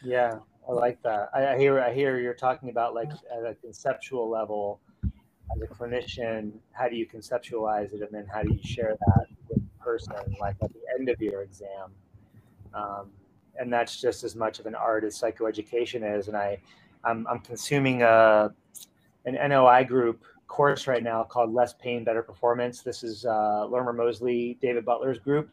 Yeah, 0.04 0.38
I 0.68 0.72
like 0.72 1.02
that. 1.02 1.30
I, 1.34 1.56
hear 1.58 1.80
I 1.80 1.92
hear 1.92 2.18
you're 2.18 2.34
talking 2.34 2.70
about 2.70 2.94
like 2.94 3.10
at 3.30 3.44
a 3.44 3.54
conceptual 3.54 4.28
level 4.28 4.80
as 5.54 5.62
a 5.62 5.66
clinician, 5.66 6.52
how 6.72 6.88
do 6.88 6.96
you 6.96 7.06
conceptualize 7.06 7.92
it, 7.92 8.02
and 8.02 8.10
then 8.10 8.26
how 8.32 8.42
do 8.42 8.52
you 8.52 8.60
share 8.62 8.96
that 9.06 9.26
with 9.48 9.58
the 9.58 9.84
person, 9.84 10.14
like 10.40 10.56
at 10.62 10.72
the 10.72 10.80
end 10.98 11.08
of 11.08 11.20
your 11.20 11.42
exam? 11.42 11.90
Um, 12.74 13.10
and 13.58 13.72
that's 13.72 14.00
just 14.00 14.24
as 14.24 14.34
much 14.34 14.58
of 14.58 14.66
an 14.66 14.74
art 14.74 15.04
as 15.04 15.20
psychoeducation 15.20 16.18
is. 16.18 16.28
And 16.28 16.36
I, 16.36 16.58
I'm, 17.04 17.26
I'm 17.26 17.40
consuming 17.40 18.02
a, 18.02 18.52
an 19.26 19.34
NOI 19.34 19.84
group 19.84 20.22
course 20.48 20.86
right 20.86 21.02
now 21.02 21.22
called 21.22 21.52
Less 21.52 21.74
Pain, 21.74 22.04
Better 22.04 22.22
Performance. 22.22 22.82
This 22.82 23.02
is 23.02 23.24
uh, 23.24 23.66
Lorimer 23.66 23.92
Moseley, 23.92 24.58
David 24.60 24.84
Butler's 24.84 25.18
group. 25.18 25.50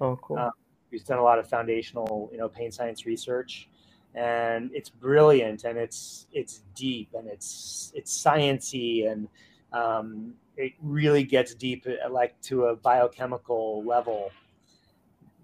Oh, 0.00 0.18
cool. 0.22 0.38
Uh, 0.38 0.50
he's 0.90 1.04
done 1.04 1.18
a 1.18 1.22
lot 1.22 1.38
of 1.38 1.48
foundational, 1.48 2.28
you 2.32 2.38
know, 2.38 2.48
pain 2.48 2.72
science 2.72 3.06
research 3.06 3.68
and 4.14 4.70
it's 4.74 4.90
brilliant 4.90 5.64
and 5.64 5.78
it's 5.78 6.26
it's 6.32 6.62
deep 6.74 7.08
and 7.14 7.26
it's 7.28 7.92
it's 7.94 8.22
sciency 8.22 9.10
and 9.10 9.28
um, 9.72 10.34
it 10.56 10.72
really 10.82 11.24
gets 11.24 11.54
deep 11.54 11.86
uh, 11.86 12.10
like 12.10 12.38
to 12.42 12.66
a 12.66 12.76
biochemical 12.76 13.82
level. 13.84 14.30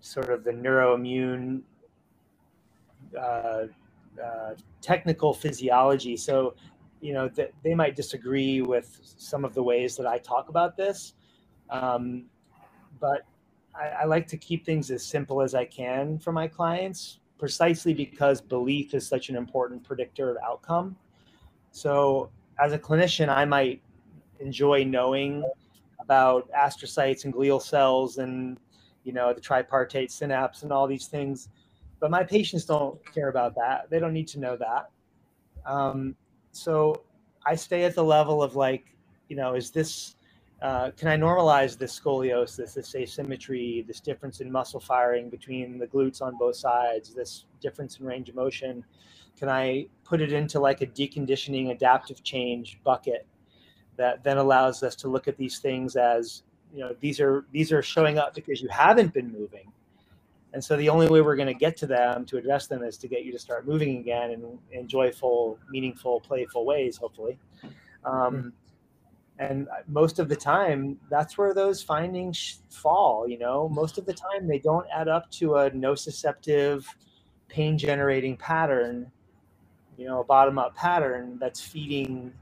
Sort 0.00 0.30
of 0.30 0.44
the 0.44 0.52
neuroimmune 0.52 1.62
uh, 3.18 3.64
uh, 4.22 4.54
technical 4.80 5.34
physiology. 5.34 6.16
So 6.16 6.54
you 7.00 7.12
know 7.12 7.28
that 7.28 7.52
they 7.62 7.74
might 7.74 7.96
disagree 7.96 8.62
with 8.62 9.00
some 9.02 9.44
of 9.44 9.54
the 9.54 9.62
ways 9.62 9.96
that 9.96 10.06
i 10.06 10.18
talk 10.18 10.48
about 10.48 10.76
this 10.76 11.14
um, 11.70 12.24
but 13.00 13.22
I, 13.74 14.02
I 14.02 14.04
like 14.04 14.26
to 14.28 14.36
keep 14.36 14.64
things 14.64 14.90
as 14.90 15.04
simple 15.04 15.40
as 15.42 15.54
i 15.54 15.64
can 15.64 16.18
for 16.18 16.32
my 16.32 16.48
clients 16.48 17.20
precisely 17.38 17.94
because 17.94 18.40
belief 18.40 18.94
is 18.94 19.06
such 19.06 19.28
an 19.28 19.36
important 19.36 19.84
predictor 19.84 20.30
of 20.30 20.36
outcome. 20.44 20.96
So, 21.70 22.30
as 22.58 22.72
a 22.72 22.78
clinician, 22.78 23.28
I 23.28 23.44
might 23.44 23.82
enjoy 24.40 24.84
knowing 24.84 25.44
about 26.00 26.50
astrocytes 26.52 27.24
and 27.24 27.34
glial 27.34 27.60
cells 27.60 28.18
and 28.18 28.58
you 29.04 29.12
know 29.12 29.32
the 29.32 29.40
tripartite 29.40 30.10
synapse 30.10 30.62
and 30.62 30.72
all 30.72 30.86
these 30.86 31.06
things, 31.06 31.48
but 32.00 32.10
my 32.10 32.24
patients 32.24 32.64
don't 32.64 32.98
care 33.14 33.28
about 33.28 33.54
that. 33.54 33.88
They 33.90 33.98
don't 33.98 34.12
need 34.12 34.28
to 34.28 34.40
know 34.40 34.56
that. 34.56 34.90
Um, 35.64 36.16
so 36.52 37.02
I 37.46 37.54
stay 37.54 37.84
at 37.84 37.94
the 37.94 38.04
level 38.04 38.42
of 38.42 38.56
like, 38.56 38.84
you 39.28 39.36
know, 39.36 39.54
is 39.54 39.70
this 39.70 40.16
uh, 40.60 40.90
can 40.96 41.08
I 41.08 41.16
normalize 41.16 41.78
this 41.78 41.98
scoliosis, 41.98 42.74
this 42.74 42.94
asymmetry, 42.94 43.84
this 43.86 44.00
difference 44.00 44.40
in 44.40 44.50
muscle 44.50 44.80
firing 44.80 45.30
between 45.30 45.78
the 45.78 45.86
glutes 45.86 46.20
on 46.20 46.36
both 46.36 46.56
sides, 46.56 47.14
this 47.14 47.44
difference 47.60 47.98
in 47.98 48.06
range 48.06 48.28
of 48.28 48.34
motion? 48.34 48.84
Can 49.38 49.48
I 49.48 49.86
put 50.04 50.20
it 50.20 50.32
into 50.32 50.58
like 50.58 50.80
a 50.80 50.86
deconditioning 50.86 51.70
adaptive 51.70 52.24
change 52.24 52.80
bucket 52.82 53.26
that 53.98 54.24
then 54.24 54.38
allows 54.38 54.82
us 54.82 54.96
to 54.96 55.08
look 55.08 55.28
at 55.28 55.36
these 55.36 55.58
things 55.58 55.94
as 55.96 56.42
you 56.72 56.80
know 56.80 56.94
these 57.00 57.20
are 57.20 57.44
these 57.52 57.72
are 57.72 57.82
showing 57.82 58.18
up 58.18 58.34
because 58.34 58.62
you 58.62 58.68
haven't 58.68 59.12
been 59.12 59.30
moving 59.30 59.72
and 60.54 60.64
so 60.64 60.76
the 60.76 60.88
only 60.88 61.08
way 61.08 61.20
we're 61.20 61.36
going 61.36 61.48
to 61.48 61.54
get 61.54 61.76
to 61.76 61.86
them 61.86 62.24
to 62.24 62.36
address 62.38 62.66
them 62.66 62.82
is 62.82 62.96
to 62.96 63.08
get 63.08 63.24
you 63.24 63.32
to 63.32 63.38
start 63.38 63.66
moving 63.66 63.98
again 63.98 64.30
in, 64.30 64.58
in 64.72 64.88
joyful 64.88 65.58
meaningful 65.70 66.20
playful 66.20 66.64
ways 66.64 66.96
hopefully 66.96 67.38
um, 68.04 68.12
mm-hmm. 68.12 68.48
And 69.38 69.68
most 69.86 70.18
of 70.18 70.28
the 70.28 70.36
time 70.36 70.98
that's 71.10 71.38
where 71.38 71.54
those 71.54 71.82
findings 71.82 72.62
fall 72.70 73.28
you 73.28 73.38
know 73.38 73.68
most 73.68 73.98
of 73.98 74.06
the 74.06 74.12
time 74.12 74.46
they 74.46 74.58
don't 74.58 74.86
add 74.94 75.08
up 75.08 75.30
to 75.30 75.56
a 75.56 75.70
nociceptive 75.70 76.84
pain 77.48 77.78
generating 77.78 78.36
pattern 78.36 79.10
you 79.96 80.06
know 80.06 80.20
a 80.20 80.24
bottom 80.24 80.58
up 80.58 80.74
pattern 80.74 81.38
that's 81.40 81.60
feeding 81.60 82.32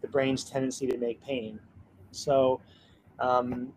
the 0.00 0.08
brain's 0.08 0.44
tendency 0.44 0.86
to 0.86 0.98
make 0.98 1.22
pain 1.22 1.58
so 2.10 2.60
um, 3.18 3.72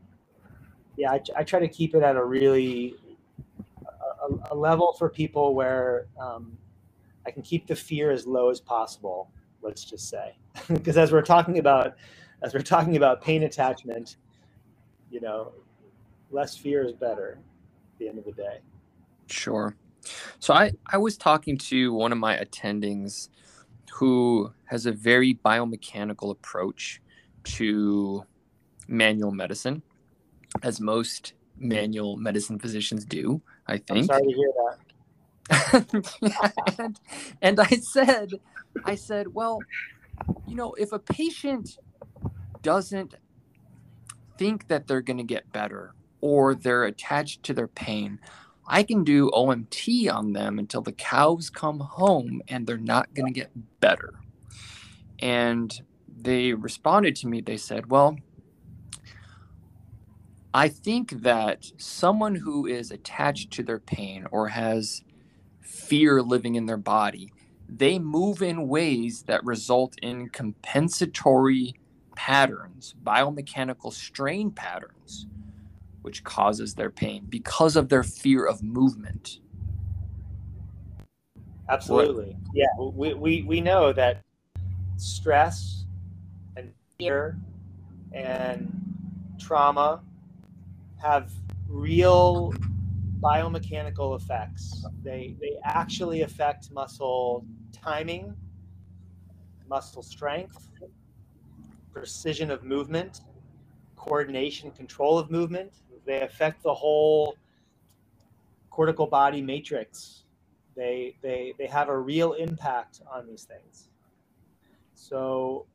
yeah 0.97 1.11
I, 1.11 1.21
I 1.37 1.43
try 1.43 1.59
to 1.59 1.67
keep 1.67 1.95
it 1.95 2.03
at 2.03 2.15
a 2.15 2.23
really 2.23 2.95
a, 4.29 4.53
a 4.53 4.55
level 4.55 4.93
for 4.93 5.09
people 5.09 5.55
where 5.55 6.07
um, 6.19 6.57
I 7.25 7.31
can 7.31 7.41
keep 7.41 7.67
the 7.67 7.75
fear 7.75 8.11
as 8.11 8.25
low 8.25 8.49
as 8.49 8.59
possible. 8.59 9.29
Let's 9.61 9.83
just 9.83 10.09
say, 10.09 10.37
because 10.71 10.97
as 10.97 11.11
we're 11.11 11.21
talking 11.21 11.59
about, 11.59 11.95
as 12.41 12.53
we're 12.53 12.61
talking 12.61 12.97
about 12.97 13.21
pain 13.21 13.43
attachment, 13.43 14.17
you 15.09 15.21
know, 15.21 15.51
less 16.31 16.55
fear 16.55 16.83
is 16.83 16.93
better. 16.93 17.39
At 17.93 17.99
the 17.99 18.09
end 18.09 18.19
of 18.19 18.25
the 18.25 18.31
day. 18.31 18.59
Sure. 19.27 19.75
So 20.39 20.53
I 20.53 20.71
I 20.91 20.97
was 20.97 21.17
talking 21.17 21.57
to 21.57 21.93
one 21.93 22.11
of 22.11 22.17
my 22.17 22.37
attendings 22.37 23.29
who 23.91 24.51
has 24.65 24.85
a 24.85 24.91
very 24.91 25.39
biomechanical 25.43 26.31
approach 26.31 27.01
to 27.43 28.23
manual 28.87 29.31
medicine, 29.31 29.81
as 30.61 30.79
most 30.79 31.33
manual 31.57 32.17
medicine 32.17 32.59
physicians 32.59 33.05
do. 33.05 33.41
I 33.67 33.77
think. 33.77 33.99
I'm 33.99 34.05
sorry 34.05 34.23
to 34.23 34.33
hear 34.33 34.51
that. 34.55 34.77
and, 36.79 36.99
and 37.41 37.59
I 37.59 37.69
said, 37.69 38.33
I 38.85 38.95
said, 38.95 39.33
well, 39.33 39.59
you 40.45 40.55
know, 40.55 40.73
if 40.73 40.91
a 40.91 40.99
patient 40.99 41.77
doesn't 42.67 43.15
think 44.37 44.67
that 44.67 44.87
they're 44.87 44.99
going 44.99 45.15
to 45.15 45.23
get 45.23 45.53
better 45.53 45.93
or 46.19 46.53
they're 46.53 46.83
attached 46.83 47.41
to 47.43 47.53
their 47.53 47.69
pain, 47.69 48.19
I 48.67 48.83
can 48.83 49.05
do 49.05 49.31
OMT 49.31 50.13
on 50.13 50.33
them 50.33 50.59
until 50.59 50.81
the 50.81 50.91
cows 50.91 51.49
come 51.49 51.79
home 51.79 52.41
and 52.49 52.67
they're 52.67 52.77
not 52.77 53.13
going 53.13 53.33
to 53.33 53.39
get 53.39 53.51
better. 53.79 54.15
And 55.19 55.73
they 56.13 56.51
responded 56.51 57.15
to 57.17 57.27
me, 57.29 57.39
they 57.39 57.55
said, 57.55 57.89
well, 57.89 58.17
I 60.53 60.67
think 60.67 61.21
that 61.21 61.71
someone 61.77 62.35
who 62.35 62.65
is 62.65 62.91
attached 62.91 63.51
to 63.51 63.63
their 63.63 63.79
pain 63.79 64.27
or 64.29 64.49
has 64.49 65.03
fear 65.61 66.21
living 66.21 66.55
in 66.55 66.65
their 66.65 66.75
body, 66.75 67.31
they 67.69 67.97
move 67.97 68.41
in 68.41 68.67
ways 68.67 69.23
that 69.27 69.45
result 69.45 69.95
in 70.01 70.27
compensatory 70.27 71.73
patterns, 72.17 72.95
biomechanical 73.03 73.93
strain 73.93 74.49
patterns, 74.49 75.27
which 76.01 76.23
causes 76.23 76.73
their 76.73 76.89
pain 76.89 77.27
because 77.29 77.75
of 77.75 77.89
their 77.89 78.01
fear 78.01 78.43
of 78.43 78.63
movement. 78.63 79.39
Absolutely. 81.69 82.35
What? 82.41 82.55
Yeah. 82.55 82.65
We, 82.79 83.13
we, 83.13 83.43
we 83.43 83.61
know 83.61 83.93
that 83.93 84.23
stress 84.97 85.85
and 86.55 86.73
fear 86.97 87.37
and 88.13 88.67
trauma 89.39 90.01
have 90.99 91.31
real 91.69 92.51
biomechanical 93.21 94.19
effects. 94.19 94.85
They 95.03 95.35
they 95.39 95.57
actually 95.63 96.23
affect 96.23 96.71
muscle 96.71 97.45
timing, 97.71 98.35
muscle 99.69 100.01
strength, 100.01 100.71
precision 101.97 102.51
of 102.51 102.63
movement, 102.63 103.21
coordination, 103.95 104.71
control 104.71 105.17
of 105.17 105.31
movement. 105.31 105.71
They 106.05 106.21
affect 106.21 106.63
the 106.63 106.73
whole 106.73 107.35
cortical 108.69 109.07
body 109.07 109.41
matrix. 109.41 110.23
They 110.75 111.15
they 111.21 111.53
they 111.57 111.67
have 111.67 111.89
a 111.89 111.97
real 111.97 112.33
impact 112.33 113.01
on 113.11 113.27
these 113.27 113.43
things. 113.43 113.89
So 114.93 115.65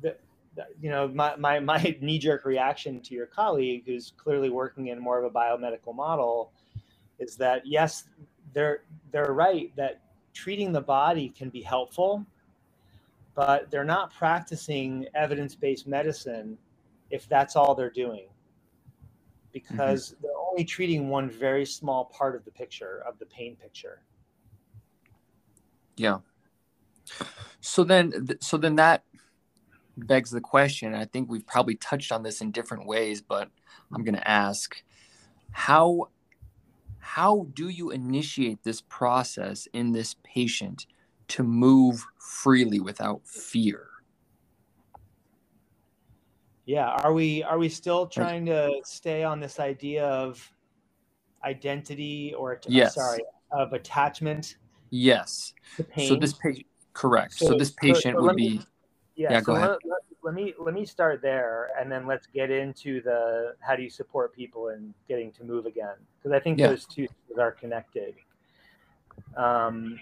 the 0.00 0.16
you 0.80 0.90
know, 0.90 1.08
my, 1.08 1.36
my, 1.36 1.60
my 1.60 1.96
knee 2.00 2.18
jerk 2.18 2.44
reaction 2.44 3.00
to 3.00 3.14
your 3.14 3.26
colleague, 3.26 3.84
who's 3.86 4.12
clearly 4.16 4.50
working 4.50 4.88
in 4.88 4.98
more 4.98 5.18
of 5.18 5.24
a 5.24 5.30
biomedical 5.30 5.94
model, 5.94 6.52
is 7.18 7.36
that 7.36 7.66
yes, 7.66 8.04
they're 8.54 8.80
they're 9.12 9.32
right 9.32 9.74
that 9.76 10.00
treating 10.32 10.72
the 10.72 10.80
body 10.80 11.28
can 11.28 11.50
be 11.50 11.60
helpful, 11.60 12.24
but 13.34 13.70
they're 13.70 13.84
not 13.84 14.12
practicing 14.12 15.06
evidence 15.14 15.54
based 15.54 15.86
medicine 15.86 16.58
if 17.10 17.28
that's 17.28 17.56
all 17.56 17.74
they're 17.74 17.90
doing, 17.90 18.28
because 19.52 20.10
mm-hmm. 20.10 20.22
they're 20.22 20.32
only 20.50 20.64
treating 20.64 21.08
one 21.08 21.30
very 21.30 21.64
small 21.64 22.06
part 22.06 22.34
of 22.34 22.44
the 22.44 22.50
picture 22.50 23.02
of 23.06 23.18
the 23.18 23.26
pain 23.26 23.56
picture. 23.56 24.02
Yeah. 25.96 26.18
So 27.60 27.84
then, 27.84 28.28
so 28.40 28.56
then 28.56 28.76
that 28.76 29.04
begs 29.96 30.30
the 30.30 30.40
question. 30.40 30.94
I 30.94 31.04
think 31.04 31.30
we've 31.30 31.46
probably 31.46 31.74
touched 31.76 32.12
on 32.12 32.22
this 32.22 32.40
in 32.40 32.50
different 32.50 32.86
ways, 32.86 33.20
but 33.20 33.48
I'm 33.94 34.04
going 34.04 34.14
to 34.14 34.28
ask 34.28 34.82
how 35.50 36.08
how 36.98 37.48
do 37.52 37.68
you 37.68 37.90
initiate 37.90 38.62
this 38.62 38.80
process 38.82 39.66
in 39.72 39.92
this 39.92 40.14
patient 40.22 40.86
to 41.32 41.42
move 41.42 42.04
freely 42.18 42.80
without 42.80 43.26
fear? 43.26 43.86
Yeah, 46.64 46.88
are 46.88 47.12
we 47.12 47.42
are 47.42 47.58
we 47.58 47.68
still 47.68 48.06
trying 48.06 48.46
to 48.46 48.70
stay 48.84 49.24
on 49.24 49.40
this 49.40 49.58
idea 49.58 50.06
of 50.06 50.40
identity 51.44 52.34
or 52.36 52.60
yes. 52.68 52.94
sorry, 52.94 53.22
of 53.50 53.72
attachment? 53.72 54.56
Yes. 54.90 55.54
So 55.98 56.16
this 56.16 56.34
patient 56.34 56.66
correct. 56.92 57.34
So, 57.34 57.46
so 57.46 57.58
this 57.58 57.70
patient 57.70 58.14
so, 58.14 58.20
so 58.20 58.22
would 58.22 58.36
be 58.36 58.60
yeah, 59.16 59.32
yeah 59.32 59.40
so 59.40 59.52
let, 59.52 59.70
let, 59.84 59.98
let, 60.22 60.34
me 60.34 60.54
let 60.58 60.74
me 60.74 60.84
start 60.84 61.20
there 61.22 61.70
and 61.78 61.90
then 61.90 62.06
let's 62.06 62.26
get 62.26 62.50
into 62.50 63.02
the 63.02 63.54
how 63.60 63.76
do 63.76 63.82
you 63.82 63.90
support 63.90 64.34
people 64.34 64.68
in 64.68 64.94
getting 65.08 65.32
to 65.32 65.44
move 65.44 65.66
again 65.66 65.94
because 66.18 66.34
i 66.34 66.40
think 66.40 66.58
yeah. 66.58 66.68
those 66.68 66.86
two 66.86 67.06
are 67.38 67.52
connected 67.52 68.14
um 69.36 69.98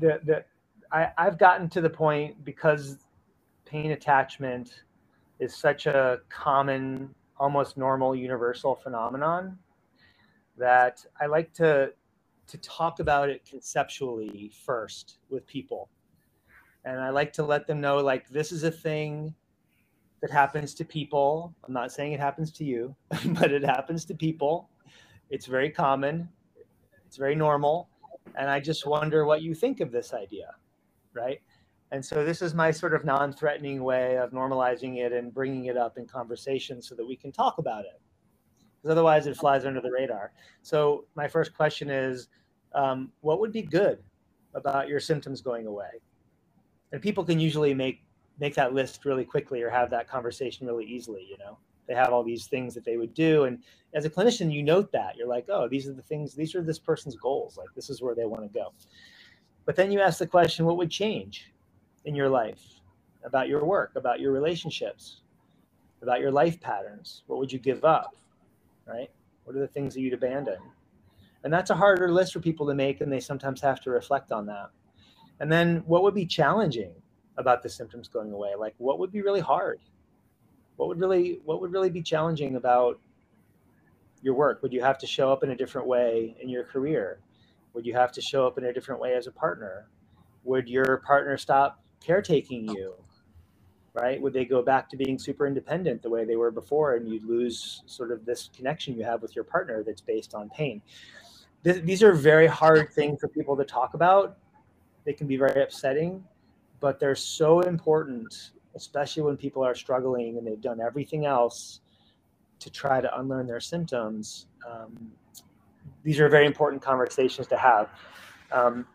the 0.00 0.20
the 0.24 0.44
I, 0.90 1.10
i've 1.18 1.38
gotten 1.38 1.68
to 1.70 1.80
the 1.80 1.90
point 1.90 2.44
because 2.44 2.98
pain 3.64 3.92
attachment 3.92 4.82
is 5.38 5.54
such 5.54 5.86
a 5.86 6.20
common 6.28 7.14
almost 7.38 7.76
normal 7.76 8.14
universal 8.14 8.74
phenomenon 8.74 9.58
that 10.58 11.04
i 11.20 11.26
like 11.26 11.52
to 11.54 11.92
to 12.46 12.58
talk 12.58 13.00
about 13.00 13.28
it 13.30 13.44
conceptually 13.44 14.52
first 14.64 15.18
with 15.30 15.46
people 15.46 15.88
and 16.84 17.00
I 17.00 17.10
like 17.10 17.32
to 17.34 17.44
let 17.44 17.66
them 17.66 17.80
know 17.80 17.98
like 17.98 18.28
this 18.28 18.52
is 18.52 18.64
a 18.64 18.70
thing 18.70 19.34
that 20.20 20.30
happens 20.30 20.74
to 20.74 20.84
people. 20.84 21.54
I'm 21.66 21.72
not 21.72 21.92
saying 21.92 22.12
it 22.12 22.20
happens 22.20 22.52
to 22.52 22.64
you, 22.64 22.94
but 23.26 23.52
it 23.52 23.64
happens 23.64 24.04
to 24.06 24.14
people. 24.14 24.68
It's 25.30 25.46
very 25.46 25.70
common. 25.70 26.28
It's 27.06 27.16
very 27.16 27.34
normal, 27.34 27.88
and 28.36 28.50
I 28.50 28.60
just 28.60 28.86
wonder 28.86 29.24
what 29.24 29.42
you 29.42 29.54
think 29.54 29.80
of 29.80 29.92
this 29.92 30.12
idea, 30.12 30.54
right? 31.14 31.40
And 31.90 32.04
so 32.04 32.24
this 32.24 32.40
is 32.40 32.54
my 32.54 32.70
sort 32.70 32.94
of 32.94 33.04
non-threatening 33.04 33.82
way 33.82 34.16
of 34.16 34.30
normalizing 34.30 34.98
it 34.98 35.12
and 35.12 35.32
bringing 35.32 35.66
it 35.66 35.76
up 35.76 35.98
in 35.98 36.06
conversation 36.06 36.80
so 36.80 36.94
that 36.94 37.06
we 37.06 37.16
can 37.16 37.32
talk 37.32 37.58
about 37.58 37.84
it. 37.84 38.00
Because 38.80 38.92
otherwise, 38.92 39.26
it 39.26 39.36
flies 39.36 39.64
under 39.66 39.80
the 39.80 39.90
radar. 39.90 40.32
So 40.62 41.04
my 41.14 41.28
first 41.28 41.54
question 41.54 41.90
is, 41.90 42.28
um, 42.74 43.12
what 43.20 43.40
would 43.40 43.52
be 43.52 43.62
good 43.62 44.02
about 44.54 44.88
your 44.88 45.00
symptoms 45.00 45.40
going 45.42 45.66
away? 45.66 46.00
and 46.92 47.00
people 47.00 47.24
can 47.24 47.40
usually 47.40 47.74
make 47.74 48.04
make 48.38 48.54
that 48.54 48.72
list 48.72 49.04
really 49.04 49.24
quickly 49.24 49.62
or 49.62 49.70
have 49.70 49.90
that 49.90 50.08
conversation 50.08 50.66
really 50.66 50.84
easily 50.84 51.26
you 51.28 51.36
know 51.38 51.58
they 51.86 51.94
have 51.94 52.10
all 52.10 52.22
these 52.22 52.46
things 52.46 52.74
that 52.74 52.84
they 52.84 52.96
would 52.96 53.14
do 53.14 53.44
and 53.44 53.58
as 53.94 54.04
a 54.04 54.10
clinician 54.10 54.52
you 54.52 54.62
note 54.62 54.90
that 54.92 55.16
you're 55.16 55.28
like 55.28 55.46
oh 55.48 55.68
these 55.68 55.86
are 55.88 55.92
the 55.92 56.02
things 56.02 56.34
these 56.34 56.54
are 56.54 56.62
this 56.62 56.78
person's 56.78 57.16
goals 57.16 57.56
like 57.56 57.68
this 57.74 57.90
is 57.90 58.00
where 58.00 58.14
they 58.14 58.24
want 58.24 58.42
to 58.42 58.58
go 58.58 58.72
but 59.64 59.76
then 59.76 59.92
you 59.92 60.00
ask 60.00 60.18
the 60.18 60.26
question 60.26 60.64
what 60.66 60.76
would 60.76 60.90
change 60.90 61.52
in 62.04 62.14
your 62.14 62.28
life 62.28 62.60
about 63.24 63.48
your 63.48 63.64
work, 63.64 63.92
about 63.94 64.20
your 64.20 64.32
relationships, 64.32 65.20
about 66.02 66.20
your 66.20 66.32
life 66.32 66.60
patterns? 66.60 67.22
What 67.26 67.38
would 67.38 67.52
you 67.52 67.58
give 67.58 67.84
up? 67.84 68.16
Right? 68.86 69.10
What 69.44 69.56
are 69.56 69.60
the 69.60 69.68
things 69.68 69.94
that 69.94 70.00
you'd 70.00 70.14
abandon? 70.14 70.58
And 71.44 71.52
that's 71.52 71.70
a 71.70 71.74
harder 71.74 72.10
list 72.10 72.32
for 72.32 72.40
people 72.40 72.66
to 72.66 72.74
make, 72.74 73.00
and 73.00 73.12
they 73.12 73.20
sometimes 73.20 73.60
have 73.60 73.80
to 73.82 73.90
reflect 73.90 74.32
on 74.32 74.46
that. 74.46 74.70
And 75.40 75.50
then 75.50 75.82
what 75.86 76.02
would 76.02 76.14
be 76.14 76.26
challenging 76.26 76.92
about 77.36 77.62
the 77.62 77.68
symptoms 77.68 78.08
going 78.08 78.32
away? 78.32 78.50
Like 78.58 78.74
what 78.78 78.98
would 78.98 79.12
be 79.12 79.22
really 79.22 79.40
hard? 79.40 79.80
What 80.76 80.88
would 80.88 81.00
really 81.00 81.40
what 81.44 81.60
would 81.60 81.72
really 81.72 81.90
be 81.90 82.02
challenging 82.02 82.56
about 82.56 82.98
your 84.22 84.34
work? 84.34 84.62
Would 84.62 84.72
you 84.72 84.82
have 84.82 84.98
to 84.98 85.06
show 85.06 85.32
up 85.32 85.42
in 85.42 85.50
a 85.50 85.56
different 85.56 85.86
way 85.86 86.36
in 86.40 86.48
your 86.48 86.64
career? 86.64 87.20
Would 87.74 87.86
you 87.86 87.94
have 87.94 88.12
to 88.12 88.20
show 88.20 88.46
up 88.46 88.58
in 88.58 88.64
a 88.64 88.72
different 88.72 89.00
way 89.00 89.14
as 89.14 89.26
a 89.26 89.32
partner? 89.32 89.88
Would 90.44 90.68
your 90.68 90.98
partner 90.98 91.36
stop 91.36 91.82
caretaking 92.00 92.68
you? 92.68 92.94
Right? 93.94 94.20
Would 94.20 94.32
they 94.32 94.44
go 94.44 94.62
back 94.62 94.88
to 94.90 94.96
being 94.96 95.18
super 95.18 95.46
independent 95.46 96.02
the 96.02 96.08
way 96.08 96.24
they 96.24 96.36
were 96.36 96.50
before 96.50 96.94
and 96.94 97.06
you'd 97.08 97.24
lose 97.24 97.82
sort 97.86 98.10
of 98.10 98.24
this 98.24 98.48
connection 98.56 98.96
you 98.96 99.04
have 99.04 99.20
with 99.20 99.34
your 99.36 99.44
partner 99.44 99.82
that's 99.82 100.00
based 100.00 100.34
on 100.34 100.48
pain? 100.50 100.80
Th- 101.64 101.82
these 101.84 102.02
are 102.02 102.12
very 102.12 102.46
hard 102.46 102.92
things 102.92 103.20
for 103.20 103.28
people 103.28 103.56
to 103.56 103.64
talk 103.64 103.94
about. 103.94 104.38
They 105.04 105.12
can 105.12 105.26
be 105.26 105.36
very 105.36 105.62
upsetting, 105.62 106.24
but 106.80 106.98
they're 106.98 107.14
so 107.14 107.60
important, 107.60 108.52
especially 108.74 109.22
when 109.22 109.36
people 109.36 109.64
are 109.64 109.74
struggling 109.74 110.38
and 110.38 110.46
they've 110.46 110.60
done 110.60 110.80
everything 110.80 111.26
else 111.26 111.80
to 112.58 112.70
try 112.70 113.00
to 113.00 113.18
unlearn 113.18 113.46
their 113.46 113.60
symptoms. 113.60 114.46
Um, 114.68 115.12
these 116.04 116.20
are 116.20 116.28
very 116.28 116.46
important 116.46 116.82
conversations 116.82 117.46
to 117.48 117.56
have. 117.56 117.88
Um, 118.50 118.86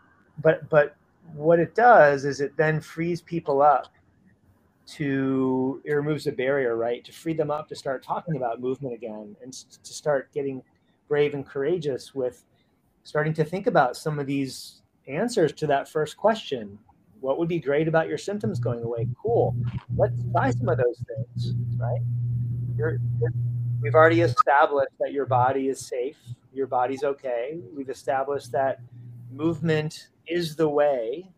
but 0.41 0.69
but 0.69 0.95
what 1.33 1.59
it 1.59 1.75
does 1.75 2.25
is 2.25 2.39
it 2.39 2.55
then 2.57 2.79
frees 2.79 3.21
people 3.21 3.61
up 3.61 3.93
to 4.87 5.81
it 5.83 5.93
removes 5.93 6.27
a 6.27 6.31
barrier, 6.31 6.77
right? 6.77 7.03
To 7.03 7.11
free 7.11 7.33
them 7.33 7.51
up 7.51 7.67
to 7.69 7.75
start 7.75 8.03
talking 8.03 8.37
about 8.37 8.61
movement 8.61 8.95
again 8.95 9.35
and 9.43 9.51
to 9.53 9.93
start 9.93 10.31
getting 10.33 10.61
brave 11.09 11.33
and 11.33 11.45
courageous 11.45 12.15
with 12.15 12.45
starting 13.03 13.33
to 13.33 13.43
think 13.43 13.67
about 13.67 13.97
some 13.97 14.19
of 14.19 14.27
these 14.27 14.81
answers 15.07 15.51
to 15.53 15.67
that 15.67 15.89
first 15.89 16.17
question. 16.17 16.77
What 17.19 17.37
would 17.39 17.47
be 17.47 17.59
great 17.59 17.87
about 17.87 18.07
your 18.07 18.17
symptoms 18.17 18.59
going 18.59 18.83
away? 18.83 19.07
Cool. 19.21 19.55
Let's 19.95 20.21
try 20.31 20.51
some 20.51 20.69
of 20.69 20.77
those 20.77 21.03
things, 21.07 21.53
right? 21.77 22.01
You're, 22.75 22.99
you're 23.19 23.31
we've 23.81 23.95
already 23.95 24.21
established 24.21 24.93
that 24.99 25.11
your 25.11 25.25
body 25.25 25.67
is 25.67 25.87
safe, 25.87 26.17
your 26.53 26.67
body's 26.67 27.03
okay. 27.03 27.59
We've 27.75 27.89
established 27.89 28.51
that 28.51 28.79
movement 29.31 30.09
is 30.27 30.55
the 30.55 30.67
way 30.67 31.29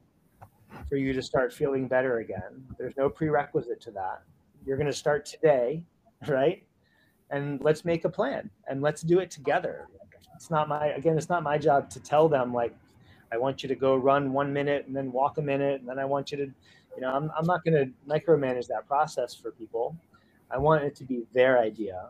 for 0.88 0.96
you 0.96 1.14
to 1.14 1.22
start 1.22 1.54
feeling 1.54 1.88
better 1.88 2.20
again. 2.20 2.66
There's 2.78 2.96
no 2.98 3.10
prerequisite 3.10 3.82
to 3.82 3.92
that. 3.92 4.24
You're 4.66 4.78
going 4.78 4.88
to 4.88 4.94
start 4.94 5.26
today, 5.26 5.84
right? 6.28 6.64
And 7.32 7.62
let's 7.62 7.86
make 7.86 8.06
a 8.06 8.10
plan 8.10 8.50
and 8.68 8.82
let's 8.82 9.02
do 9.02 9.20
it 9.20 9.30
together. 9.30 9.88
It's 10.36 10.50
not 10.50 10.70
my, 10.70 10.88
again, 10.88 11.18
it's 11.18 11.30
not 11.30 11.44
my 11.44 11.58
job 11.58 11.90
to 11.92 12.00
tell 12.00 12.30
them, 12.30 12.54
like, 12.54 12.74
I 13.32 13.38
want 13.38 13.64
you 13.64 13.70
to 13.70 13.76
go 13.76 13.96
run 13.96 14.34
one 14.34 14.52
minute 14.52 14.86
and 14.88 14.96
then 14.96 15.12
walk 15.12 15.38
a 15.38 15.42
minute. 15.42 15.80
And 15.80 15.90
then 15.90 16.00
I 16.00 16.06
want 16.06 16.32
you 16.32 16.38
to, 16.38 16.44
you 16.44 17.02
know, 17.02 17.14
I'm, 17.14 17.32
I'm 17.38 17.46
not 17.46 17.64
going 17.64 17.74
to 17.74 17.92
micromanage 18.08 18.68
that 18.68 18.88
process 18.88 19.36
for 19.36 19.52
people. 19.52 19.96
I 20.52 20.58
want 20.58 20.84
it 20.84 20.96
to 20.96 21.04
be 21.04 21.24
their 21.34 21.60
idea 21.60 22.10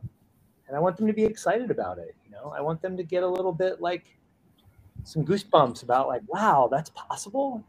and 0.70 0.78
I 0.78 0.80
want 0.80 0.98
them 0.98 1.08
to 1.08 1.14
be 1.14 1.26
excited 1.26 1.72
about 1.72 1.98
it. 1.98 2.16
You 2.24 2.32
know, 2.32 2.54
I 2.56 2.62
want 2.62 2.82
them 2.82 2.96
to 2.96 3.04
get 3.04 3.24
a 3.24 3.28
little 3.28 3.52
bit 3.52 3.82
like 3.82 4.06
some 5.04 5.26
goosebumps 5.26 5.84
about 5.84 6.08
like, 6.08 6.22
wow, 6.28 6.70
that's 6.72 6.92
possible. 6.92 7.64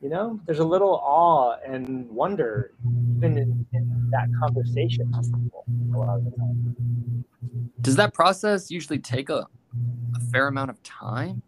You 0.00 0.08
know, 0.08 0.40
there's 0.46 0.58
a 0.58 0.64
little 0.64 1.00
awe 1.04 1.56
and 1.64 2.08
wonder 2.10 2.72
even 3.16 3.38
in, 3.38 3.66
in 3.72 4.10
that 4.10 4.28
conversation. 4.40 5.12
Does 7.80 7.96
that 7.96 8.14
process 8.14 8.70
usually 8.70 8.98
take 8.98 9.28
a, 9.28 9.46
a 10.14 10.20
fair 10.32 10.48
amount 10.48 10.70
of 10.70 10.82
time 10.82 11.42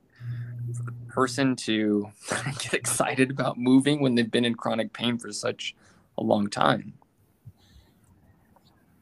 person 1.16 1.56
to 1.56 2.10
get 2.58 2.74
excited 2.74 3.30
about 3.30 3.56
moving 3.56 4.02
when 4.02 4.14
they've 4.14 4.30
been 4.30 4.44
in 4.44 4.54
chronic 4.54 4.92
pain 4.92 5.16
for 5.16 5.32
such 5.32 5.74
a 6.18 6.22
long 6.22 6.46
time? 6.46 6.92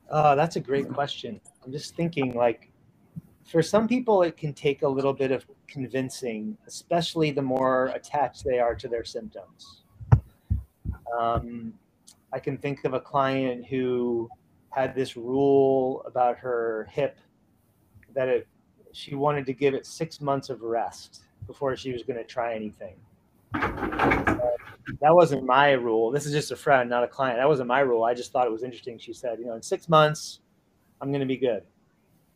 Uh, 0.08 0.36
that's 0.36 0.54
a 0.54 0.60
great 0.60 0.88
question. 0.88 1.40
I'm 1.64 1.72
just 1.72 1.96
thinking 1.96 2.32
like 2.34 2.70
for 3.44 3.62
some 3.62 3.88
people 3.88 4.22
it 4.22 4.36
can 4.36 4.52
take 4.52 4.82
a 4.82 4.88
little 4.88 5.12
bit 5.12 5.32
of 5.32 5.44
convincing, 5.66 6.56
especially 6.68 7.32
the 7.32 7.42
more 7.42 7.86
attached 7.86 8.44
they 8.44 8.60
are 8.60 8.76
to 8.76 8.86
their 8.86 9.04
symptoms. 9.04 9.82
Um, 11.18 11.74
I 12.32 12.38
can 12.38 12.56
think 12.58 12.84
of 12.84 12.94
a 12.94 13.00
client 13.00 13.66
who 13.66 14.28
had 14.70 14.94
this 14.94 15.16
rule 15.16 16.04
about 16.06 16.38
her 16.38 16.88
hip 16.92 17.18
that 18.14 18.28
it 18.28 18.46
she 18.92 19.16
wanted 19.16 19.46
to 19.46 19.52
give 19.52 19.74
it 19.74 19.84
six 19.84 20.20
months 20.20 20.48
of 20.48 20.62
rest 20.62 21.24
before 21.47 21.76
she 21.76 21.92
was 21.92 22.03
going 22.03 22.18
to 22.18 22.24
try 22.24 22.55
anything 22.55 22.97
that 25.01 25.14
wasn't 25.14 25.45
my 25.45 25.72
rule. 25.72 26.11
This 26.11 26.26
is 26.26 26.32
just 26.32 26.51
a 26.53 26.57
friend, 26.57 26.90
not 26.90 27.05
a 27.05 27.09
client. 27.09 27.38
That 27.38 27.49
wasn't 27.49 27.68
my 27.68 27.80
rule. 27.80 28.05
I 28.05 28.14
just 28.14 28.32
thought 28.32 28.47
it 28.47 28.53
was 28.53 28.62
interesting. 28.62 28.99
She 28.99 29.12
said, 29.12 29.38
you 29.38 29.47
know, 29.47 29.55
in 29.55 29.62
six 29.62 29.88
months, 29.88 30.40
I'm 31.01 31.11
going 31.11 31.20
to 31.20 31.26
be 31.26 31.36
good. 31.36 31.62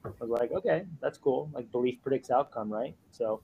I 0.05 0.11
was 0.21 0.31
like, 0.31 0.53
okay, 0.53 0.85
that's 1.03 1.19
cool. 1.19 1.51
Like 1.55 1.71
belief 1.73 1.99
predicts 2.03 2.31
outcome, 2.31 2.73
right? 2.73 2.95
So 3.13 3.43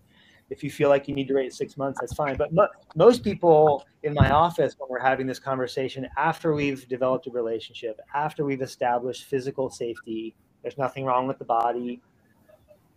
if 0.51 0.65
you 0.65 0.71
feel 0.71 0.89
like 0.89 1.09
you 1.09 1.15
need 1.15 1.29
to 1.29 1.35
wait 1.35 1.53
six 1.53 1.77
months, 1.77 2.01
that's 2.01 2.15
fine. 2.15 2.37
But 2.37 2.53
mo- 2.53 2.69
most 2.97 3.25
people 3.25 3.85
in 4.03 4.15
my 4.15 4.31
office, 4.31 4.75
when 4.79 4.89
we're 4.91 5.01
having 5.01 5.27
this 5.27 5.39
conversation, 5.41 6.09
after 6.17 6.55
we've 6.55 6.89
developed 6.89 7.27
a 7.27 7.31
relationship, 7.31 8.01
after 8.15 8.45
we've 8.45 8.63
established 8.63 9.25
physical 9.25 9.71
safety, 9.71 10.35
there's 10.63 10.79
nothing 10.79 11.05
wrong 11.05 11.27
with 11.29 11.39
the 11.39 11.45
body, 11.45 12.01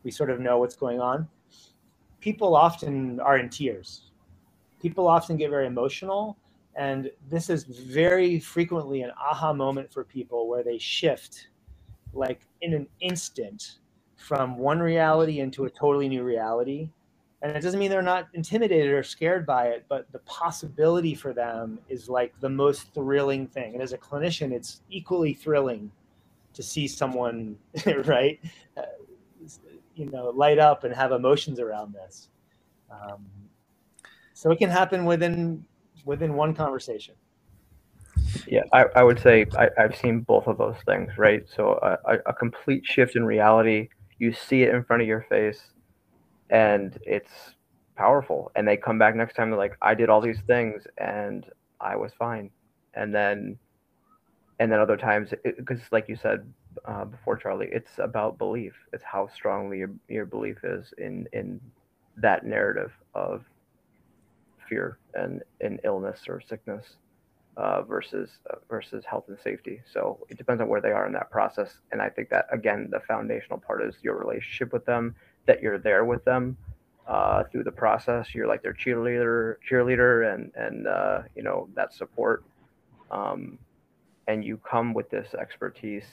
we 0.04 0.12
sort 0.12 0.30
of 0.30 0.40
know 0.40 0.60
what's 0.60 0.76
going 0.76 1.02
on. 1.02 1.28
People 2.28 2.58
often 2.58 3.22
are 3.22 3.38
in 3.38 3.48
tears. 3.48 4.12
People 4.82 5.08
often 5.08 5.38
get 5.38 5.50
very 5.50 5.66
emotional 5.66 6.38
and 6.76 7.10
this 7.30 7.50
is 7.50 7.64
very 7.64 8.38
frequently 8.38 9.02
an 9.02 9.12
aha 9.12 9.54
moment 9.54 9.94
for 9.94 10.04
people 10.04 10.50
where 10.50 10.62
they 10.62 10.78
shift 10.78 11.48
like 12.12 12.42
in 12.60 12.74
an 12.74 12.86
instant 13.00 13.78
from 14.18 14.58
one 14.58 14.80
reality 14.80 15.40
into 15.40 15.64
a 15.64 15.70
totally 15.70 16.10
new 16.10 16.22
reality. 16.22 16.90
And 17.42 17.56
it 17.56 17.62
doesn't 17.62 17.80
mean 17.80 17.90
they're 17.90 18.02
not 18.02 18.28
intimidated 18.34 18.92
or 18.92 19.04
scared 19.04 19.46
by 19.46 19.68
it 19.68 19.86
but 19.88 20.12
the 20.12 20.20
possibility 20.20 21.16
for 21.16 21.32
them 21.32 21.80
is 21.88 22.10
like 22.10 22.38
the 22.42 22.50
most 22.50 22.94
thrilling 22.94 23.48
thing. 23.48 23.74
And 23.74 23.82
as 23.82 23.94
a 23.94 23.98
clinician 23.98 24.52
it's 24.52 24.82
equally 24.90 25.34
thrilling 25.34 25.90
to 26.56 26.62
see 26.62 26.90
someone 26.90 27.58
right 28.04 28.42
you 29.98 30.06
know 30.12 30.30
light 30.30 30.60
up 30.60 30.84
and 30.84 30.94
have 30.94 31.12
emotions 31.12 31.60
around 31.60 31.94
this. 31.94 32.30
Um, 32.92 33.26
so 34.34 34.52
it 34.52 34.60
can 34.60 34.70
happen 34.70 35.06
within 35.06 35.66
within 36.06 36.34
one 36.36 36.54
conversation. 36.54 37.16
Yeah 38.48 38.64
i, 38.74 38.86
I 38.96 39.04
would 39.04 39.20
say 39.20 39.46
I, 39.58 39.70
have 39.78 39.96
seen 39.96 40.22
both 40.22 40.48
of 40.48 40.58
those 40.58 40.78
things 40.86 41.18
right? 41.18 41.44
So 41.56 41.80
a, 41.82 42.18
a 42.28 42.34
complete 42.34 42.86
shift 42.86 43.16
in 43.16 43.26
reality 43.26 43.90
you 44.20 44.34
see 44.34 44.64
it 44.64 44.74
in 44.74 44.84
front 44.84 45.02
of 45.02 45.08
your 45.08 45.26
face 45.30 45.62
and 46.50 46.98
it's 47.04 47.32
powerful. 47.96 48.52
And 48.56 48.68
they 48.68 48.78
come 48.78 49.00
back 49.00 49.16
next 49.16 49.36
time 49.36 49.50
they're 49.50 49.60
like 49.60 49.78
i 49.82 49.94
did 49.96 50.10
all 50.10 50.22
these 50.22 50.42
things 50.48 50.84
and 50.98 51.46
i 51.82 51.96
was 51.96 52.12
fine. 52.18 52.52
And 52.94 53.14
then 53.14 53.58
and 54.60 54.72
then 54.72 54.80
other 54.80 54.98
times 54.98 55.32
because 55.44 55.80
like 55.92 56.08
you 56.10 56.16
said 56.16 56.52
uh, 56.86 57.06
before 57.06 57.38
charlie 57.38 57.70
it's 57.72 58.00
about 58.00 58.38
belief 58.38 58.74
it's 58.94 59.04
how 59.04 59.28
strongly 59.28 59.80
your, 59.80 59.92
your 60.08 60.26
belief 60.26 60.58
is 60.64 60.94
in 60.98 61.28
in 61.34 61.60
that 62.18 62.46
narrative 62.46 62.92
of 63.14 63.44
fear 64.68 64.98
and, 65.14 65.42
and 65.62 65.80
illness 65.84 66.26
or 66.28 66.42
sickness 66.42 66.98
uh, 67.58 67.82
versus 67.82 68.30
uh, 68.52 68.56
versus 68.70 69.04
health 69.06 69.26
and 69.28 69.38
safety. 69.44 69.82
So 69.92 70.26
it 70.30 70.38
depends 70.38 70.62
on 70.62 70.68
where 70.68 70.82
they 70.82 70.92
are 70.92 71.08
in 71.08 71.14
that 71.14 71.32
process. 71.32 71.74
And 71.92 72.02
I 72.02 72.10
think 72.10 72.30
that 72.30 72.48
again, 72.52 72.90
the 72.92 73.00
foundational 73.00 73.60
part 73.60 73.84
is 73.84 73.96
your 74.02 74.18
relationship 74.18 74.74
with 74.74 74.86
them, 74.86 75.16
that 75.48 75.62
you're 75.62 75.80
there 75.80 76.06
with 76.06 76.24
them 76.24 76.58
uh, 77.08 77.44
through 77.46 77.64
the 77.64 77.72
process. 77.72 78.36
You're 78.36 78.48
like 78.48 78.62
their 78.62 78.74
cheerleader, 78.74 79.56
cheerleader, 79.70 80.34
and 80.34 80.52
and 80.56 80.88
uh, 80.88 81.22
you 81.36 81.44
know 81.44 81.68
that 81.76 81.94
support. 81.94 82.44
Um, 83.10 83.58
and 84.28 84.44
you 84.44 84.58
come 84.58 84.94
with 84.94 85.10
this 85.10 85.34
expertise, 85.34 86.04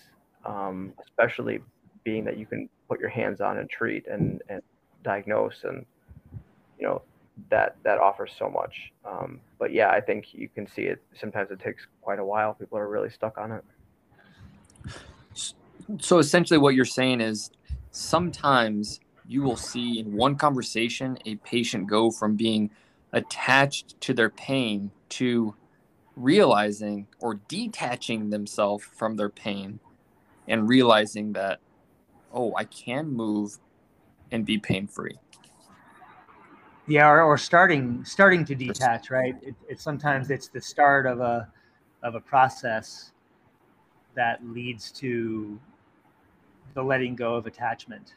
um, 0.44 0.92
especially 1.04 1.60
being 2.04 2.24
that 2.24 2.38
you 2.38 2.46
can 2.46 2.68
put 2.88 3.00
your 3.00 3.08
hands 3.08 3.40
on 3.40 3.58
and 3.58 3.68
treat 3.68 4.06
and, 4.06 4.42
and 4.48 4.62
diagnose 5.02 5.64
and 5.64 5.84
you 6.78 6.86
know 6.86 7.02
that 7.50 7.76
that 7.82 7.98
offers 7.98 8.32
so 8.38 8.48
much. 8.48 8.92
Um, 9.04 9.40
but 9.58 9.72
yeah, 9.72 9.90
I 9.90 10.00
think 10.00 10.34
you 10.34 10.48
can 10.48 10.66
see 10.66 10.82
it. 10.82 11.02
Sometimes 11.18 11.50
it 11.50 11.58
takes 11.58 11.86
quite 12.00 12.18
a 12.18 12.24
while. 12.24 12.54
People 12.54 12.78
are 12.78 12.88
really 12.88 13.10
stuck 13.10 13.38
on 13.38 13.52
it. 13.52 13.64
So 16.00 16.18
essentially, 16.18 16.58
what 16.58 16.74
you're 16.74 16.84
saying 16.84 17.20
is 17.20 17.50
sometimes 17.90 19.00
you 19.26 19.42
will 19.42 19.56
see 19.56 19.98
in 20.00 20.12
one 20.12 20.36
conversation 20.36 21.18
a 21.24 21.36
patient 21.36 21.88
go 21.88 22.10
from 22.10 22.36
being 22.36 22.70
attached 23.12 24.00
to 24.02 24.14
their 24.14 24.30
pain 24.30 24.90
to 25.08 25.54
realizing 26.16 27.06
or 27.20 27.34
detaching 27.48 28.30
themselves 28.30 28.84
from 28.84 29.16
their 29.16 29.28
pain 29.28 29.80
and 30.48 30.68
realizing 30.68 31.32
that, 31.32 31.60
oh, 32.32 32.54
I 32.56 32.64
can 32.64 33.08
move 33.08 33.58
and 34.30 34.44
be 34.44 34.58
pain 34.58 34.86
free. 34.86 35.18
Yeah, 36.86 37.08
or, 37.08 37.22
or 37.22 37.38
starting 37.38 38.04
starting 38.04 38.44
to 38.44 38.54
detach, 38.54 39.10
right? 39.10 39.36
It, 39.42 39.54
it 39.68 39.80
sometimes 39.80 40.30
it's 40.30 40.48
the 40.48 40.60
start 40.60 41.06
of 41.06 41.20
a 41.20 41.48
of 42.02 42.14
a 42.14 42.20
process 42.20 43.12
that 44.14 44.44
leads 44.46 44.90
to 44.92 45.58
the 46.74 46.82
letting 46.82 47.16
go 47.16 47.34
of 47.34 47.46
attachment. 47.46 48.14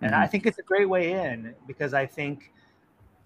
And 0.00 0.12
mm-hmm. 0.12 0.22
I 0.22 0.26
think 0.26 0.46
it's 0.46 0.58
a 0.58 0.62
great 0.62 0.88
way 0.88 1.12
in 1.12 1.54
because 1.66 1.94
I 1.94 2.06
think 2.06 2.52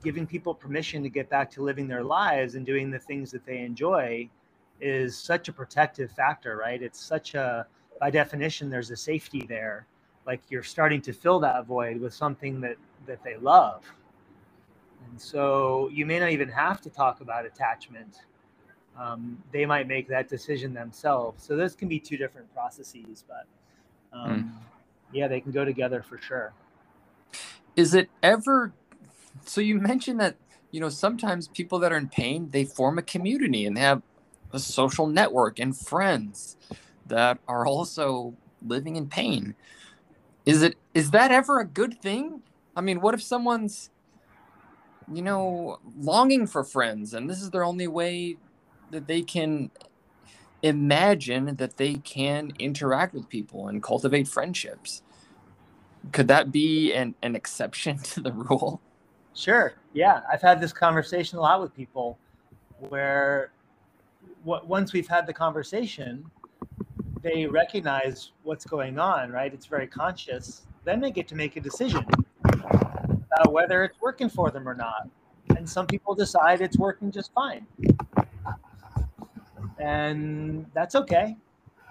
giving 0.03 0.27
people 0.27 0.55
permission 0.55 1.03
to 1.03 1.09
get 1.09 1.31
back 1.31 1.51
to 1.53 1.63
living 1.63 1.89
their 1.89 2.05
lives 2.05 2.57
and 2.57 2.67
doing 2.67 2.91
the 2.91 2.99
things 2.99 3.31
that 3.31 3.47
they 3.47 3.61
enjoy 3.61 4.29
is 4.81 5.17
such 5.17 5.49
a 5.49 5.53
protective 5.53 6.11
factor, 6.13 6.57
right? 6.57 6.83
It's 6.83 7.01
such 7.01 7.35
a, 7.35 7.67
by 8.01 8.11
definition, 8.11 8.71
there's 8.71 8.91
a 8.91 8.97
safety 8.97 9.45
there. 9.49 9.87
Like 10.27 10.41
you're 10.49 10.63
starting 10.63 11.01
to 11.03 11.13
fill 11.13 11.41
that 11.41 11.67
void 11.67 12.01
with 12.01 12.15
something 12.15 12.61
that, 12.63 12.77
that 13.07 13.23
they 13.23 13.37
love. 13.37 13.85
And 15.11 15.21
so 15.21 15.91
you 15.93 16.07
may 16.07 16.19
not 16.19 16.31
even 16.31 16.49
have 16.49 16.81
to 16.83 16.91
talk 16.91 17.21
about 17.21 17.45
attachment. 17.45 18.21
Um, 18.99 19.43
they 19.53 19.67
might 19.67 19.87
make 19.87 20.09
that 20.09 20.29
decision 20.29 20.73
themselves. 20.73 21.45
So 21.45 21.57
those 21.57 21.75
can 21.75 21.89
be 21.89 21.99
two 21.99 22.17
different 22.17 22.53
processes, 22.55 23.25
but 23.29 23.47
um, 24.13 24.31
mm. 24.31 24.51
yeah, 25.13 25.29
they 25.29 25.41
can 25.41 25.53
go 25.53 25.65
together 25.65 26.03
for 26.03 26.19
sure. 26.19 26.53
Is 27.77 27.95
it 27.95 28.09
ever 28.23 28.73
so 29.45 29.61
you 29.61 29.77
mentioned 29.77 30.21
that 30.21 30.37
you 30.71 30.81
know 30.81 30.89
sometimes 30.89 31.49
people 31.49 31.79
that 31.81 31.93
are 31.93 31.97
in 31.97 32.09
pain 32.09 32.49
they 32.51 32.65
form 32.65 32.99
a 32.99 33.03
community 33.03 33.67
and 33.67 33.77
they 33.77 33.81
have 33.81 34.03
a 34.53 34.59
social 34.59 35.07
network 35.07 35.59
and 35.59 35.77
friends 35.77 36.57
that 37.07 37.39
are 37.49 37.67
also 37.67 38.37
living 38.67 38.97
in 38.97 39.09
pain. 39.09 39.55
Is 40.47 40.63
it 40.63 40.77
is 40.95 41.11
that 41.13 41.31
ever 41.31 41.61
a 41.61 41.67
good 41.67 42.01
thing? 42.01 42.43
I 42.77 42.81
mean 42.81 43.01
what 43.01 43.15
if 43.15 43.23
someone's 43.23 43.91
you 45.13 45.23
know 45.23 45.79
longing 45.99 46.47
for 46.47 46.65
friends 46.65 47.15
and 47.15 47.29
this 47.29 47.43
is 47.43 47.51
their 47.51 47.65
only 47.65 47.89
way 47.89 48.39
that 48.91 49.07
they 49.07 49.23
can 49.23 49.71
imagine 50.63 51.57
that 51.57 51.77
they 51.77 51.95
can 51.95 52.53
interact 52.59 53.15
with 53.15 53.29
people 53.29 53.69
and 53.69 53.83
cultivate 53.83 54.29
friendships? 54.29 55.03
Could 56.13 56.29
that 56.29 56.53
be 56.53 56.93
an, 56.93 57.15
an 57.23 57.37
exception 57.37 57.99
to 58.15 58.21
the 58.21 58.33
rule? 58.33 58.83
Sure. 59.35 59.75
Yeah, 59.93 60.23
I've 60.33 60.43
had 60.43 60.61
this 60.61 60.73
conversation 60.73 61.39
a 61.39 61.41
lot 61.41 61.61
with 61.61 61.75
people 61.75 62.19
where 62.79 63.51
once 64.45 64.93
we've 64.93 65.09
had 65.09 65.27
the 65.27 65.33
conversation, 65.33 66.31
they 67.25 67.47
recognize 67.47 68.31
what's 68.45 68.65
going 68.65 68.99
on, 68.99 69.33
right? 69.33 69.53
It's 69.53 69.67
very 69.67 69.89
conscious. 69.89 70.63
Then 70.85 71.01
they 71.01 71.11
get 71.11 71.27
to 71.29 71.35
make 71.35 71.57
a 71.57 71.61
decision 71.61 72.07
about 72.45 73.53
whether 73.53 73.83
it's 73.83 74.01
working 74.01 74.29
for 74.29 74.53
them 74.53 74.69
or 74.69 74.75
not. 74.75 75.09
And 75.57 75.69
some 75.69 75.87
people 75.87 76.15
decide 76.15 76.61
it's 76.61 76.79
working 76.79 77.11
just 77.11 77.33
fine. 77.33 77.67
And 79.81 80.67
that's 80.75 80.95
okay. 80.95 81.37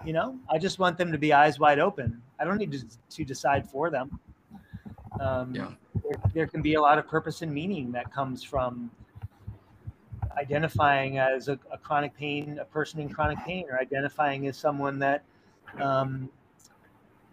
You 0.05 0.13
know, 0.13 0.39
I 0.49 0.57
just 0.57 0.79
want 0.79 0.97
them 0.97 1.11
to 1.11 1.17
be 1.17 1.34
eyes 1.34 1.59
wide 1.59 1.79
open. 1.79 2.21
I 2.39 2.45
don't 2.45 2.57
need 2.57 2.71
to, 2.71 2.86
to 3.09 3.25
decide 3.25 3.69
for 3.69 3.89
them. 3.89 4.19
Um, 5.19 5.53
yeah 5.53 5.67
there, 6.03 6.31
there 6.34 6.47
can 6.47 6.61
be 6.61 6.75
a 6.75 6.81
lot 6.81 6.97
of 6.97 7.07
purpose 7.07 7.41
and 7.41 7.53
meaning 7.53 7.91
that 7.91 8.11
comes 8.11 8.43
from 8.43 8.89
identifying 10.38 11.17
as 11.17 11.47
a, 11.47 11.59
a, 11.71 11.77
chronic 11.77 12.15
pain, 12.15 12.59
a 12.59 12.65
person 12.65 12.99
in 12.99 13.09
chronic 13.09 13.39
pain, 13.45 13.65
or 13.69 13.79
identifying 13.79 14.47
as 14.47 14.57
someone 14.57 14.99
that, 14.99 15.23
um, 15.81 16.29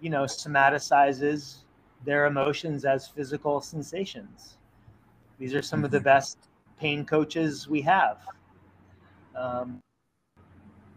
you 0.00 0.10
know, 0.10 0.24
somaticizes 0.24 1.58
their 2.04 2.26
emotions 2.26 2.84
as 2.84 3.08
physical 3.08 3.60
sensations. 3.60 4.56
These 5.38 5.54
are 5.54 5.62
some 5.62 5.84
of 5.84 5.90
the 5.90 5.98
mm-hmm. 5.98 6.04
best 6.04 6.38
pain 6.78 7.04
coaches 7.04 7.68
we 7.68 7.82
have. 7.82 8.18
Um, 9.36 9.80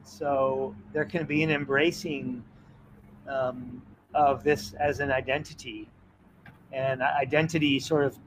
so 0.03 0.75
there 0.91 1.05
can 1.05 1.25
be 1.25 1.43
an 1.43 1.51
embracing 1.51 2.43
um, 3.27 3.81
of 4.13 4.43
this 4.43 4.73
as 4.73 4.99
an 4.99 5.11
identity 5.11 5.89
and 6.73 7.01
identity 7.01 7.79
sort 7.79 8.03
of 8.03 8.17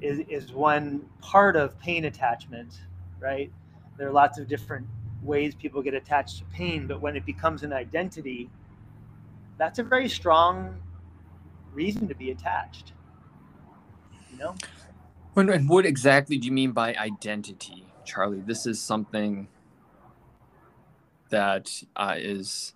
is, 0.00 0.20
is 0.28 0.52
one 0.52 1.04
part 1.20 1.56
of 1.56 1.78
pain 1.80 2.04
attachment 2.04 2.80
right? 3.20 3.50
There 3.96 4.08
are 4.08 4.12
lots 4.12 4.38
of 4.38 4.48
different 4.48 4.86
ways 5.22 5.54
people 5.54 5.82
get 5.82 5.94
attached 5.94 6.38
to 6.38 6.44
pain 6.44 6.86
but 6.86 7.00
when 7.00 7.16
it 7.16 7.26
becomes 7.26 7.64
an 7.64 7.72
identity 7.72 8.48
that's 9.58 9.80
a 9.80 9.82
very 9.82 10.08
strong 10.08 10.80
reason 11.72 12.06
to 12.06 12.14
be 12.14 12.30
attached 12.30 12.92
you 14.30 14.38
know? 14.38 14.54
When 15.34 15.50
and 15.50 15.68
what 15.68 15.84
exactly 15.86 16.38
do 16.38 16.46
you 16.46 16.52
mean 16.52 16.70
by 16.70 16.94
identity 16.94 17.84
charlie? 18.04 18.40
This 18.40 18.64
is 18.64 18.80
something 18.80 19.48
that 21.30 21.70
uh, 21.96 22.14
is 22.16 22.74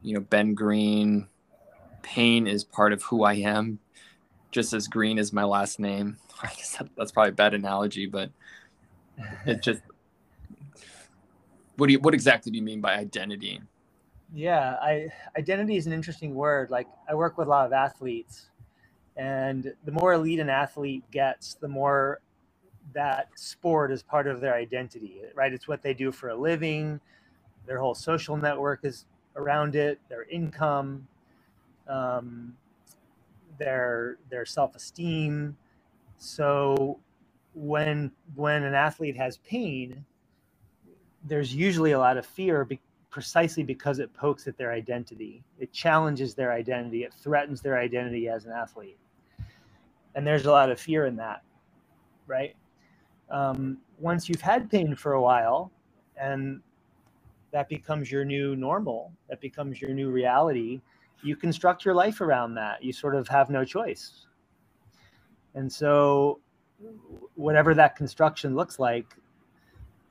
you 0.00 0.14
know 0.14 0.20
ben 0.20 0.54
Greene 0.54 1.26
pain 2.02 2.46
is 2.46 2.64
part 2.64 2.92
of 2.92 3.02
who 3.02 3.24
i 3.24 3.32
am 3.34 3.78
just 4.54 4.72
as 4.72 4.86
green 4.86 5.18
as 5.18 5.32
my 5.32 5.42
last 5.42 5.80
name. 5.80 6.16
I 6.42 6.46
guess 6.48 6.80
that's 6.96 7.10
probably 7.10 7.30
a 7.30 7.32
bad 7.32 7.54
analogy, 7.54 8.06
but 8.06 8.30
it 9.46 9.62
just 9.62 9.82
what 11.76 11.86
do 11.88 11.94
you 11.94 12.00
what 12.00 12.14
exactly 12.14 12.52
do 12.52 12.58
you 12.58 12.64
mean 12.64 12.80
by 12.80 12.96
identity? 12.96 13.60
Yeah, 14.34 14.76
I 14.82 15.08
identity 15.38 15.76
is 15.76 15.86
an 15.86 15.92
interesting 15.92 16.34
word. 16.34 16.70
Like 16.70 16.88
I 17.08 17.14
work 17.14 17.38
with 17.38 17.48
a 17.48 17.50
lot 17.50 17.66
of 17.66 17.72
athletes, 17.72 18.50
and 19.16 19.74
the 19.84 19.92
more 19.92 20.14
elite 20.14 20.40
an 20.40 20.50
athlete 20.50 21.04
gets, 21.10 21.54
the 21.54 21.68
more 21.68 22.20
that 22.94 23.28
sport 23.36 23.92
is 23.92 24.02
part 24.02 24.26
of 24.26 24.40
their 24.40 24.54
identity, 24.54 25.22
right? 25.34 25.52
It's 25.52 25.68
what 25.68 25.82
they 25.82 25.94
do 25.94 26.12
for 26.12 26.30
a 26.30 26.36
living. 26.36 27.00
Their 27.66 27.80
whole 27.80 27.94
social 27.94 28.36
network 28.36 28.80
is 28.84 29.06
around 29.36 29.76
it. 29.76 30.00
Their 30.08 30.24
income, 30.24 31.08
um, 31.88 32.54
their 33.58 34.18
their 34.30 34.46
self-esteem 34.46 35.56
so 36.18 37.00
when 37.54 38.10
when 38.34 38.62
an 38.64 38.74
athlete 38.74 39.16
has 39.16 39.38
pain 39.38 40.04
there's 41.26 41.54
usually 41.54 41.92
a 41.92 41.98
lot 41.98 42.16
of 42.16 42.26
fear 42.26 42.64
be, 42.64 42.80
precisely 43.10 43.62
because 43.62 43.98
it 43.98 44.12
pokes 44.12 44.46
at 44.46 44.56
their 44.56 44.72
identity 44.72 45.42
it 45.58 45.72
challenges 45.72 46.34
their 46.34 46.52
identity 46.52 47.04
it 47.04 47.14
threatens 47.14 47.60
their 47.60 47.78
identity 47.78 48.28
as 48.28 48.44
an 48.44 48.52
athlete 48.52 48.98
and 50.14 50.26
there's 50.26 50.46
a 50.46 50.50
lot 50.50 50.70
of 50.70 50.80
fear 50.80 51.06
in 51.06 51.16
that 51.16 51.42
right 52.26 52.56
um, 53.30 53.78
once 53.98 54.28
you've 54.28 54.40
had 54.40 54.70
pain 54.70 54.94
for 54.94 55.12
a 55.12 55.22
while 55.22 55.70
and 56.20 56.60
that 57.52 57.68
becomes 57.68 58.10
your 58.10 58.24
new 58.24 58.56
normal 58.56 59.12
that 59.28 59.40
becomes 59.40 59.80
your 59.80 59.90
new 59.90 60.10
reality 60.10 60.80
you 61.24 61.36
construct 61.36 61.84
your 61.84 61.94
life 61.94 62.20
around 62.20 62.54
that. 62.54 62.84
You 62.84 62.92
sort 62.92 63.16
of 63.16 63.26
have 63.28 63.48
no 63.48 63.64
choice. 63.64 64.26
And 65.54 65.72
so, 65.72 66.40
whatever 67.34 67.74
that 67.74 67.96
construction 67.96 68.54
looks 68.54 68.78
like, 68.78 69.16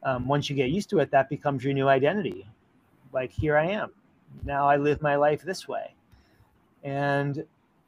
um, 0.04 0.28
once 0.28 0.50
you 0.50 0.56
get 0.56 0.70
used 0.70 0.90
to 0.90 1.00
it, 1.00 1.12
that 1.12 1.30
becomes 1.30 1.64
your 1.64 1.74
new 1.74 1.88
identity. 1.88 2.48
Like, 3.12 3.32
here 3.32 3.58
I 3.58 3.68
am. 3.68 3.92
Now 4.44 4.68
I 4.68 4.78
live 4.78 5.02
my 5.02 5.16
life 5.16 5.42
this 5.44 5.68
way. 5.68 5.94
And 6.84 7.46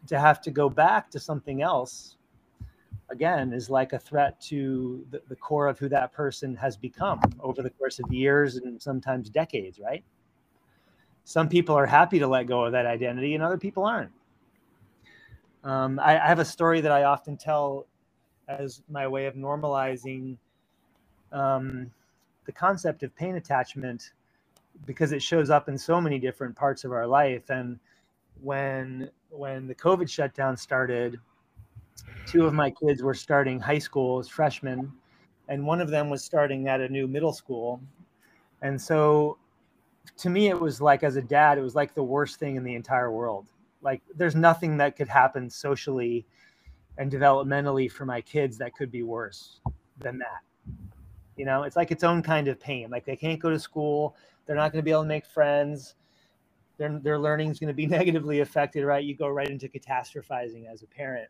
to 0.07 0.19
have 0.19 0.41
to 0.41 0.51
go 0.51 0.69
back 0.69 1.09
to 1.11 1.19
something 1.19 1.61
else, 1.61 2.17
again, 3.09 3.51
is 3.51 3.69
like 3.69 3.93
a 3.93 3.99
threat 3.99 4.39
to 4.41 5.05
the, 5.11 5.21
the 5.27 5.35
core 5.35 5.67
of 5.67 5.77
who 5.77 5.89
that 5.89 6.13
person 6.13 6.55
has 6.55 6.77
become 6.77 7.19
over 7.39 7.61
the 7.61 7.69
course 7.71 7.99
of 7.99 8.11
years 8.11 8.55
and 8.55 8.81
sometimes 8.81 9.29
decades, 9.29 9.79
right? 9.79 10.03
some 11.25 11.49
people 11.49 11.75
are 11.75 11.87
happy 11.87 12.19
to 12.19 12.27
let 12.27 12.45
go 12.45 12.63
of 12.63 12.71
that 12.71 12.85
identity 12.85 13.33
and 13.33 13.43
other 13.43 13.57
people 13.57 13.83
aren't. 13.83 14.11
Um, 15.63 15.99
I, 15.99 16.23
I, 16.23 16.27
have 16.27 16.37
a 16.37 16.45
story 16.45 16.79
that 16.81 16.91
I 16.91 17.03
often 17.03 17.35
tell 17.35 17.87
as 18.47 18.81
my 18.89 19.07
way 19.07 19.25
of 19.25 19.35
normalizing 19.35 20.37
um, 21.31 21.91
the 22.45 22.51
concept 22.51 23.03
of 23.03 23.15
pain 23.15 23.35
attachment 23.35 24.11
because 24.85 25.11
it 25.11 25.21
shows 25.21 25.49
up 25.49 25.69
in 25.69 25.77
so 25.77 25.99
many 25.99 26.19
different 26.19 26.55
parts 26.55 26.83
of 26.83 26.91
our 26.91 27.07
life. 27.07 27.49
And 27.49 27.79
when 28.41 29.09
when 29.29 29.67
the 29.67 29.75
COVID 29.75 30.09
shutdown 30.09 30.55
started, 30.55 31.19
two 32.25 32.45
of 32.45 32.53
my 32.53 32.71
kids 32.71 33.01
were 33.01 33.13
starting 33.13 33.59
high 33.59 33.79
school 33.79 34.19
as 34.19 34.27
freshmen, 34.27 34.91
and 35.47 35.65
one 35.65 35.81
of 35.81 35.89
them 35.89 36.09
was 36.09 36.23
starting 36.23 36.67
at 36.67 36.81
a 36.81 36.89
new 36.89 37.07
middle 37.07 37.33
school. 37.33 37.81
And 38.61 38.79
so 38.81 39.37
to 40.17 40.29
me 40.29 40.47
it 40.47 40.59
was 40.59 40.81
like 40.81 41.03
as 41.03 41.15
a 41.15 41.21
dad 41.21 41.57
it 41.57 41.61
was 41.61 41.75
like 41.75 41.93
the 41.93 42.03
worst 42.03 42.39
thing 42.39 42.55
in 42.55 42.63
the 42.63 42.75
entire 42.75 43.11
world 43.11 43.47
like 43.81 44.01
there's 44.15 44.35
nothing 44.35 44.77
that 44.77 44.95
could 44.95 45.07
happen 45.07 45.49
socially 45.49 46.25
and 46.97 47.11
developmentally 47.11 47.91
for 47.91 48.05
my 48.05 48.21
kids 48.21 48.57
that 48.59 48.75
could 48.75 48.91
be 48.91 49.03
worse 49.03 49.61
than 49.99 50.17
that 50.19 50.41
You 51.37 51.45
know, 51.45 51.63
it's 51.63 51.77
like 51.77 51.91
its 51.91 52.05
own 52.05 52.23
kind 52.23 52.49
of 52.49 52.59
pain. 52.61 52.91
Like 52.91 53.05
they 53.05 53.17
can't 53.17 53.41
go 53.41 53.51
to 53.51 53.59
school, 53.59 54.17
they're 54.47 54.57
not 54.57 54.73
going 54.73 54.81
to 54.83 54.85
be 54.85 54.91
able 54.91 55.03
to 55.03 55.09
make 55.09 55.25
friends, 55.27 55.95
their 56.77 56.99
their 56.99 57.19
learning 57.19 57.51
is 57.51 57.59
going 57.59 57.69
to 57.69 57.75
be 57.75 57.87
negatively 57.99 58.41
affected. 58.41 58.85
Right, 58.85 59.05
you 59.05 59.15
go 59.15 59.29
right 59.29 59.49
into 59.49 59.69
catastrophizing 59.69 60.71
as 60.71 60.83
a 60.83 60.87
parent, 60.87 61.29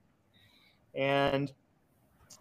and 0.96 1.54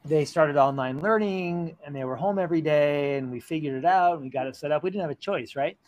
they 0.05 0.25
started 0.25 0.57
online 0.57 1.01
learning 1.01 1.77
and 1.87 1.95
they 1.97 2.05
were 2.05 2.17
home 2.17 2.39
every 2.39 2.61
day 2.63 3.17
and 3.19 3.31
we 3.31 3.41
figured 3.41 3.75
it 3.77 3.85
out 3.87 4.15
and 4.15 4.23
we 4.23 4.31
got 4.31 4.47
it 4.47 4.57
set 4.57 4.73
up. 4.73 4.83
We 4.83 4.91
didn't 4.91 5.03
have 5.03 5.11
a 5.11 5.17
choice, 5.17 5.57
right? 5.57 5.79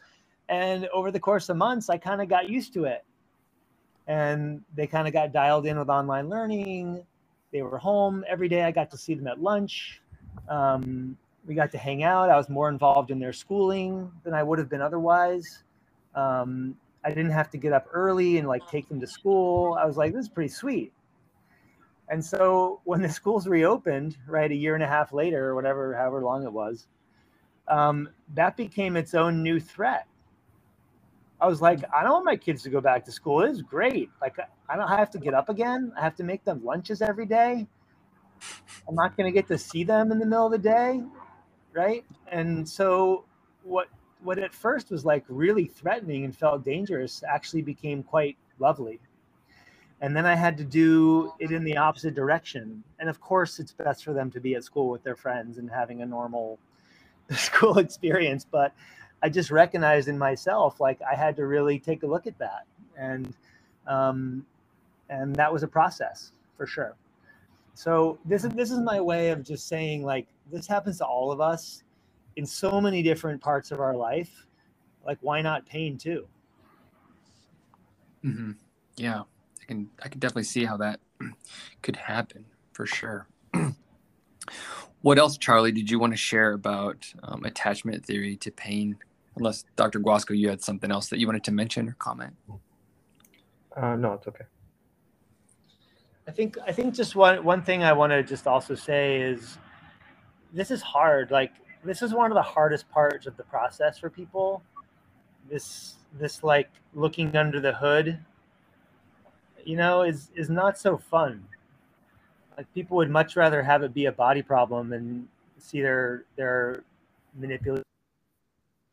And 0.48 0.88
over 0.94 1.10
the 1.10 1.20
course 1.20 1.48
of 1.50 1.56
months, 1.58 1.90
I 1.90 1.98
kind 1.98 2.22
of 2.22 2.28
got 2.28 2.48
used 2.48 2.74
to 2.74 2.84
it. 2.84 3.04
And 4.06 4.62
they 4.74 4.86
kind 4.86 5.08
of 5.08 5.14
got 5.14 5.32
dialed 5.32 5.66
in 5.66 5.78
with 5.78 5.90
online 5.90 6.28
learning. 6.30 7.04
They 7.52 7.62
were 7.62 7.78
home 7.78 8.24
every 8.28 8.48
day. 8.48 8.62
I 8.64 8.70
got 8.70 8.90
to 8.90 8.96
see 8.96 9.14
them 9.14 9.26
at 9.26 9.40
lunch. 9.40 10.00
Um, 10.48 11.16
we 11.46 11.54
got 11.54 11.70
to 11.72 11.78
hang 11.78 12.02
out. 12.02 12.30
I 12.30 12.36
was 12.36 12.48
more 12.48 12.68
involved 12.68 13.10
in 13.10 13.18
their 13.18 13.32
schooling 13.32 14.10
than 14.24 14.34
I 14.34 14.42
would 14.42 14.58
have 14.58 14.68
been 14.68 14.82
otherwise. 14.82 15.62
Um, 16.14 16.76
I 17.04 17.10
didn't 17.10 17.30
have 17.30 17.50
to 17.50 17.56
get 17.56 17.72
up 17.72 17.86
early 17.92 18.38
and 18.38 18.48
like 18.48 18.68
take 18.68 18.88
them 18.88 19.00
to 19.00 19.06
school. 19.06 19.78
I 19.80 19.86
was 19.86 19.96
like, 19.96 20.12
this 20.12 20.22
is 20.22 20.28
pretty 20.28 20.50
sweet. 20.50 20.92
And 22.08 22.24
so 22.24 22.80
when 22.84 23.00
the 23.00 23.08
schools 23.20 23.46
reopened, 23.46 24.16
right, 24.26 24.50
a 24.50 24.54
year 24.54 24.74
and 24.74 24.82
a 24.82 24.88
half 24.88 25.12
later, 25.12 25.48
or 25.48 25.54
whatever, 25.54 25.94
however 25.94 26.22
long 26.22 26.44
it 26.44 26.52
was, 26.52 26.88
um, 27.68 28.08
that 28.34 28.56
became 28.56 28.96
its 28.96 29.14
own 29.14 29.42
new 29.42 29.60
threat. 29.60 30.06
I 31.40 31.46
was 31.46 31.60
like, 31.60 31.80
mm. 31.80 31.90
I 31.94 32.02
don't 32.02 32.12
want 32.12 32.24
my 32.24 32.36
kids 32.36 32.62
to 32.64 32.70
go 32.70 32.80
back 32.80 33.04
to 33.06 33.12
school. 33.12 33.42
It 33.42 33.50
is 33.50 33.62
great. 33.62 34.10
Like, 34.20 34.36
I 34.68 34.76
don't 34.76 34.88
have 34.88 35.10
to 35.10 35.18
get 35.18 35.34
up 35.34 35.48
again. 35.48 35.92
I 35.96 36.02
have 36.02 36.16
to 36.16 36.24
make 36.24 36.44
them 36.44 36.64
lunches 36.64 37.02
every 37.02 37.26
day. 37.26 37.66
I'm 38.88 38.94
not 38.94 39.16
going 39.16 39.26
to 39.26 39.34
get 39.34 39.48
to 39.48 39.58
see 39.58 39.84
them 39.84 40.12
in 40.12 40.18
the 40.18 40.26
middle 40.26 40.46
of 40.46 40.52
the 40.52 40.58
day, 40.58 41.02
right? 41.72 42.04
And 42.28 42.68
so, 42.68 43.24
what 43.62 43.88
what 44.22 44.38
at 44.38 44.54
first 44.54 44.90
was 44.90 45.04
like 45.04 45.24
really 45.28 45.66
threatening 45.66 46.24
and 46.24 46.36
felt 46.36 46.64
dangerous 46.64 47.22
actually 47.28 47.62
became 47.62 48.02
quite 48.02 48.36
lovely 48.58 48.98
and 50.00 50.14
then 50.14 50.26
I 50.26 50.34
had 50.34 50.58
to 50.58 50.64
do 50.64 51.32
it 51.38 51.50
in 51.50 51.64
the 51.64 51.76
opposite 51.78 52.14
direction. 52.14 52.82
And 52.98 53.08
of 53.08 53.20
course, 53.20 53.58
it's 53.58 53.72
best 53.72 54.04
for 54.04 54.12
them 54.12 54.30
to 54.32 54.40
be 54.40 54.54
at 54.54 54.64
school 54.64 54.90
with 54.90 55.02
their 55.02 55.16
friends 55.16 55.58
and 55.58 55.70
having 55.70 56.02
a 56.02 56.06
normal 56.06 56.58
school 57.30 57.78
experience. 57.78 58.46
But 58.50 58.74
I 59.26 59.28
just 59.28 59.50
recognized 59.50 60.06
in 60.06 60.16
myself, 60.16 60.78
like 60.78 61.00
I 61.02 61.16
had 61.16 61.34
to 61.34 61.46
really 61.46 61.80
take 61.80 62.04
a 62.04 62.06
look 62.06 62.28
at 62.28 62.38
that, 62.38 62.64
and 62.96 63.34
um, 63.88 64.46
and 65.10 65.34
that 65.34 65.52
was 65.52 65.64
a 65.64 65.66
process 65.66 66.30
for 66.56 66.64
sure. 66.64 66.94
So 67.74 68.20
this 68.24 68.44
is 68.44 68.50
this 68.50 68.70
is 68.70 68.78
my 68.78 69.00
way 69.00 69.30
of 69.30 69.42
just 69.42 69.66
saying, 69.66 70.04
like 70.04 70.28
this 70.52 70.68
happens 70.68 70.98
to 70.98 71.04
all 71.04 71.32
of 71.32 71.40
us 71.40 71.82
in 72.36 72.46
so 72.46 72.80
many 72.80 73.02
different 73.02 73.42
parts 73.42 73.72
of 73.72 73.80
our 73.80 73.96
life. 73.96 74.46
Like, 75.04 75.18
why 75.22 75.42
not 75.42 75.66
pain 75.66 75.98
too? 75.98 76.28
Mm-hmm. 78.24 78.52
Yeah. 78.96 79.22
I 79.60 79.64
can 79.66 79.90
I 80.04 80.08
can 80.08 80.20
definitely 80.20 80.44
see 80.44 80.64
how 80.64 80.76
that 80.76 81.00
could 81.82 81.96
happen 81.96 82.44
for 82.74 82.86
sure. 82.86 83.26
what 85.02 85.18
else, 85.18 85.36
Charlie, 85.36 85.72
did 85.72 85.90
you 85.90 85.98
want 85.98 86.12
to 86.12 86.16
share 86.16 86.52
about 86.52 87.12
um, 87.24 87.44
attachment 87.44 88.06
theory 88.06 88.36
to 88.36 88.52
pain? 88.52 88.96
Unless 89.36 89.64
Dr. 89.76 89.98
Guasco, 89.98 90.34
you 90.34 90.48
had 90.48 90.62
something 90.62 90.90
else 90.90 91.08
that 91.08 91.18
you 91.18 91.26
wanted 91.26 91.44
to 91.44 91.52
mention 91.52 91.88
or 91.88 91.96
comment. 91.98 92.34
Uh, 93.76 93.94
no, 93.96 94.14
it's 94.14 94.26
okay. 94.26 94.44
I 96.26 96.30
think 96.30 96.56
I 96.66 96.72
think 96.72 96.94
just 96.94 97.14
one 97.14 97.44
one 97.44 97.62
thing 97.62 97.84
I 97.84 97.92
want 97.92 98.10
to 98.10 98.22
just 98.22 98.46
also 98.46 98.74
say 98.74 99.20
is 99.20 99.58
this 100.52 100.70
is 100.70 100.82
hard. 100.82 101.30
Like 101.30 101.52
this 101.84 102.02
is 102.02 102.12
one 102.12 102.32
of 102.32 102.34
the 102.34 102.42
hardest 102.42 102.88
parts 102.90 103.26
of 103.26 103.36
the 103.36 103.44
process 103.44 103.98
for 103.98 104.10
people. 104.10 104.62
This 105.48 105.96
this 106.18 106.42
like 106.42 106.70
looking 106.94 107.36
under 107.36 107.60
the 107.60 107.74
hood 107.74 108.18
you 109.66 109.76
know, 109.76 110.02
is 110.02 110.30
is 110.34 110.48
not 110.48 110.78
so 110.78 110.96
fun. 110.96 111.44
Like 112.56 112.72
people 112.72 112.96
would 112.96 113.10
much 113.10 113.36
rather 113.36 113.62
have 113.62 113.82
it 113.82 113.92
be 113.92 114.06
a 114.06 114.12
body 114.12 114.40
problem 114.40 114.92
and 114.94 115.28
see 115.58 115.82
their 115.82 116.24
their 116.36 116.84
manipulative 117.38 117.84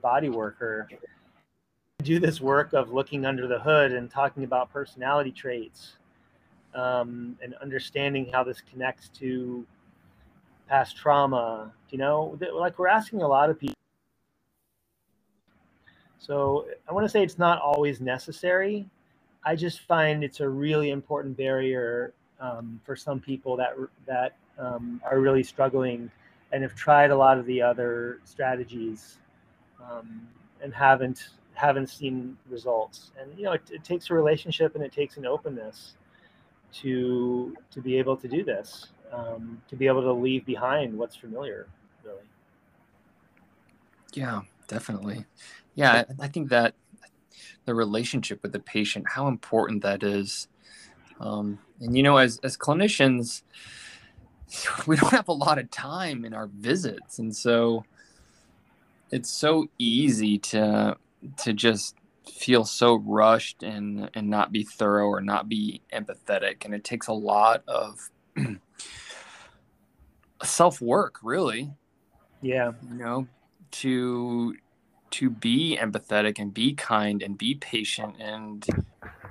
body 0.03 0.29
worker 0.29 0.87
do 2.03 2.19
this 2.19 2.41
work 2.41 2.73
of 2.73 2.91
looking 2.91 3.25
under 3.25 3.47
the 3.47 3.57
hood 3.57 3.93
and 3.93 4.11
talking 4.11 4.43
about 4.43 4.71
personality 4.71 5.31
traits 5.31 5.93
um, 6.75 7.37
and 7.41 7.55
understanding 7.61 8.29
how 8.31 8.43
this 8.43 8.61
connects 8.69 9.07
to 9.07 9.65
past 10.67 10.97
trauma. 10.97 11.71
You 11.89 11.97
know, 11.97 12.37
like 12.53 12.77
we're 12.77 12.89
asking 12.89 13.21
a 13.21 13.27
lot 13.27 13.49
of 13.49 13.59
people. 13.59 13.75
So 16.19 16.67
I 16.87 16.93
want 16.93 17.05
to 17.05 17.09
say 17.09 17.23
it's 17.23 17.39
not 17.39 17.59
always 17.61 18.01
necessary, 18.01 18.85
I 19.45 19.55
just 19.55 19.81
find 19.81 20.23
it's 20.23 20.39
a 20.39 20.47
really 20.47 20.91
important 20.91 21.35
barrier 21.35 22.13
um, 22.39 22.79
for 22.85 22.95
some 22.95 23.19
people 23.19 23.57
that 23.57 23.75
that 24.05 24.35
um, 24.57 25.01
are 25.03 25.19
really 25.19 25.43
struggling 25.43 26.09
and 26.51 26.63
have 26.63 26.75
tried 26.75 27.11
a 27.11 27.15
lot 27.15 27.37
of 27.37 27.45
the 27.45 27.61
other 27.61 28.19
strategies 28.23 29.17
um, 29.89 30.27
and 30.61 30.73
haven't 30.73 31.29
haven't 31.53 31.87
seen 31.87 32.37
results. 32.49 33.11
And 33.19 33.37
you 33.37 33.45
know, 33.45 33.53
it, 33.53 33.61
it, 33.71 33.83
takes 33.83 34.09
a 34.09 34.13
relationship 34.13 34.75
and 34.75 34.83
it 34.83 34.91
takes 34.91 35.17
an 35.17 35.25
openness 35.25 35.93
to 36.81 37.55
to 37.71 37.81
be 37.81 37.97
able 37.97 38.17
to 38.17 38.27
do 38.27 38.43
this, 38.43 38.87
um, 39.11 39.61
to 39.69 39.75
be 39.75 39.87
able 39.87 40.01
to 40.01 40.11
leave 40.11 40.45
behind 40.45 40.97
what's 40.97 41.15
familiar, 41.15 41.67
really. 42.03 42.23
Yeah, 44.13 44.41
definitely. 44.67 45.25
Yeah, 45.75 46.03
I 46.19 46.27
think 46.27 46.49
that 46.49 46.75
the 47.65 47.73
relationship 47.73 48.41
with 48.43 48.51
the 48.51 48.59
patient, 48.59 49.05
how 49.09 49.27
important 49.27 49.81
that 49.83 50.03
is. 50.03 50.47
Um, 51.19 51.59
and 51.79 51.95
you 51.95 52.03
know, 52.03 52.17
as 52.17 52.39
as 52.43 52.57
clinicians, 52.57 53.43
we 54.87 54.95
don't 54.95 55.11
have 55.11 55.27
a 55.27 55.33
lot 55.33 55.59
of 55.59 55.69
time 55.71 56.25
in 56.25 56.33
our 56.33 56.47
visits, 56.47 57.19
and 57.19 57.35
so 57.35 57.85
it's 59.13 59.29
so 59.29 59.67
easy 59.77 60.39
to 60.39 60.97
to 61.37 61.53
just 61.53 61.95
feel 62.31 62.65
so 62.65 62.95
rushed 62.95 63.61
and 63.61 64.09
and 64.15 64.27
not 64.27 64.51
be 64.51 64.63
thorough 64.63 65.07
or 65.07 65.21
not 65.21 65.47
be 65.47 65.81
empathetic, 65.93 66.65
and 66.65 66.73
it 66.73 66.83
takes 66.83 67.07
a 67.07 67.13
lot 67.13 67.63
of 67.67 68.09
self 70.43 70.81
work, 70.81 71.19
really. 71.21 71.71
Yeah, 72.41 72.71
you 72.89 72.97
know, 72.97 73.27
to 73.71 74.55
to 75.11 75.29
be 75.29 75.77
empathetic 75.79 76.39
and 76.39 76.51
be 76.51 76.73
kind 76.73 77.21
and 77.21 77.37
be 77.37 77.53
patient 77.53 78.15
and 78.19 78.65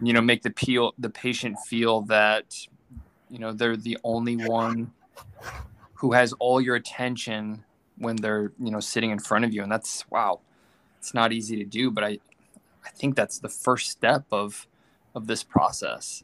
you 0.01 0.13
know 0.13 0.21
make 0.21 0.43
the 0.43 0.51
peel 0.51 0.95
the 0.97 1.11
patient 1.11 1.59
feel 1.67 2.03
that 2.03 2.57
you 3.29 3.41
know 3.41 3.53
they're 3.53 3.77
the 3.77 3.99
only 4.05 4.37
one 4.37 4.93
who 5.95 6.13
has 6.13 6.33
all 6.35 6.61
your 6.61 6.77
attention 6.77 7.65
when 8.03 8.17
they're 8.17 8.53
you 8.59 8.71
know 8.71 8.81
sitting 8.81 9.11
in 9.11 9.19
front 9.19 9.45
of 9.45 9.53
you 9.53 9.63
and 9.63 9.71
that's 9.71 10.05
wow 10.11 10.41
it's 10.99 11.15
not 11.15 11.33
easy 11.33 11.57
to 11.57 11.65
do 11.65 11.91
but 11.91 12.05
i 12.05 12.19
i 12.85 12.91
think 12.91 13.17
that's 13.17 13.39
the 13.39 13.49
first 13.49 13.91
step 13.91 14.25
of 14.33 14.67
of 15.15 15.27
this 15.27 15.43
process. 15.43 16.23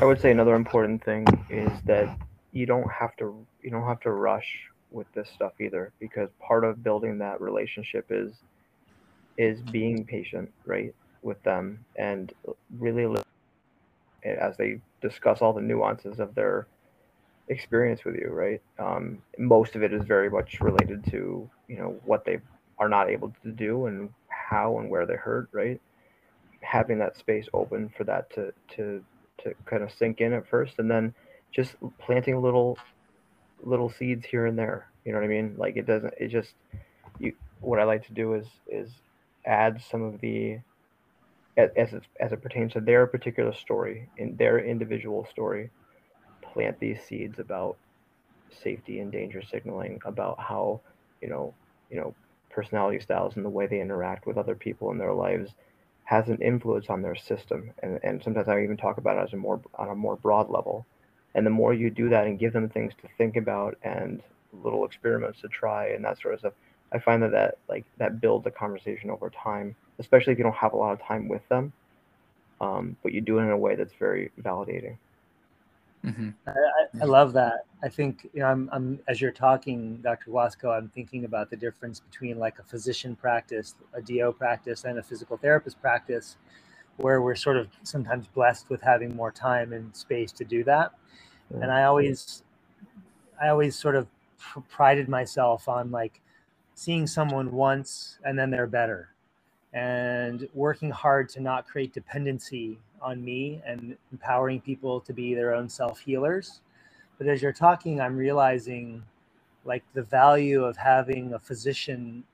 I 0.00 0.04
would 0.04 0.20
say 0.20 0.30
another 0.30 0.54
important 0.54 1.04
thing 1.04 1.26
is 1.50 1.70
that 1.84 2.16
you 2.52 2.66
don't 2.66 2.90
have 2.90 3.16
to 3.16 3.46
you 3.62 3.70
don't 3.70 3.86
have 3.86 4.00
to 4.00 4.12
rush 4.12 4.48
with 4.90 5.10
this 5.12 5.28
stuff 5.34 5.52
either 5.60 5.92
because 5.98 6.28
part 6.40 6.64
of 6.64 6.82
building 6.82 7.18
that 7.18 7.40
relationship 7.40 8.06
is 8.10 8.32
is 9.36 9.60
being 9.60 10.04
patient 10.04 10.50
right 10.64 10.94
with 11.22 11.40
them 11.42 11.84
and 11.96 12.32
really 12.78 13.20
as 14.24 14.56
they 14.56 14.80
discuss 15.00 15.42
all 15.42 15.52
the 15.52 15.60
nuances 15.60 16.20
of 16.20 16.34
their 16.34 16.66
experience 17.48 18.04
with 18.04 18.14
you 18.14 18.28
right 18.28 18.60
um, 18.78 19.18
most 19.38 19.74
of 19.74 19.82
it 19.82 19.92
is 19.92 20.02
very 20.04 20.30
much 20.30 20.60
related 20.60 21.04
to 21.04 21.48
you 21.68 21.76
know 21.76 21.98
what 22.04 22.24
they 22.24 22.38
are 22.78 22.88
not 22.88 23.10
able 23.10 23.32
to 23.42 23.50
do 23.52 23.86
and 23.86 24.10
how 24.28 24.78
and 24.78 24.90
where 24.90 25.06
they 25.06 25.14
hurt 25.14 25.48
right 25.52 25.80
having 26.60 26.98
that 26.98 27.16
space 27.16 27.48
open 27.54 27.88
for 27.96 28.04
that 28.04 28.30
to 28.30 28.52
to 28.68 29.02
to 29.38 29.54
kind 29.64 29.82
of 29.82 29.92
sink 29.92 30.20
in 30.20 30.32
at 30.32 30.48
first 30.48 30.78
and 30.78 30.90
then 30.90 31.14
just 31.52 31.76
planting 31.98 32.40
little 32.42 32.78
little 33.62 33.90
seeds 33.90 34.26
here 34.26 34.46
and 34.46 34.58
there. 34.58 34.88
You 35.04 35.12
know 35.12 35.18
what 35.18 35.24
I 35.24 35.28
mean? 35.28 35.54
Like 35.56 35.76
it 35.76 35.86
doesn't. 35.86 36.14
It 36.18 36.28
just 36.28 36.54
you. 37.18 37.34
What 37.60 37.78
I 37.78 37.84
like 37.84 38.06
to 38.06 38.12
do 38.12 38.34
is 38.34 38.46
is 38.66 38.90
add 39.46 39.82
some 39.90 40.02
of 40.02 40.20
the 40.20 40.58
as 41.56 41.92
it, 41.92 42.02
as 42.20 42.32
it 42.32 42.42
pertains 42.42 42.72
to 42.74 42.80
their 42.80 43.06
particular 43.06 43.52
story 43.52 44.08
in 44.16 44.36
their 44.36 44.58
individual 44.58 45.26
story. 45.30 45.70
Plant 46.58 46.80
these 46.80 46.98
seeds 47.08 47.38
about 47.38 47.76
safety 48.50 48.98
and 48.98 49.12
danger 49.12 49.42
signaling, 49.42 50.00
about 50.04 50.40
how 50.40 50.80
you 51.22 51.28
know 51.28 51.54
you 51.90 51.96
know 51.96 52.14
personality 52.50 52.98
styles 53.00 53.36
and 53.36 53.44
the 53.44 53.50
way 53.50 53.66
they 53.66 53.80
interact 53.80 54.26
with 54.26 54.36
other 54.36 54.56
people 54.56 54.90
in 54.90 54.98
their 54.98 55.12
lives 55.14 55.52
has 56.04 56.28
an 56.28 56.38
influence 56.42 56.86
on 56.88 57.02
their 57.02 57.14
system 57.14 57.70
and, 57.82 58.00
and 58.02 58.22
sometimes 58.24 58.48
i 58.48 58.62
even 58.62 58.76
talk 58.76 58.98
about 58.98 59.18
it 59.18 59.22
as 59.22 59.32
a 59.34 59.36
more 59.36 59.60
on 59.76 59.90
a 59.90 59.94
more 59.94 60.16
broad 60.16 60.50
level 60.50 60.86
and 61.34 61.46
the 61.46 61.50
more 61.50 61.74
you 61.74 61.90
do 61.90 62.08
that 62.08 62.26
and 62.26 62.38
give 62.38 62.52
them 62.52 62.68
things 62.68 62.92
to 63.00 63.08
think 63.18 63.36
about 63.36 63.76
and 63.82 64.22
little 64.52 64.84
experiments 64.84 65.40
to 65.40 65.48
try 65.48 65.88
and 65.88 66.04
that 66.04 66.20
sort 66.20 66.34
of 66.34 66.40
stuff. 66.40 66.54
I 66.92 66.98
find 66.98 67.22
that 67.22 67.32
that 67.32 67.58
like 67.68 67.84
that 67.98 68.20
builds 68.20 68.46
a 68.46 68.50
conversation 68.50 69.10
over 69.10 69.30
time, 69.30 69.76
especially 69.98 70.32
if 70.32 70.38
you 70.38 70.44
don't 70.44 70.56
have 70.56 70.72
a 70.72 70.76
lot 70.76 70.92
of 70.92 71.02
time 71.02 71.28
with 71.28 71.46
them. 71.48 71.72
Um, 72.60 72.96
but 73.02 73.12
you 73.12 73.20
do 73.20 73.38
it 73.38 73.42
in 73.42 73.50
a 73.50 73.58
way 73.58 73.76
that's 73.76 73.94
very 73.98 74.32
validating. 74.42 74.96
Mm-hmm. 76.04 76.30
I, 76.46 77.02
I, 77.02 77.04
love 77.04 77.32
that. 77.32 77.64
I 77.82 77.88
think 77.88 78.28
you 78.32 78.40
know, 78.40 78.46
I'm, 78.46 78.68
I'm 78.72 79.00
as 79.08 79.20
you're 79.20 79.32
talking, 79.32 79.96
Dr. 79.96 80.30
Guasco, 80.30 80.70
I'm 80.70 80.88
thinking 80.88 81.24
about 81.24 81.50
the 81.50 81.56
difference 81.56 82.00
between 82.00 82.38
like 82.38 82.58
a 82.58 82.62
physician 82.62 83.16
practice, 83.16 83.74
a 83.94 84.00
DO 84.00 84.32
practice, 84.38 84.84
and 84.84 84.98
a 84.98 85.02
physical 85.02 85.36
therapist 85.36 85.80
practice, 85.80 86.36
where 86.96 87.20
we're 87.20 87.34
sort 87.34 87.56
of 87.56 87.68
sometimes 87.82 88.28
blessed 88.28 88.70
with 88.70 88.80
having 88.80 89.14
more 89.16 89.32
time 89.32 89.72
and 89.72 89.94
space 89.94 90.30
to 90.32 90.44
do 90.44 90.62
that. 90.64 90.92
Yeah. 91.50 91.62
And 91.62 91.72
I 91.72 91.84
always, 91.84 92.44
I 93.42 93.48
always 93.48 93.76
sort 93.76 93.96
of 93.96 94.06
prided 94.68 95.08
myself 95.08 95.68
on 95.68 95.90
like 95.90 96.20
seeing 96.74 97.08
someone 97.08 97.50
once 97.50 98.18
and 98.24 98.38
then 98.38 98.50
they're 98.50 98.68
better, 98.68 99.14
and 99.72 100.48
working 100.54 100.90
hard 100.90 101.28
to 101.30 101.40
not 101.40 101.66
create 101.66 101.92
dependency 101.92 102.78
on 103.02 103.24
me 103.24 103.62
and 103.66 103.96
empowering 104.12 104.60
people 104.60 105.00
to 105.00 105.12
be 105.12 105.34
their 105.34 105.54
own 105.54 105.68
self 105.68 106.00
healers. 106.00 106.60
But 107.18 107.26
as 107.26 107.42
you're 107.42 107.52
talking, 107.52 108.00
I'm 108.00 108.16
realizing 108.16 109.02
like 109.64 109.84
the 109.94 110.02
value 110.02 110.64
of 110.64 110.76
having 110.76 111.34
a 111.34 111.38
physician 111.38 112.24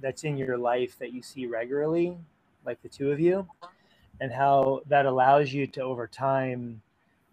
that's 0.00 0.24
in 0.24 0.36
your 0.36 0.58
life 0.58 0.98
that 0.98 1.12
you 1.12 1.22
see 1.22 1.46
regularly, 1.46 2.16
like 2.64 2.82
the 2.82 2.88
two 2.88 3.12
of 3.12 3.20
you, 3.20 3.46
and 4.20 4.32
how 4.32 4.80
that 4.88 5.06
allows 5.06 5.52
you 5.52 5.66
to 5.68 5.82
over 5.82 6.06
time 6.06 6.82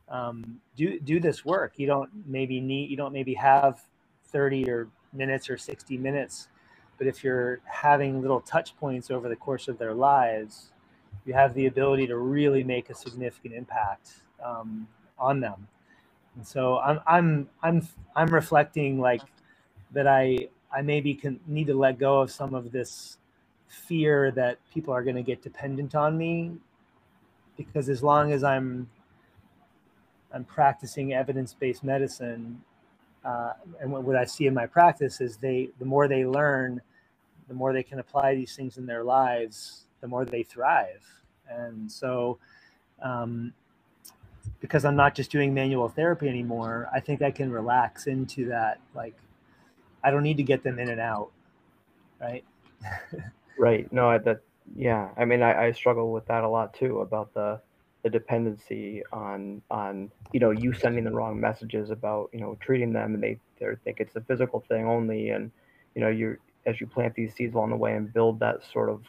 um, 0.10 0.60
do 0.76 1.00
do 1.00 1.20
this 1.20 1.44
work. 1.46 1.74
You 1.78 1.88
don't 1.88 2.10
maybe 2.26 2.60
need 2.62 2.90
you 2.90 2.98
don't 2.98 3.14
maybe 3.14 3.34
have 3.36 3.82
30 4.26 4.70
or 4.70 4.88
minutes 5.14 5.50
or 5.50 5.58
60 5.58 5.98
minutes, 5.98 6.50
but 6.98 7.08
if 7.08 7.24
you're 7.24 7.60
having 7.66 8.22
little 8.22 8.42
touch 8.42 8.76
points 8.78 9.10
over 9.10 9.30
the 9.30 9.36
course 9.36 9.68
of 9.68 9.78
their 9.78 9.94
lives, 9.94 10.72
you 11.26 11.34
have 11.34 11.54
the 11.54 11.68
ability 11.68 12.08
to 12.08 12.18
really 12.18 12.64
make 12.64 12.90
a 12.90 12.96
significant 12.96 13.54
impact 13.54 14.22
um, 14.44 14.88
on 15.20 15.40
them. 15.40 15.68
And 16.36 16.46
so 16.46 16.80
I'm 16.80 17.00
I'm 17.08 17.50
I'm 17.64 17.88
I'm 18.16 18.28
reflecting 18.28 19.00
like 19.00 19.22
that 19.92 20.08
I 20.08 20.50
I 20.72 20.82
maybe 20.82 21.14
can 21.16 21.40
need 21.48 21.68
to 21.68 21.74
let 21.74 21.98
go 21.98 22.22
of 22.22 22.32
some 22.32 22.54
of 22.54 22.72
this 22.72 23.18
fear 23.68 24.32
that 24.32 24.60
people 24.74 24.94
are 24.94 25.04
going 25.04 25.16
to 25.16 25.24
get 25.24 25.42
dependent 25.42 25.96
on 25.96 26.18
me 26.18 26.54
because 27.58 27.90
as 27.90 28.04
long 28.04 28.32
as 28.32 28.44
I'm 28.44 28.88
I'm 30.34 30.44
practicing 30.44 31.14
evidence-based 31.14 31.84
medicine, 31.84 32.62
uh, 33.26 33.54
and 33.82 33.92
what, 33.92 34.04
what 34.04 34.16
I 34.16 34.26
see 34.26 34.46
in 34.46 34.54
my 34.54 34.68
practice 34.68 35.22
is 35.22 35.38
they 35.38 35.70
the 35.80 35.86
more 35.86 36.08
they 36.08 36.26
learn, 36.26 36.82
the 37.48 37.56
more 37.56 37.74
they 37.74 37.84
can 37.84 38.00
apply 38.00 38.36
these 38.36 38.56
things 38.56 38.78
in 38.78 38.86
their 38.86 39.04
lives, 39.04 39.87
the 40.02 40.08
more 40.08 40.26
they 40.26 40.44
thrive. 40.44 41.04
And 41.50 41.92
so, 41.92 42.38
um, 43.02 43.54
because 44.60 44.86
I'm 44.86 44.96
not 44.96 45.16
just 45.16 45.32
doing 45.32 45.54
manual 45.54 45.90
therapy 45.90 46.28
anymore, 46.28 46.90
I 46.94 47.00
think 47.00 47.22
I 47.22 47.32
can 47.32 47.52
relax 47.52 48.08
into 48.08 48.48
that. 48.50 48.80
Like, 48.96 49.16
I 50.04 50.12
don't 50.12 50.24
need 50.24 50.38
to 50.38 50.44
get 50.44 50.64
them 50.64 50.80
in 50.80 50.90
and 50.90 51.00
out, 51.00 51.32
right? 52.20 52.44
right. 53.58 53.92
No, 53.92 54.10
I, 54.10 54.18
that 54.20 54.42
yeah. 54.76 55.10
I 55.18 55.26
mean, 55.26 55.42
I, 55.42 55.68
I 55.68 55.72
struggle 55.72 56.12
with 56.12 56.26
that 56.28 56.44
a 56.44 56.50
lot 56.50 56.74
too 56.74 57.02
about 57.02 57.34
the 57.34 57.60
the 58.04 58.10
dependency 58.10 59.04
on 59.12 59.62
on 59.70 60.10
you 60.32 60.40
know 60.40 60.52
you 60.52 60.72
sending 60.74 61.04
the 61.04 61.12
wrong 61.12 61.40
messages 61.40 61.90
about 61.90 62.30
you 62.32 62.40
know 62.40 62.58
treating 62.62 62.94
them 62.94 63.16
and 63.16 63.24
they 63.24 63.38
they 63.60 63.66
think 63.84 64.00
it's 64.00 64.16
a 64.16 64.22
physical 64.22 64.64
thing 64.70 64.86
only 64.88 65.30
and 65.32 65.52
you 65.96 66.02
know 66.02 66.08
you're 66.08 66.38
as 66.66 66.80
you 66.80 66.88
plant 66.88 67.14
these 67.16 67.34
seeds 67.34 67.56
along 67.56 67.70
the 67.70 67.76
way 67.76 67.96
and 67.96 68.14
build 68.14 68.40
that 68.40 68.60
sort 68.72 68.90
of 68.90 69.02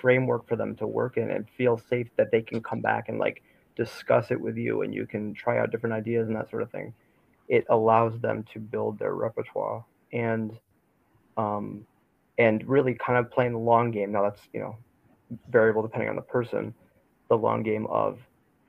framework 0.00 0.46
for 0.48 0.56
them 0.56 0.74
to 0.76 0.86
work 0.86 1.16
in 1.16 1.30
and 1.30 1.48
feel 1.56 1.78
safe 1.78 2.08
that 2.16 2.30
they 2.30 2.42
can 2.42 2.62
come 2.62 2.80
back 2.80 3.08
and 3.08 3.18
like 3.18 3.42
discuss 3.76 4.30
it 4.30 4.40
with 4.40 4.56
you 4.56 4.82
and 4.82 4.94
you 4.94 5.06
can 5.06 5.34
try 5.34 5.58
out 5.58 5.70
different 5.70 5.94
ideas 5.94 6.28
and 6.28 6.36
that 6.36 6.50
sort 6.50 6.62
of 6.62 6.70
thing. 6.70 6.92
It 7.48 7.64
allows 7.68 8.18
them 8.20 8.44
to 8.52 8.58
build 8.58 8.98
their 8.98 9.14
repertoire 9.14 9.84
and 10.12 10.58
um 11.36 11.86
and 12.38 12.66
really 12.68 12.94
kind 12.94 13.18
of 13.18 13.30
playing 13.30 13.52
the 13.52 13.58
long 13.58 13.90
game. 13.90 14.12
Now 14.12 14.22
that's 14.22 14.40
you 14.52 14.60
know 14.60 14.76
variable 15.50 15.82
depending 15.82 16.08
on 16.08 16.16
the 16.16 16.22
person 16.22 16.74
the 17.28 17.36
long 17.36 17.62
game 17.62 17.86
of 17.88 18.18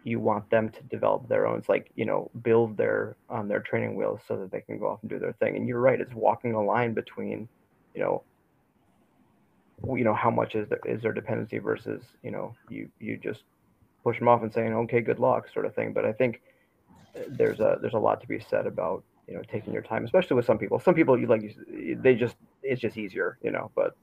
you 0.03 0.19
want 0.19 0.49
them 0.49 0.69
to 0.69 0.81
develop 0.83 1.27
their 1.27 1.45
own 1.45 1.59
it's 1.59 1.69
like 1.69 1.91
you 1.95 2.05
know 2.05 2.31
build 2.41 2.77
their 2.77 3.15
on 3.29 3.47
their 3.47 3.59
training 3.59 3.95
wheels 3.95 4.21
so 4.27 4.37
that 4.37 4.49
they 4.51 4.61
can 4.61 4.79
go 4.79 4.87
off 4.87 4.99
and 5.01 5.09
do 5.09 5.19
their 5.19 5.33
thing. 5.33 5.55
And 5.55 5.67
you're 5.67 5.79
right 5.79 5.99
it's 5.99 6.13
walking 6.13 6.53
a 6.53 6.63
line 6.63 6.93
between 6.93 7.47
you 7.93 8.01
know 8.01 8.23
you 9.85 10.03
know 10.03 10.13
how 10.13 10.29
much 10.29 10.55
is 10.55 10.67
there 10.69 10.79
is 10.85 11.01
there 11.01 11.13
dependency 11.13 11.59
versus 11.59 12.03
you 12.23 12.31
know 12.31 12.53
you 12.69 12.89
you 12.99 13.17
just 13.17 13.43
push 14.03 14.17
them 14.19 14.27
off 14.27 14.41
and 14.41 14.53
saying 14.53 14.73
okay 14.73 15.01
good 15.01 15.19
luck 15.19 15.47
sort 15.53 15.65
of 15.65 15.75
thing. 15.75 15.93
But 15.93 16.05
i 16.05 16.11
think 16.11 16.41
uh, 17.15 17.21
there's 17.29 17.59
a 17.59 17.77
there's 17.81 17.93
a 17.93 17.99
lot 17.99 18.21
to 18.21 18.27
be 18.27 18.39
said 18.39 18.65
about 18.65 19.03
you 19.27 19.35
know 19.35 19.41
taking 19.51 19.73
your 19.73 19.83
time 19.83 20.05
especially 20.05 20.35
with 20.35 20.45
some 20.45 20.57
people. 20.57 20.79
Some 20.79 20.95
people 20.95 21.19
you 21.19 21.27
like 21.27 21.43
you 21.43 21.97
they 22.01 22.15
just 22.15 22.35
it's 22.63 22.81
just 22.81 22.97
easier 22.97 23.37
you 23.41 23.51
know 23.51 23.71
but 23.75 23.95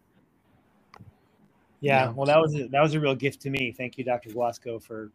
yeah, 1.81 2.13
well 2.13 2.27
that 2.27 2.41
was 2.41 2.55
a, 2.55 2.67
that 2.69 2.81
was 2.81 2.95
a 2.95 3.01
real 3.01 3.15
gift 3.15 3.43
to 3.43 3.51
me. 3.51 3.73
Thank 3.73 3.99
you 3.99 4.05
dr 4.05 4.31
Guasco 4.31 4.79
for 4.79 5.11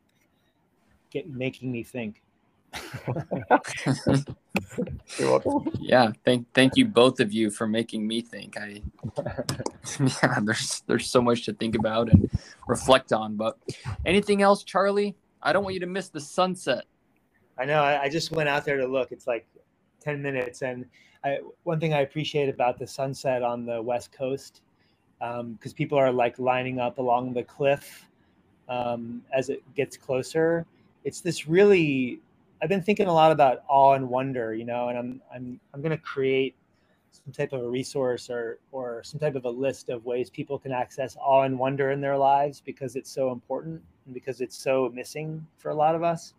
get, 1.10 1.28
making 1.30 1.72
me 1.72 1.84
think 1.84 2.22
You're 5.18 5.30
welcome. 5.30 5.72
Yeah, 5.80 6.12
thank 6.26 6.52
thank 6.54 6.78
you 6.78 6.86
both 6.86 7.20
of 7.20 7.34
you 7.34 7.50
for 7.50 7.68
making 7.68 8.08
me 8.08 8.22
think. 8.22 8.58
I 8.58 8.82
yeah, 10.00 10.40
there's 10.42 10.84
there's 10.88 11.10
so 11.10 11.22
much 11.22 11.46
to 11.46 11.54
think 11.54 11.76
about 11.76 12.12
and 12.12 12.30
reflect 12.68 13.12
on. 13.12 13.36
But 13.36 13.58
anything 14.06 14.42
else, 14.42 14.64
Charlie? 14.64 15.16
I 15.42 15.54
don't 15.54 15.64
want 15.64 15.74
you 15.74 15.80
to 15.82 15.88
miss 15.88 16.10
the 16.10 16.20
sunset. 16.20 16.86
I 17.58 17.66
know. 17.66 17.82
I, 17.82 18.04
I 18.04 18.10
just 18.10 18.32
went 18.32 18.50
out 18.50 18.66
there 18.66 18.78
to 18.78 18.88
look. 18.88 19.12
It's 19.12 19.28
like 19.28 19.48
ten 20.00 20.22
minutes, 20.22 20.62
and 20.62 20.86
I, 21.24 21.40
one 21.64 21.80
thing 21.80 21.94
I 21.94 22.02
appreciate 22.02 22.50
about 22.50 22.78
the 22.78 22.88
sunset 22.88 23.44
on 23.44 23.66
the 23.66 23.82
west 23.82 24.12
coast, 24.12 24.62
because 25.20 25.40
um, 25.42 25.76
people 25.76 25.98
are 25.98 26.12
like 26.12 26.40
lining 26.40 26.80
up 26.80 26.98
along 26.98 27.34
the 27.34 27.44
cliff 27.44 28.08
um, 28.70 29.22
as 29.34 29.50
it 29.50 29.64
gets 29.76 29.98
closer. 29.98 30.66
It's 31.04 31.22
this 31.22 31.48
really 31.48 32.20
I've 32.62 32.70
been 32.70 32.82
thinking 32.82 33.08
a 33.08 33.14
lot 33.14 33.32
about 33.32 33.64
awe 33.68 33.94
and 33.94 34.10
wonder, 34.10 34.54
you 34.54 34.66
know, 34.66 34.90
and 34.90 34.98
I'm 34.98 35.22
I'm 35.34 35.60
I'm 35.74 35.82
going 35.82 35.92
to 35.92 36.04
create 36.04 36.56
some 37.12 37.34
type 37.34 37.54
of 37.54 37.64
a 37.64 37.70
resource 37.70 38.30
or 38.30 38.60
or 38.72 39.02
some 39.04 39.20
type 39.20 39.36
of 39.36 39.46
a 39.46 39.50
list 39.50 39.90
of 39.90 40.06
ways 40.06 40.30
people 40.30 40.60
can 40.60 40.72
access 40.72 41.16
awe 41.18 41.44
and 41.44 41.58
wonder 41.58 41.92
in 41.92 42.02
their 42.02 42.18
lives 42.18 42.62
because 42.64 42.96
it's 42.96 43.12
so 43.12 43.32
important 43.32 43.82
and 44.06 44.14
because 44.14 44.42
it's 44.42 44.58
so 44.58 44.92
missing 44.94 45.46
for 45.58 45.70
a 45.70 45.76
lot 45.76 45.96
of 45.96 46.04
us. 46.04 46.34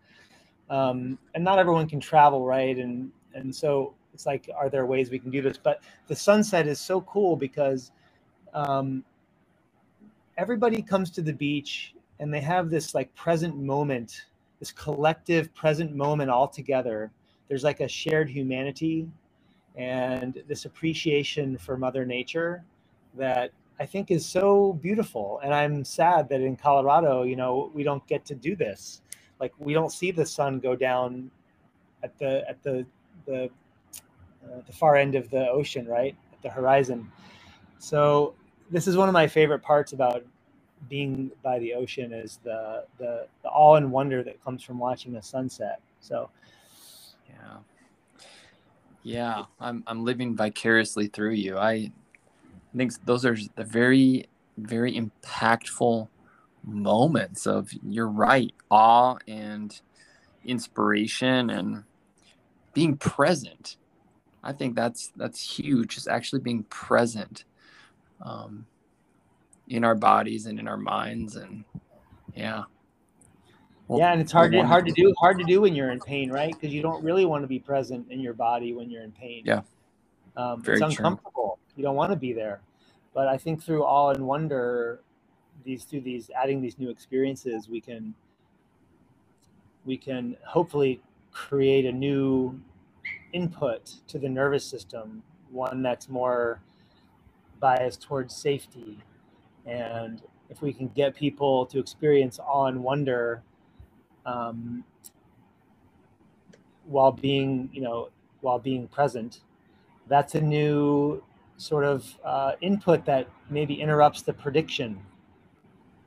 Um, 0.69 1.19
and 1.35 1.43
not 1.43 1.59
everyone 1.59 1.89
can 1.89 2.01
travel, 2.01 2.45
right? 2.45 2.77
And 2.77 3.11
and 3.35 3.55
so 3.55 3.95
it's 4.13 4.27
like, 4.27 4.51
are 4.57 4.69
there 4.69 4.87
ways 4.87 5.11
we 5.11 5.19
can 5.19 5.31
do 5.31 5.41
this? 5.41 5.57
But 5.57 5.83
the 6.09 6.17
sunset 6.17 6.67
is 6.67 6.81
so 6.81 7.01
cool 7.03 7.37
because 7.37 7.93
um, 8.53 9.05
everybody 10.37 10.83
comes 10.83 11.11
to 11.13 11.23
the 11.23 11.33
beach 11.33 11.95
and 12.19 12.33
they 12.33 12.41
have 12.41 12.71
this 12.71 12.95
like 12.95 13.15
present 13.15 13.57
moment 13.57 14.27
this 14.61 14.71
collective 14.71 15.53
present 15.55 15.95
moment 15.95 16.31
all 16.31 16.47
together. 16.47 17.11
There's 17.49 17.65
like 17.65 17.81
a 17.81 17.89
shared 17.89 18.31
humanity 18.31 19.09
and 19.77 20.43
this 20.47 20.67
appreciation 20.67 21.59
for 21.59 21.77
Mother 21.77 22.05
Nature 22.05 22.63
that 23.17 23.51
I 23.81 23.87
think 23.87 24.11
is 24.11 24.27
so 24.27 24.75
beautiful. 24.75 25.41
And 25.43 25.55
I'm 25.55 25.85
sad 25.85 26.29
that 26.29 26.43
in 26.43 26.57
Colorado, 26.57 27.23
you 27.23 27.35
know, 27.35 27.71
we 27.75 27.83
don't 27.83 28.07
get 28.07 28.25
to 28.27 28.35
do 28.35 28.55
this. 28.55 29.01
Like 29.41 29.53
we 29.59 29.73
don't 29.73 29.91
see 29.91 30.11
the 30.11 30.27
sun 30.27 30.61
go 30.61 30.77
down 30.77 31.31
at 32.03 32.17
the 32.19 32.45
at 32.49 32.63
the 32.63 32.87
the 33.27 33.45
uh, 34.45 34.61
the 34.67 34.73
far 34.73 34.97
end 34.97 35.15
of 35.15 35.31
the 35.31 35.49
ocean, 35.49 35.87
right 35.87 36.15
at 36.33 36.43
the 36.43 36.51
horizon. 36.51 37.11
So 37.79 38.35
this 38.71 38.87
is 38.87 38.97
one 38.97 39.09
of 39.09 39.15
my 39.15 39.27
favorite 39.27 39.61
parts 39.63 39.93
about 39.93 40.25
being 40.89 41.31
by 41.43 41.59
the 41.59 41.75
ocean 41.75 42.13
is 42.13 42.39
the 42.43 42.85
the, 42.99 43.27
the 43.43 43.49
awe 43.49 43.77
and 43.77 43.91
wonder 43.91 44.23
that 44.23 44.43
comes 44.45 44.63
from 44.63 44.79
watching 44.79 45.17
a 45.17 45.23
sunset. 45.23 45.81
So, 46.01 46.31
yeah, 47.29 47.59
yeah, 49.03 49.45
I'm 49.59 49.85
I'm 49.87 50.05
living 50.05 50.37
vicariously 50.37 51.09
through 51.09 51.35
you. 51.35 51.59
I 51.59 51.93
think 52.77 52.93
those 53.05 53.25
are 53.25 53.37
the 53.57 53.65
very 53.65 54.27
very 54.59 54.99
impactful 54.99 56.09
moments 56.65 57.47
of 57.47 57.71
you're 57.89 58.09
right 58.09 58.53
awe 58.71 59.17
and 59.27 59.81
inspiration 60.45 61.51
and 61.51 61.85
being 62.75 62.97
present 62.97 63.77
i 64.45 64.53
think 64.53 64.77
that's 64.77 65.11
that's 65.17 65.59
huge 65.59 65.95
just 65.95 66.09
actually 66.09 66.41
being 66.41 66.63
present 66.65 67.45
um, 68.23 68.67
in 69.71 69.85
our 69.85 69.95
bodies 69.97 70.47
and 70.47 70.61
in 70.61 70.69
our 70.69 70.77
minds 70.77 71.37
and 71.37 71.65
yeah 72.35 72.65
well, 73.89 73.99
yeah 73.99 74.13
and 74.13 74.21
it's 74.21 74.33
hard 74.33 74.53
to, 74.53 74.63
hard 74.63 74.87
to 74.87 74.93
do 74.93 75.15
hard 75.19 75.39
to 75.39 75.45
do 75.45 75.63
when 75.63 75.75
you're 75.75 75.91
in 75.91 76.01
pain 76.01 76.31
right 76.31 76.53
because 76.53 76.75
you 76.75 76.83
don't 76.83 77.03
really 77.03 77.25
want 77.25 77.43
to 77.43 77.49
be 77.49 77.59
present 77.59 78.07
in 78.11 78.21
your 78.21 78.35
body 78.35 78.75
when 78.75 78.91
you're 78.91 79.03
in 79.05 79.13
pain 79.13 79.43
yeah 79.47 79.63
Um, 80.37 80.61
it's 80.61 80.67
true. 80.81 80.87
uncomfortable. 80.87 81.59
You 81.77 81.83
don't 81.85 81.97
want 81.97 82.13
to 82.13 82.17
be 82.17 82.33
there. 82.33 82.61
But 83.15 83.29
I 83.29 83.37
think 83.39 83.63
through 83.63 83.83
awe 83.85 84.11
and 84.11 84.27
wonder, 84.27 85.01
these 85.65 85.85
through 85.85 86.03
these 86.03 86.31
adding 86.41 86.61
these 86.63 86.79
new 86.79 86.91
experiences, 86.91 87.69
we 87.69 87.81
can 87.81 88.15
we 89.85 89.97
can 89.97 90.37
hopefully 90.47 91.03
create 91.33 91.87
a 91.87 91.93
new 91.93 92.61
input 93.33 93.95
to 94.09 94.19
the 94.19 94.29
nervous 94.29 94.65
system, 94.65 95.23
one 95.51 95.83
that's 95.83 96.09
more 96.09 96.61
biased 97.61 98.03
towards 98.03 98.35
safety. 98.35 98.99
And 99.71 100.23
if 100.51 100.63
we 100.63 100.73
can 100.73 100.89
get 100.89 101.15
people 101.15 101.65
to 101.67 101.79
experience 101.79 102.41
awe 102.41 102.67
and 102.67 102.83
wonder 102.83 103.43
um, 104.27 104.85
while 106.87 107.13
being, 107.13 107.71
you 107.73 107.81
know, 107.81 108.11
while 108.41 108.59
being 108.59 108.89
present, 108.89 109.41
that's 110.09 110.35
a 110.35 110.41
new 110.41 111.23
sort 111.57 111.85
of 111.85 112.19
uh, 112.25 112.53
input 112.61 113.05
that 113.07 113.29
maybe 113.49 113.81
interrupts 113.81 114.23
the 114.23 114.33
prediction, 114.33 114.99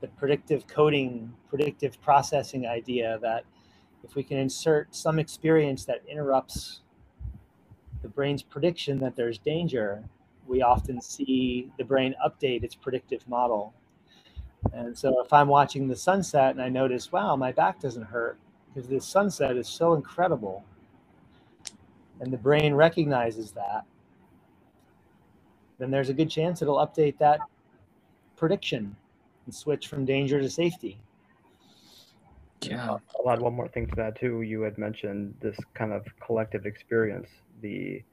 the 0.01 0.07
predictive 0.09 0.67
coding, 0.67 1.33
predictive 1.49 2.01
processing 2.01 2.67
idea 2.67 3.17
that 3.21 3.45
if 4.03 4.15
we 4.15 4.23
can 4.23 4.37
insert 4.37 4.93
some 4.93 5.19
experience 5.19 5.85
that 5.85 6.01
interrupts 6.07 6.81
the 8.01 8.09
brain's 8.09 8.43
prediction 8.43 8.99
that 8.99 9.15
there's 9.15 9.37
danger, 9.37 10.03
we 10.53 10.61
often 10.61 11.01
see 11.01 11.71
the 11.79 11.83
brain 11.83 12.13
update 12.23 12.63
its 12.63 12.75
predictive 12.75 13.27
model. 13.27 13.73
And 14.71 14.95
so 14.95 15.19
if 15.19 15.33
I'm 15.33 15.47
watching 15.47 15.87
the 15.87 15.95
sunset 15.95 16.51
and 16.51 16.61
I 16.61 16.69
notice, 16.69 17.11
wow, 17.11 17.35
my 17.35 17.51
back 17.51 17.79
doesn't 17.79 18.03
hurt 18.03 18.37
because 18.67 18.87
the 18.87 19.01
sunset 19.01 19.57
is 19.57 19.67
so 19.67 19.95
incredible, 19.95 20.63
and 22.19 22.31
the 22.31 22.37
brain 22.37 22.75
recognizes 22.75 23.51
that, 23.53 23.83
then 25.79 25.89
there's 25.89 26.09
a 26.09 26.13
good 26.13 26.29
chance 26.29 26.61
it'll 26.61 26.77
update 26.77 27.17
that 27.17 27.39
prediction 28.35 28.95
and 29.45 29.55
switch 29.55 29.87
from 29.87 30.05
danger 30.05 30.39
to 30.39 30.49
safety. 30.49 30.99
Yeah. 32.61 32.97
I'll 33.17 33.31
add 33.31 33.41
one 33.41 33.53
more 33.53 33.67
thing 33.67 33.87
to 33.87 33.95
that 33.95 34.19
too. 34.19 34.43
You 34.43 34.61
had 34.61 34.77
mentioned 34.77 35.33
this 35.41 35.57
kind 35.73 35.91
of 35.91 36.05
collective 36.19 36.67
experience, 36.67 37.27
the 37.61 38.03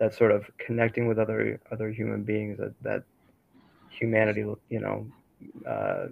that 0.00 0.14
sort 0.14 0.32
of 0.32 0.50
connecting 0.58 1.08
with 1.08 1.18
other 1.20 1.60
other 1.72 1.90
human 1.90 2.24
beings, 2.24 2.58
that 2.58 2.74
that 2.82 3.04
humanity, 3.90 4.44
you 4.70 4.80
know, 4.80 5.06
uh, 5.68 6.06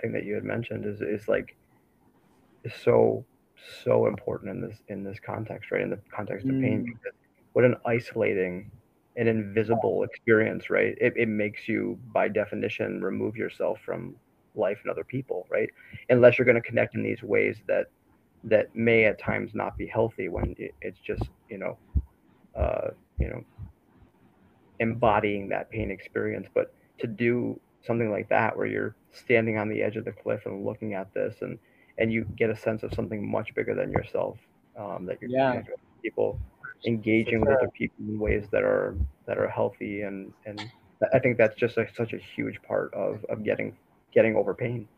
thing 0.00 0.12
that 0.12 0.24
you 0.24 0.34
had 0.34 0.44
mentioned 0.44 0.86
is 0.86 1.00
is 1.02 1.28
like 1.28 1.56
is 2.64 2.72
so 2.84 3.24
so 3.84 4.06
important 4.06 4.50
in 4.50 4.60
this 4.60 4.78
in 4.88 5.04
this 5.04 5.18
context, 5.20 5.70
right? 5.72 5.82
In 5.82 5.90
the 5.90 6.00
context 6.14 6.48
of 6.48 6.58
pain, 6.58 6.82
Mm. 6.82 6.86
because 6.86 7.12
what 7.54 7.64
an 7.64 7.76
isolating 7.86 8.70
and 9.16 9.28
invisible 9.28 10.02
experience, 10.04 10.70
right? 10.70 10.96
It, 11.00 11.14
it 11.16 11.28
makes 11.28 11.68
you, 11.68 11.98
by 12.12 12.28
definition, 12.28 13.02
remove 13.02 13.36
yourself 13.36 13.80
from 13.84 14.16
life 14.54 14.78
and 14.82 14.90
other 14.90 15.04
people, 15.04 15.46
right? 15.50 15.70
Unless 16.10 16.38
you're 16.38 16.44
going 16.46 16.60
to 16.62 16.68
connect 16.68 16.94
in 16.94 17.02
these 17.02 17.22
ways 17.22 17.62
that 17.66 17.86
that 18.44 18.74
may 18.76 19.04
at 19.06 19.18
times 19.18 19.54
not 19.54 19.76
be 19.78 19.86
healthy 19.86 20.28
when 20.28 20.54
it, 20.58 20.74
it's 20.82 21.00
just 21.00 21.30
you 21.48 21.58
know, 21.58 21.78
uh, 22.56 22.88
you 23.18 23.28
know, 23.28 23.42
embodying 24.80 25.48
that 25.48 25.70
pain 25.70 25.90
experience. 25.90 26.48
But 26.54 26.74
to 26.98 27.06
do 27.06 27.60
something 27.82 28.10
like 28.10 28.28
that, 28.28 28.56
where 28.56 28.66
you're 28.66 28.96
standing 29.12 29.58
on 29.58 29.68
the 29.68 29.82
edge 29.82 29.96
of 29.96 30.04
the 30.04 30.12
cliff 30.12 30.46
and 30.46 30.64
looking 30.64 30.94
at 30.94 31.12
this, 31.14 31.36
and 31.42 31.58
and 31.98 32.12
you 32.12 32.24
get 32.36 32.50
a 32.50 32.56
sense 32.56 32.82
of 32.82 32.92
something 32.94 33.28
much 33.30 33.54
bigger 33.54 33.74
than 33.74 33.90
yourself, 33.90 34.38
um, 34.78 35.06
that 35.06 35.18
you're 35.20 35.30
Yeah. 35.30 35.62
people, 36.02 36.38
engaging 36.86 37.40
with 37.40 37.50
other 37.50 37.70
people 37.70 38.04
in 38.06 38.18
ways 38.18 38.46
that 38.52 38.62
are 38.62 38.96
that 39.26 39.38
are 39.38 39.48
healthy, 39.48 40.02
and 40.02 40.32
and 40.44 40.60
I 41.12 41.18
think 41.18 41.36
that's 41.38 41.56
just 41.56 41.76
a, 41.78 41.86
such 41.94 42.12
a 42.12 42.18
huge 42.18 42.60
part 42.62 42.92
of 42.94 43.24
of 43.26 43.44
getting 43.44 43.76
getting 44.12 44.36
over 44.36 44.54
pain. 44.54 44.88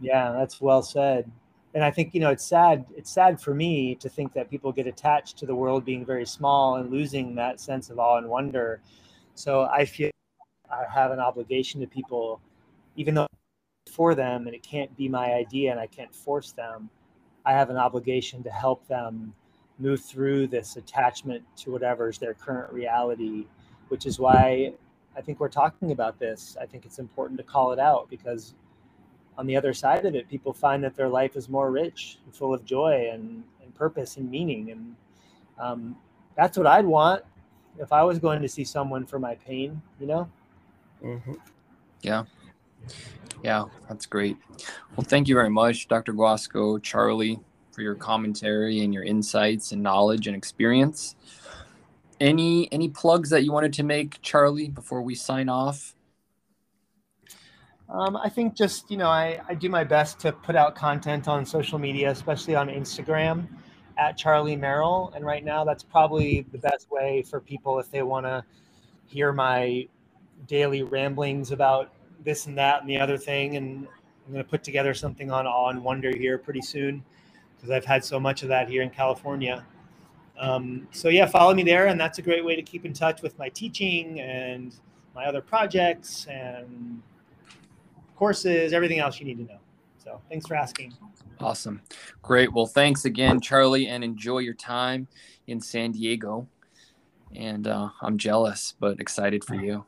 Yeah, 0.00 0.32
that's 0.32 0.60
well 0.60 0.82
said. 0.82 1.30
And 1.74 1.84
I 1.84 1.90
think 1.90 2.14
you 2.14 2.20
know 2.20 2.30
it's 2.30 2.46
sad. 2.46 2.84
It's 2.96 3.10
sad 3.10 3.40
for 3.40 3.54
me 3.54 3.94
to 3.96 4.08
think 4.08 4.32
that 4.32 4.50
people 4.50 4.72
get 4.72 4.86
attached 4.86 5.36
to 5.38 5.46
the 5.46 5.54
world 5.54 5.84
being 5.84 6.04
very 6.04 6.26
small 6.26 6.76
and 6.76 6.90
losing 6.90 7.34
that 7.34 7.60
sense 7.60 7.90
of 7.90 7.98
awe 7.98 8.18
and 8.18 8.28
wonder. 8.28 8.80
So 9.34 9.64
I 9.64 9.84
feel 9.84 10.10
I 10.70 10.84
have 10.92 11.10
an 11.10 11.20
obligation 11.20 11.80
to 11.80 11.86
people, 11.86 12.40
even 12.96 13.14
though 13.14 13.26
for 13.90 14.14
them 14.14 14.46
and 14.46 14.54
it 14.54 14.62
can't 14.62 14.94
be 14.96 15.08
my 15.08 15.32
idea 15.32 15.70
and 15.70 15.80
I 15.80 15.86
can't 15.86 16.14
force 16.14 16.52
them. 16.52 16.90
I 17.44 17.52
have 17.52 17.70
an 17.70 17.76
obligation 17.76 18.42
to 18.42 18.50
help 18.50 18.86
them 18.86 19.34
move 19.78 20.00
through 20.00 20.48
this 20.48 20.76
attachment 20.76 21.42
to 21.56 21.70
whatever's 21.72 22.18
their 22.18 22.34
current 22.34 22.72
reality, 22.72 23.46
which 23.88 24.06
is 24.06 24.18
why 24.18 24.72
I 25.16 25.20
think 25.20 25.40
we're 25.40 25.48
talking 25.48 25.92
about 25.92 26.18
this. 26.18 26.56
I 26.60 26.66
think 26.66 26.84
it's 26.84 26.98
important 26.98 27.38
to 27.38 27.44
call 27.44 27.72
it 27.72 27.78
out 27.78 28.08
because 28.10 28.54
on 29.38 29.46
the 29.46 29.56
other 29.56 29.72
side 29.72 30.04
of 30.04 30.16
it, 30.16 30.28
people 30.28 30.52
find 30.52 30.82
that 30.82 30.96
their 30.96 31.08
life 31.08 31.36
is 31.36 31.48
more 31.48 31.70
rich 31.70 32.18
and 32.24 32.34
full 32.34 32.52
of 32.52 32.64
joy 32.64 33.08
and, 33.12 33.44
and 33.62 33.74
purpose 33.76 34.16
and 34.16 34.28
meaning. 34.28 34.72
And 34.72 34.96
um, 35.60 35.96
that's 36.36 36.58
what 36.58 36.66
I'd 36.66 36.84
want 36.84 37.22
if 37.78 37.92
I 37.92 38.02
was 38.02 38.18
going 38.18 38.42
to 38.42 38.48
see 38.48 38.64
someone 38.64 39.06
for 39.06 39.20
my 39.20 39.36
pain, 39.36 39.80
you 40.00 40.08
know? 40.08 40.28
Mm-hmm. 41.02 41.34
Yeah. 42.02 42.24
Yeah, 43.44 43.66
that's 43.88 44.06
great. 44.06 44.36
Well, 44.96 45.04
thank 45.04 45.28
you 45.28 45.36
very 45.36 45.50
much, 45.50 45.86
Dr. 45.86 46.12
Guasco, 46.12 46.78
Charlie, 46.78 47.38
for 47.70 47.82
your 47.82 47.94
commentary 47.94 48.80
and 48.80 48.92
your 48.92 49.04
insights 49.04 49.70
and 49.70 49.80
knowledge 49.80 50.26
and 50.26 50.36
experience. 50.36 51.14
Any 52.20 52.70
any 52.72 52.88
plugs 52.88 53.30
that 53.30 53.44
you 53.44 53.52
wanted 53.52 53.72
to 53.74 53.84
make, 53.84 54.20
Charlie, 54.22 54.68
before 54.68 55.02
we 55.02 55.14
sign 55.14 55.48
off? 55.48 55.94
Um, 57.90 58.16
I 58.16 58.28
think 58.28 58.54
just, 58.54 58.90
you 58.90 58.98
know, 58.98 59.08
I, 59.08 59.40
I 59.48 59.54
do 59.54 59.68
my 59.68 59.82
best 59.82 60.18
to 60.20 60.32
put 60.32 60.56
out 60.56 60.74
content 60.74 61.26
on 61.26 61.46
social 61.46 61.78
media, 61.78 62.10
especially 62.10 62.54
on 62.54 62.68
Instagram 62.68 63.48
at 63.96 64.16
Charlie 64.16 64.56
Merrill. 64.56 65.10
And 65.14 65.24
right 65.24 65.42
now, 65.42 65.64
that's 65.64 65.82
probably 65.82 66.46
the 66.52 66.58
best 66.58 66.90
way 66.90 67.22
for 67.22 67.40
people 67.40 67.78
if 67.78 67.90
they 67.90 68.02
want 68.02 68.26
to 68.26 68.44
hear 69.06 69.32
my 69.32 69.88
daily 70.46 70.82
ramblings 70.82 71.50
about 71.50 71.92
this 72.24 72.46
and 72.46 72.58
that 72.58 72.82
and 72.82 72.90
the 72.90 72.98
other 72.98 73.16
thing. 73.16 73.56
And 73.56 73.86
I'm 74.26 74.32
going 74.32 74.44
to 74.44 74.48
put 74.48 74.62
together 74.62 74.92
something 74.92 75.30
on 75.30 75.46
awe 75.46 75.70
and 75.70 75.82
wonder 75.82 76.14
here 76.14 76.36
pretty 76.36 76.60
soon 76.60 77.02
because 77.56 77.70
I've 77.70 77.86
had 77.86 78.04
so 78.04 78.20
much 78.20 78.42
of 78.42 78.48
that 78.50 78.68
here 78.68 78.82
in 78.82 78.90
California. 78.90 79.64
Um, 80.38 80.86
so 80.92 81.08
yeah, 81.08 81.26
follow 81.26 81.54
me 81.54 81.64
there, 81.64 81.86
and 81.86 81.98
that's 81.98 82.18
a 82.18 82.22
great 82.22 82.44
way 82.44 82.54
to 82.54 82.62
keep 82.62 82.84
in 82.84 82.92
touch 82.92 83.22
with 83.22 83.36
my 83.38 83.48
teaching 83.48 84.20
and 84.20 84.74
my 85.14 85.24
other 85.24 85.40
projects 85.40 86.26
and 86.26 87.02
courses, 88.18 88.72
everything 88.72 88.98
else 88.98 89.20
you 89.20 89.26
need 89.26 89.38
to 89.38 89.44
know. 89.44 89.60
So 90.02 90.20
thanks 90.28 90.46
for 90.46 90.56
asking. 90.56 90.92
Awesome. 91.40 91.80
Great. 92.20 92.52
Well, 92.52 92.66
thanks 92.66 93.04
again, 93.04 93.40
Charlie, 93.40 93.86
and 93.86 94.02
enjoy 94.02 94.38
your 94.38 94.54
time 94.54 95.06
in 95.46 95.60
San 95.60 95.92
Diego. 95.92 96.48
And 97.34 97.68
uh, 97.68 97.90
I'm 98.02 98.18
jealous, 98.18 98.74
but 98.80 98.98
excited 98.98 99.44
for 99.44 99.54
you. 99.54 99.84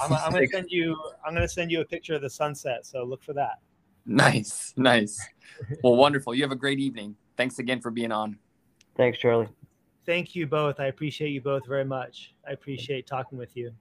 I'm, 0.00 0.12
I'm 0.12 0.32
going 0.32 0.44
to 0.48 0.56
send 0.56 0.70
you. 0.70 0.96
I'm 1.24 1.34
going 1.34 1.46
to 1.46 1.52
send 1.52 1.70
you 1.70 1.82
a 1.82 1.84
picture 1.84 2.14
of 2.14 2.22
the 2.22 2.30
sunset. 2.30 2.86
So 2.86 3.04
look 3.04 3.22
for 3.22 3.34
that. 3.34 3.58
Nice. 4.06 4.72
Nice. 4.76 5.20
Well, 5.82 5.96
wonderful. 5.96 6.34
You 6.34 6.42
have 6.44 6.52
a 6.52 6.56
great 6.56 6.78
evening. 6.78 7.16
Thanks 7.36 7.58
again 7.58 7.80
for 7.80 7.90
being 7.90 8.12
on. 8.12 8.38
Thanks, 8.96 9.18
Charlie. 9.18 9.48
Thank 10.06 10.34
you 10.34 10.46
both. 10.46 10.80
I 10.80 10.86
appreciate 10.86 11.30
you 11.30 11.42
both 11.42 11.66
very 11.66 11.84
much. 11.84 12.34
I 12.48 12.52
appreciate 12.52 13.06
talking 13.06 13.36
with 13.36 13.54
you. 13.56 13.72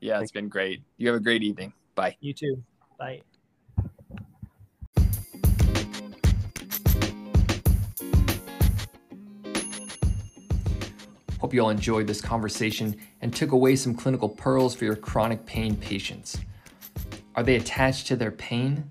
Yeah, 0.00 0.20
it's 0.20 0.32
been 0.32 0.48
great. 0.48 0.82
You 0.98 1.06
have 1.08 1.16
a 1.16 1.20
great 1.20 1.44
evening. 1.44 1.72
Bye. 1.94 2.16
You 2.20 2.34
too. 2.34 2.62
Bye. 3.02 3.20
Hope 11.40 11.52
you 11.52 11.62
all 11.62 11.70
enjoyed 11.70 12.06
this 12.06 12.20
conversation 12.20 12.94
and 13.20 13.34
took 13.34 13.50
away 13.50 13.74
some 13.74 13.96
clinical 13.96 14.28
pearls 14.28 14.76
for 14.76 14.84
your 14.84 14.94
chronic 14.94 15.44
pain 15.46 15.74
patients. 15.74 16.38
Are 17.34 17.42
they 17.42 17.56
attached 17.56 18.06
to 18.06 18.14
their 18.14 18.30
pain? 18.30 18.88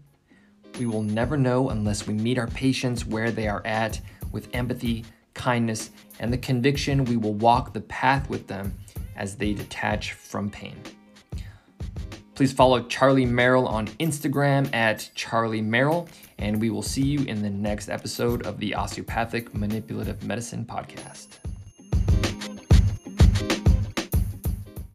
We 0.78 0.88
will 0.88 1.04
never 1.04 1.38
know 1.38 1.70
unless 1.70 2.06
we 2.06 2.14
meet 2.14 2.38
our 2.38 2.48
patients 2.48 3.06
where 3.06 3.32
they 3.32 3.48
are 3.48 3.66
at 3.66 4.02
with 4.34 4.50
empathy, 4.52 5.06
kindness, 5.34 5.92
and 6.20 6.34
the 6.34 6.38
conviction 6.38 7.06
we 7.06 7.16
will 7.16 7.36
walk 7.36 7.72
the 7.72 7.80
path 7.80 8.30
with 8.30 8.48
them 8.48 8.78
as 9.16 9.38
they 9.38 9.54
detach 9.54 10.12
from 10.12 10.50
pain. 10.50 10.76
Please 12.34 12.54
follow 12.54 12.82
Charlie 12.84 13.26
Merrill 13.26 13.68
on 13.68 13.88
Instagram 14.00 14.74
at 14.74 15.10
Charlie 15.16 15.62
Merrill, 15.62 16.08
and 16.38 16.60
we 16.62 16.70
will 16.70 16.82
see 16.82 17.04
you 17.04 17.26
in 17.26 17.42
the 17.42 17.50
next 17.50 17.90
episode 17.90 18.46
of 18.46 18.58
the 18.58 18.74
Osteopathic 18.74 19.54
Manipulative 19.54 20.24
Medicine 20.24 20.66
Podcast. 20.66 21.41